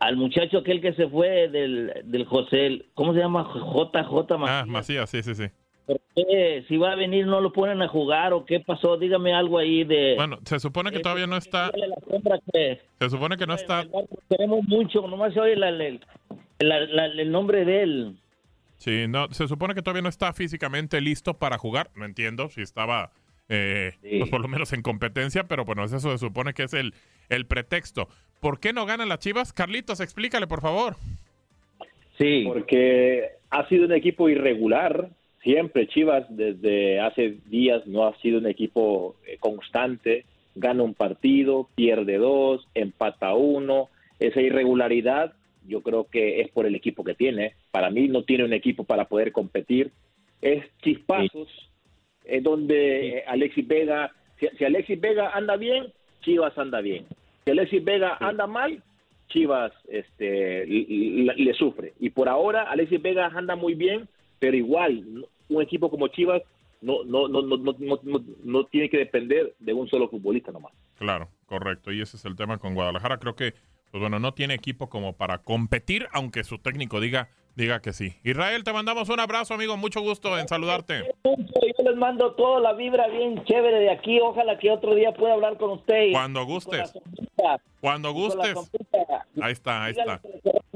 al 0.00 0.16
muchacho 0.16 0.58
aquel 0.58 0.80
que 0.80 0.92
se 0.94 1.08
fue 1.08 1.48
del, 1.48 2.02
del 2.04 2.24
José, 2.26 2.84
¿cómo 2.94 3.14
se 3.14 3.20
llama? 3.20 3.48
JJ 3.54 4.38
Macías. 4.38 4.62
Ah, 4.62 4.64
Macías, 4.66 5.10
sí, 5.10 5.22
sí, 5.22 5.34
sí. 5.34 5.44
¿Por 5.86 6.00
qué 6.14 6.64
si 6.66 6.76
va 6.76 6.92
a 6.92 6.96
venir 6.96 7.26
no 7.26 7.40
lo 7.40 7.52
ponen 7.52 7.82
a 7.82 7.88
jugar 7.88 8.32
o 8.32 8.44
qué 8.44 8.60
pasó? 8.60 8.96
Dígame 8.96 9.34
algo 9.34 9.58
ahí 9.58 9.84
de... 9.84 10.14
Bueno, 10.16 10.38
se 10.44 10.58
supone 10.58 10.90
que 10.90 11.00
todavía 11.00 11.26
no 11.26 11.36
está... 11.36 11.70
Se 12.98 13.10
supone 13.10 13.36
que 13.36 13.46
no 13.46 13.54
está... 13.54 13.84
Queremos 14.28 14.64
mucho, 14.66 15.06
nomás 15.06 15.34
se 15.34 15.40
oye 15.40 15.54
el 16.58 17.30
nombre 17.30 17.64
de 17.64 17.82
él. 17.82 18.16
Sí, 18.78 19.06
no, 19.08 19.28
se 19.30 19.46
supone 19.46 19.74
que 19.74 19.82
todavía 19.82 20.02
no 20.02 20.08
está 20.08 20.32
físicamente 20.32 21.00
listo 21.00 21.34
para 21.34 21.58
jugar. 21.58 21.90
No 21.94 22.04
entiendo 22.04 22.48
si 22.48 22.62
estaba 22.62 23.12
eh, 23.48 23.92
pues 24.00 24.30
por 24.30 24.40
lo 24.40 24.48
menos 24.48 24.72
en 24.72 24.82
competencia, 24.82 25.44
pero 25.44 25.64
bueno, 25.64 25.84
eso 25.84 25.98
se 25.98 26.18
supone 26.18 26.54
que 26.54 26.64
es 26.64 26.74
el, 26.74 26.94
el 27.28 27.46
pretexto. 27.46 28.08
¿Por 28.40 28.60
qué 28.60 28.72
no 28.72 28.86
ganan 28.86 29.08
las 29.08 29.20
Chivas? 29.20 29.52
Carlitos, 29.52 30.00
explícale, 30.00 30.46
por 30.46 30.60
favor. 30.60 30.96
Sí. 32.18 32.44
Porque 32.46 33.28
ha 33.50 33.68
sido 33.68 33.86
un 33.86 33.92
equipo 33.92 34.28
irregular. 34.28 35.08
Siempre 35.42 35.88
Chivas 35.88 36.24
desde 36.30 37.00
hace 37.00 37.36
días 37.46 37.86
no 37.86 38.06
ha 38.06 38.16
sido 38.18 38.38
un 38.38 38.46
equipo 38.46 39.16
eh, 39.26 39.36
constante. 39.38 40.24
Gana 40.54 40.82
un 40.82 40.94
partido, 40.94 41.68
pierde 41.74 42.16
dos, 42.16 42.66
empata 42.74 43.34
uno. 43.34 43.88
Esa 44.18 44.40
irregularidad 44.40 45.34
yo 45.66 45.82
creo 45.82 46.04
que 46.04 46.40
es 46.40 46.50
por 46.50 46.66
el 46.66 46.74
equipo 46.74 47.04
que 47.04 47.14
tiene. 47.14 47.54
Para 47.70 47.90
mí 47.90 48.08
no 48.08 48.22
tiene 48.22 48.44
un 48.44 48.52
equipo 48.52 48.84
para 48.84 49.06
poder 49.06 49.32
competir. 49.32 49.90
Es 50.40 50.64
chispazos 50.82 51.48
en 52.24 52.42
donde 52.42 53.18
eh, 53.18 53.24
Alexis 53.26 53.66
Vega, 53.66 54.12
si, 54.38 54.64
Alexis 54.64 55.00
Vega 55.00 55.30
anda 55.30 55.56
bien, 55.56 55.92
Chivas 56.22 56.56
anda 56.58 56.80
bien. 56.80 57.06
Si 57.44 57.50
Alexis 57.50 57.84
Vega 57.84 58.16
anda 58.20 58.46
mal, 58.46 58.82
Chivas 59.28 59.72
este, 59.88 60.66
le, 60.66 61.54
sufre. 61.54 61.92
Y 62.00 62.10
por 62.10 62.28
ahora 62.28 62.62
Alexis 62.70 63.00
Vega 63.00 63.26
anda 63.26 63.56
muy 63.56 63.74
bien, 63.74 64.08
pero 64.38 64.56
igual 64.56 65.26
un 65.48 65.62
equipo 65.62 65.90
como 65.90 66.08
Chivas 66.08 66.42
no, 66.80 67.02
no, 67.04 67.28
no, 67.28 67.42
no, 67.42 67.56
no, 67.56 68.00
no, 68.02 68.24
no 68.44 68.64
tiene 68.64 68.90
que 68.90 68.98
depender 68.98 69.54
de 69.58 69.72
un 69.72 69.88
solo 69.88 70.08
futbolista 70.08 70.52
nomás. 70.52 70.72
Claro, 70.98 71.28
correcto. 71.46 71.92
Y 71.92 72.00
ese 72.00 72.16
es 72.16 72.24
el 72.24 72.36
tema 72.36 72.58
con 72.58 72.74
Guadalajara. 72.74 73.18
Creo 73.18 73.34
que, 73.34 73.54
pues 73.90 74.00
bueno, 74.00 74.18
no 74.18 74.34
tiene 74.34 74.54
equipo 74.54 74.88
como 74.88 75.14
para 75.14 75.38
competir, 75.38 76.06
aunque 76.12 76.44
su 76.44 76.58
técnico 76.58 77.00
diga 77.00 77.30
Diga 77.56 77.80
que 77.80 77.92
sí. 77.92 78.16
Israel, 78.24 78.64
te 78.64 78.72
mandamos 78.72 79.08
un 79.08 79.20
abrazo, 79.20 79.54
amigo. 79.54 79.76
Mucho 79.76 80.00
gusto 80.00 80.36
en 80.38 80.48
saludarte. 80.48 81.04
Yo 81.24 81.84
les 81.84 81.96
mando 81.96 82.32
toda 82.34 82.60
la 82.60 82.72
vibra 82.72 83.06
bien 83.06 83.44
chévere 83.44 83.78
de 83.78 83.90
aquí. 83.90 84.18
Ojalá 84.20 84.58
que 84.58 84.70
otro 84.70 84.94
día 84.94 85.12
pueda 85.12 85.34
hablar 85.34 85.56
con 85.56 85.70
usted. 85.70 86.10
Cuando 86.12 86.44
gustes. 86.44 86.92
Cuando 87.80 88.12
gustes. 88.12 88.56
Ahí 89.40 89.52
está, 89.52 89.84
ahí 89.84 89.94
está. 89.96 90.20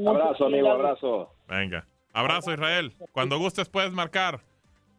Abrazo, 0.07 0.47
amigo, 0.47 0.71
abrazo. 0.71 1.33
Venga. 1.49 1.85
Abrazo, 2.13 2.53
Israel. 2.53 2.95
Cuando 3.13 3.39
gustes 3.39 3.69
puedes 3.69 3.93
marcar. 3.93 4.41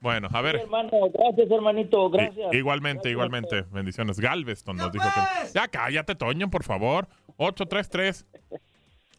Bueno, 0.01 0.29
a 0.31 0.41
ver. 0.41 0.57
hermano, 0.57 0.91
gracias, 1.13 1.51
hermanito. 1.51 2.09
Gracias. 2.09 2.53
Igualmente, 2.53 3.09
igualmente. 3.09 3.63
Bendiciones. 3.71 4.19
Galveston 4.19 4.77
nos 4.77 4.91
dijo 4.91 5.05
que. 5.05 5.53
Ya 5.53 5.67
cállate, 5.67 6.15
Toño, 6.15 6.49
por 6.49 6.63
favor. 6.63 7.07
833 7.37 8.25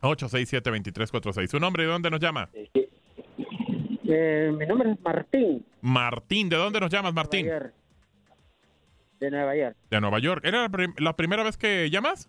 867 0.00 0.70
2346 0.70 1.50
¿Su 1.50 1.58
nombre 1.60 1.82
y 1.82 1.86
de 1.86 1.92
dónde 1.92 2.10
nos 2.10 2.20
llama? 2.20 2.48
Eh, 4.12 4.52
mi 4.58 4.66
nombre 4.66 4.90
es 4.92 5.00
Martín. 5.02 5.64
Martín, 5.82 6.48
¿de 6.48 6.56
dónde 6.56 6.80
nos 6.80 6.90
llamas, 6.90 7.14
Martín? 7.14 7.46
De 9.20 9.30
Nueva 9.30 9.54
York. 9.54 9.76
De 9.90 10.00
Nueva 10.00 10.18
York. 10.18 10.44
¿Era 10.44 10.62
la, 10.62 10.68
prim- 10.68 10.94
la 10.98 11.14
primera 11.14 11.42
vez 11.44 11.56
que 11.56 11.88
llamas? 11.90 12.28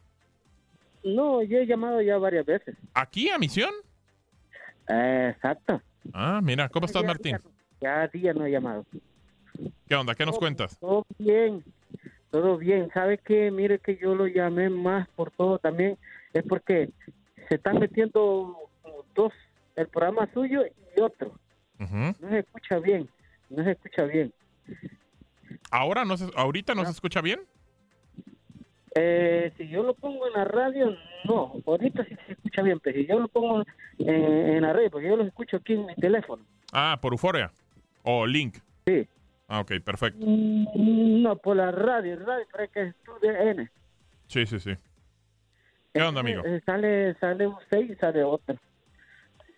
No, 1.03 1.41
yo 1.41 1.57
he 1.57 1.65
llamado 1.65 2.01
ya 2.01 2.17
varias 2.17 2.45
veces. 2.45 2.75
¿Aquí 2.93 3.29
a 3.29 3.39
Misión? 3.39 3.71
Eh, 4.89 5.31
exacto. 5.35 5.81
Ah, 6.13 6.39
mira, 6.43 6.69
¿cómo 6.69 6.85
estás, 6.85 7.01
Ya- 7.01 7.07
Martín? 7.07 7.37
Ya 7.81 8.07
día 8.09 8.33
no 8.33 8.45
he 8.45 8.51
llamado. 8.51 8.85
¿Qué 9.87 9.95
onda? 9.95 10.13
¿Qué 10.13 10.25
nos 10.25 10.37
cuentas? 10.37 10.77
Todo 10.79 11.03
bien, 11.17 11.63
todo 12.29 12.57
bien. 12.57 12.89
¿Sabe 12.93 13.17
qué? 13.17 13.49
Mire 13.49 13.79
que 13.79 13.97
yo 13.97 14.13
lo 14.13 14.27
llamé 14.27 14.69
más 14.69 15.07
por 15.15 15.31
todo 15.31 15.57
también. 15.57 15.97
Es 16.33 16.43
porque 16.47 16.89
se 17.51 17.55
están 17.55 17.79
metiendo 17.79 18.55
dos, 19.13 19.33
el 19.75 19.85
programa 19.89 20.25
suyo 20.33 20.61
y 20.65 21.01
otro. 21.01 21.33
No 21.79 22.13
se 22.29 22.39
escucha 22.39 22.79
bien, 22.79 23.09
no 23.49 23.61
se 23.65 23.71
escucha 23.71 24.03
bien. 24.05 24.31
¿Ahora 25.69 26.05
no 26.05 26.15
se, 26.15 26.29
ahorita 26.33 26.73
no 26.75 26.85
se 26.85 26.91
escucha 26.91 27.19
bien? 27.19 27.41
Eh, 28.95 29.51
si 29.57 29.67
yo 29.67 29.83
lo 29.83 29.93
pongo 29.95 30.27
en 30.27 30.33
la 30.33 30.45
radio, 30.45 30.95
no. 31.25 31.51
Ahorita 31.67 32.05
sí 32.05 32.15
se 32.25 32.31
escucha 32.31 32.61
bien, 32.61 32.79
pero 32.79 32.97
si 32.97 33.05
yo 33.05 33.19
lo 33.19 33.27
pongo 33.27 33.63
en, 33.97 34.09
en 34.09 34.61
la 34.61 34.71
radio, 34.71 34.89
porque 34.89 35.09
yo 35.09 35.17
lo 35.17 35.23
escucho 35.25 35.57
aquí 35.57 35.73
en 35.73 35.87
mi 35.87 35.95
teléfono. 35.95 36.41
Ah, 36.71 36.97
por 37.01 37.11
Euforia. 37.11 37.51
O 38.03 38.25
Link. 38.25 38.59
Sí. 38.87 39.05
Ah, 39.49 39.59
ok, 39.59 39.73
perfecto. 39.83 40.25
Mm, 40.25 41.21
No, 41.21 41.35
por 41.35 41.57
la 41.57 41.69
radio, 41.71 42.17
radio, 42.17 42.45
creo 42.49 42.71
que 42.71 42.81
es 42.83 42.95
N. 43.23 43.69
Sí, 44.27 44.45
sí, 44.45 44.57
sí. 44.57 44.71
¿Qué 45.93 46.01
onda, 46.01 46.21
amigo? 46.21 46.43
Eh, 46.45 46.61
sale, 46.65 47.15
sale 47.19 47.47
usted 47.47 47.79
y 47.79 47.95
sale 47.95 48.23
otro. 48.23 48.55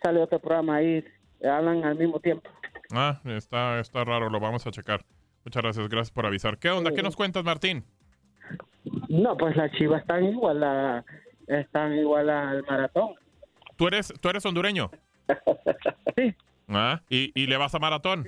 Sale 0.02 0.20
otro 0.20 0.38
programa 0.38 0.76
ahí, 0.76 1.04
hablan 1.42 1.84
al 1.84 1.96
mismo 1.96 2.20
tiempo. 2.20 2.50
Ah, 2.92 3.20
está, 3.24 3.80
está 3.80 4.04
raro, 4.04 4.28
lo 4.28 4.40
vamos 4.40 4.66
a 4.66 4.70
checar. 4.70 5.02
Muchas 5.44 5.62
gracias, 5.62 5.88
gracias 5.88 6.10
por 6.10 6.26
avisar. 6.26 6.58
¿Qué 6.58 6.70
onda? 6.70 6.92
¿Qué 6.92 7.02
nos 7.02 7.16
cuentas, 7.16 7.44
Martín? 7.44 7.84
No, 9.08 9.36
pues 9.36 9.56
las 9.56 9.70
chivas 9.72 10.02
están 10.02 10.24
igual 10.24 10.62
a, 10.62 11.04
están 11.46 11.94
igual 11.94 12.28
al 12.30 12.62
maratón. 12.64 13.14
¿Tú 13.76 13.86
eres, 13.88 14.12
tú 14.20 14.28
eres 14.28 14.44
hondureño? 14.46 14.90
Sí. 16.16 16.32
Ah, 16.68 17.00
¿y, 17.08 17.32
y 17.34 17.46
le 17.46 17.56
vas 17.56 17.74
a 17.74 17.78
maratón? 17.80 18.24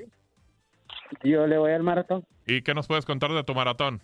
Yo 1.23 1.47
le 1.47 1.57
voy 1.57 1.73
al 1.73 1.83
maratón. 1.85 2.25
¿Y 2.47 2.63
qué 2.63 2.75
nos 2.75 2.87
puedes 2.89 3.05
contar 3.05 3.31
de 3.33 3.45
tu 3.45 3.55
maratón? 3.55 4.01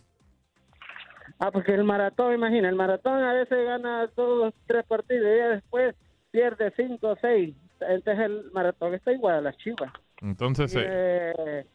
Ah, 1.44 1.50
porque 1.50 1.74
el 1.74 1.82
maratón, 1.82 2.32
imagina, 2.34 2.68
el 2.68 2.76
maratón 2.76 3.20
a 3.24 3.32
veces 3.32 3.66
gana 3.66 4.06
todos 4.14 4.54
tres 4.68 4.84
partidos 4.86 5.26
y 5.26 5.38
ya 5.38 5.48
después 5.48 5.96
pierde 6.30 6.72
cinco 6.76 7.08
o 7.08 7.16
seis. 7.20 7.52
Entonces 7.80 8.24
el 8.26 8.44
maratón 8.52 8.94
está 8.94 9.10
igual 9.10 9.34
a 9.34 9.40
las 9.40 9.56
chivas. 9.56 9.92
Entonces, 10.20 10.72
eh, 10.78 11.32
Eh, 11.36 11.66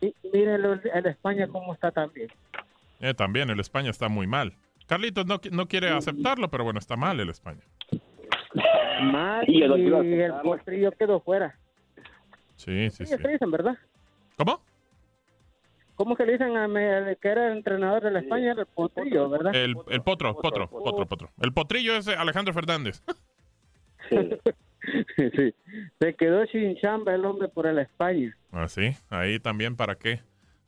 y 0.00 0.14
miren 0.32 0.64
el, 0.64 0.80
el 0.94 1.06
España 1.06 1.46
cómo 1.48 1.74
está 1.74 1.90
también. 1.90 2.30
eh, 3.00 3.12
también 3.12 3.50
el 3.50 3.60
España 3.60 3.90
está 3.90 4.08
muy 4.08 4.26
mal. 4.26 4.54
Carlitos 4.86 5.26
no, 5.26 5.38
no 5.52 5.68
quiere 5.68 5.90
aceptarlo, 5.90 6.48
pero 6.48 6.64
bueno, 6.64 6.78
está 6.78 6.96
mal 6.96 7.20
el 7.20 7.28
España. 7.28 7.60
Mal 9.02 9.44
Y 9.46 9.62
el 9.62 10.32
potrillo 10.42 10.92
quedó 10.92 11.20
fuera. 11.20 11.58
Sí, 12.56 12.88
sí, 12.88 13.04
Sí, 13.04 13.16
¿verdad? 13.48 13.76
¿Cómo? 14.38 14.62
¿Cómo 15.96 16.16
que 16.16 16.26
le 16.26 16.32
dicen 16.32 16.56
a 16.56 16.66
me- 16.66 17.16
que 17.20 17.28
era 17.28 17.46
el 17.48 17.58
entrenador 17.58 18.02
de 18.02 18.10
la 18.10 18.20
España? 18.20 18.52
Era 18.52 18.62
el 18.62 18.66
potrillo, 18.66 19.28
¿verdad? 19.28 19.54
El, 19.54 19.76
el 19.90 20.02
potro, 20.02 20.34
potro, 20.36 20.68
potro, 20.68 21.06
potro. 21.06 21.30
El 21.40 21.52
potrillo 21.52 21.94
es 21.96 22.08
Alejandro 22.08 22.52
Fernández. 22.52 23.02
sí. 24.10 25.54
Se 26.00 26.14
quedó 26.14 26.44
sin 26.46 26.76
chamba 26.76 27.14
el 27.14 27.24
hombre 27.24 27.48
por 27.48 27.66
el 27.66 27.78
España. 27.78 28.36
Ah, 28.52 28.68
sí, 28.68 28.96
ahí 29.08 29.38
también, 29.38 29.76
¿para 29.76 29.94
qué? 29.96 30.20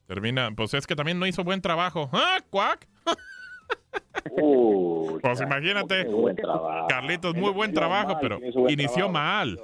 Termina, 0.06 0.50
pues 0.56 0.72
es 0.74 0.86
que 0.86 0.94
también 0.94 1.18
no 1.18 1.26
hizo 1.26 1.42
buen 1.42 1.60
trabajo. 1.60 2.08
¡Ah, 2.12 2.38
cuac! 2.50 2.86
pues 5.22 5.40
imagínate, 5.40 6.04
buen 6.04 6.36
trabajo. 6.36 6.86
Carlitos, 6.88 7.34
muy 7.34 7.50
buen 7.50 7.72
trabajo, 7.72 8.12
mal, 8.14 8.18
pero 8.20 8.38
buen 8.38 8.72
inició 8.72 9.10
trabajo. 9.10 9.12
mal. 9.12 9.60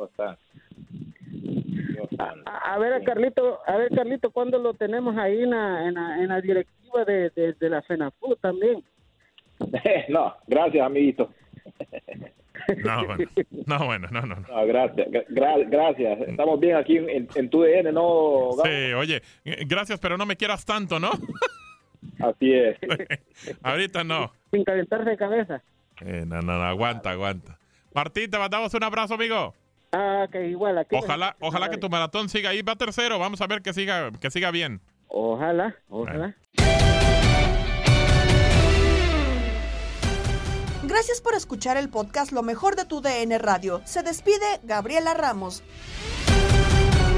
A, 2.47 2.75
a 2.75 2.79
ver, 2.79 3.03
Carlito, 3.05 3.61
a 3.67 3.77
ver, 3.77 3.91
Carlito, 3.95 4.31
¿cuándo 4.31 4.59
lo 4.59 4.75
tenemos 4.75 5.17
ahí 5.17 5.43
en 5.43 5.51
la, 5.51 5.87
en 5.89 5.95
la, 5.95 6.19
en 6.23 6.29
la 6.29 6.41
directiva 6.41 7.05
de, 7.05 7.31
de, 7.31 7.53
de 7.55 7.69
la 7.71 7.83
FENAFU 7.83 8.37
también? 8.37 8.83
no, 10.09 10.35
gracias, 10.47 10.85
amiguito. 10.87 11.31
No, 12.85 13.05
bueno, 13.07 13.25
no, 13.67 13.87
bueno, 13.87 14.09
no, 14.13 14.21
no. 14.23 14.35
no. 14.37 14.47
No, 14.47 14.67
gracias, 14.67 15.09
gra- 15.09 15.27
gra- 15.29 15.69
gracias. 15.69 16.21
Estamos 16.29 16.61
bien 16.61 16.77
aquí 16.77 16.97
en, 16.97 17.27
en 17.35 17.51
tu 17.51 17.63
DN, 17.63 17.91
¿no? 17.91 18.51
Gabo? 18.51 18.63
Sí, 18.65 18.93
oye, 18.93 19.23
eh, 19.45 19.65
gracias, 19.67 19.99
pero 19.99 20.17
no 20.17 20.27
me 20.27 20.37
quieras 20.37 20.65
tanto, 20.65 21.01
¿no? 21.01 21.11
Así 22.21 22.53
es. 22.53 22.77
Ahorita 23.65 24.05
no. 24.05 24.33
Sin 24.53 24.63
calentarse 24.63 25.11
de 25.11 25.17
cabeza. 25.17 25.63
Eh, 26.03 26.25
no, 26.27 26.41
no, 26.41 26.57
no, 26.59 26.63
aguanta, 26.63 27.11
aguanta. 27.11 27.59
Martín, 27.95 28.31
te 28.31 28.39
mandamos 28.39 28.73
un 28.75 28.85
abrazo, 28.85 29.15
amigo. 29.15 29.55
Ah, 29.93 30.27
que 30.33 30.49
igual 30.49 30.79
aquí. 30.79 30.97
Ojalá, 30.97 31.37
ojalá 31.41 31.69
que 31.69 31.77
tu 31.77 31.89
maratón 31.89 32.29
siga 32.29 32.51
ahí. 32.51 32.63
Va 32.63 32.77
tercero, 32.77 33.19
vamos 33.19 33.41
a 33.41 33.47
ver 33.47 33.63
que 33.63 33.75
siga, 33.75 34.11
que 34.13 34.31
siga 34.31 34.51
bien. 34.51 34.81
Ojalá, 35.09 35.77
ojalá. 35.89 36.35
Gracias 40.85 41.21
por 41.21 41.35
escuchar 41.35 41.77
el 41.77 41.89
podcast 41.89 42.33
Lo 42.33 42.43
mejor 42.43 42.77
de 42.77 42.85
tu 42.85 43.01
DN 43.01 43.39
Radio. 43.39 43.83
Se 43.85 44.03
despide 44.03 44.61
Gabriela 44.63 45.15
Ramos. 45.15 45.63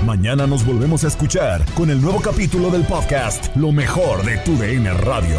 Mañana 0.04 0.46
nos 0.46 0.66
volvemos 0.66 1.04
a 1.04 1.08
escuchar 1.08 1.64
con 1.74 1.90
el 1.90 2.00
nuevo 2.00 2.20
capítulo 2.20 2.70
del 2.70 2.84
podcast 2.84 3.56
Lo 3.56 3.72
mejor 3.72 4.22
de 4.24 4.36
tu 4.38 4.56
DN 4.56 4.92
Radio. 4.94 5.38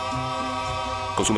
Consume. 1.21 1.37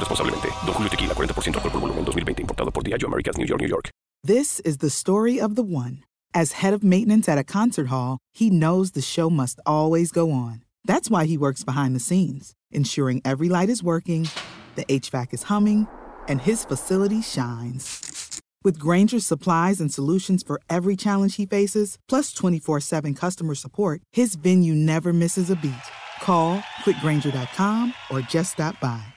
Don 0.65 0.73
Julio 0.73 0.89
Tequila, 0.89 1.13
40% 1.13 1.55
alcohol 1.55 1.71
por 1.71 1.81
volumen, 1.81 2.05
2020. 2.05 2.43
Importado 2.43 2.71
por 2.71 2.83
Diageo 2.83 3.07
Americas, 3.07 3.37
New 3.37 3.45
York, 3.45 3.61
New 3.61 3.67
York. 3.67 3.89
This 4.23 4.61
is 4.61 4.77
the 4.77 4.89
story 4.89 5.39
of 5.39 5.55
the 5.55 5.63
one. 5.63 6.03
As 6.33 6.53
head 6.53 6.73
of 6.73 6.83
maintenance 6.83 7.27
at 7.27 7.37
a 7.37 7.43
concert 7.43 7.87
hall, 7.87 8.17
he 8.33 8.49
knows 8.49 8.91
the 8.91 9.01
show 9.01 9.29
must 9.29 9.59
always 9.65 10.11
go 10.11 10.31
on. 10.31 10.63
That's 10.85 11.09
why 11.09 11.25
he 11.25 11.37
works 11.37 11.63
behind 11.63 11.95
the 11.95 11.99
scenes, 11.99 12.53
ensuring 12.71 13.21
every 13.25 13.49
light 13.49 13.69
is 13.69 13.83
working, 13.83 14.29
the 14.75 14.85
HVAC 14.85 15.33
is 15.33 15.43
humming, 15.43 15.87
and 16.27 16.41
his 16.41 16.65
facility 16.65 17.21
shines. 17.21 18.41
With 18.63 18.79
Granger's 18.79 19.25
supplies 19.25 19.81
and 19.81 19.91
solutions 19.93 20.41
for 20.43 20.61
every 20.69 20.95
challenge 20.95 21.35
he 21.35 21.45
faces, 21.45 21.97
plus 22.07 22.31
24 22.31 22.79
7 22.79 23.13
customer 23.13 23.55
support, 23.55 24.01
his 24.13 24.35
venue 24.35 24.73
never 24.73 25.11
misses 25.11 25.49
a 25.49 25.55
beat. 25.57 25.73
Call 26.21 26.59
quickgranger.com 26.85 27.93
or 28.09 28.21
just 28.21 28.53
stop 28.53 28.79
by. 28.79 29.12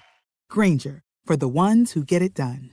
Granger, 0.49 1.03
for 1.25 1.37
the 1.37 1.49
ones 1.49 1.93
who 1.93 2.05
get 2.05 2.23
it 2.23 2.35
done. 2.35 2.71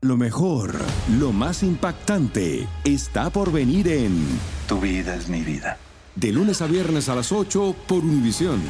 Lo 0.00 0.16
mejor, 0.16 0.74
lo 1.18 1.32
más 1.32 1.62
impactante, 1.62 2.68
está 2.84 3.30
por 3.30 3.50
venir 3.50 3.88
en 3.88 4.12
Tu 4.68 4.80
vida 4.80 5.16
es 5.16 5.28
mi 5.28 5.40
vida. 5.40 5.78
De 6.14 6.32
lunes 6.32 6.62
a 6.62 6.66
viernes 6.66 7.08
a 7.08 7.16
las 7.16 7.32
8 7.32 7.74
por 7.86 8.04
Univisión. 8.04 8.60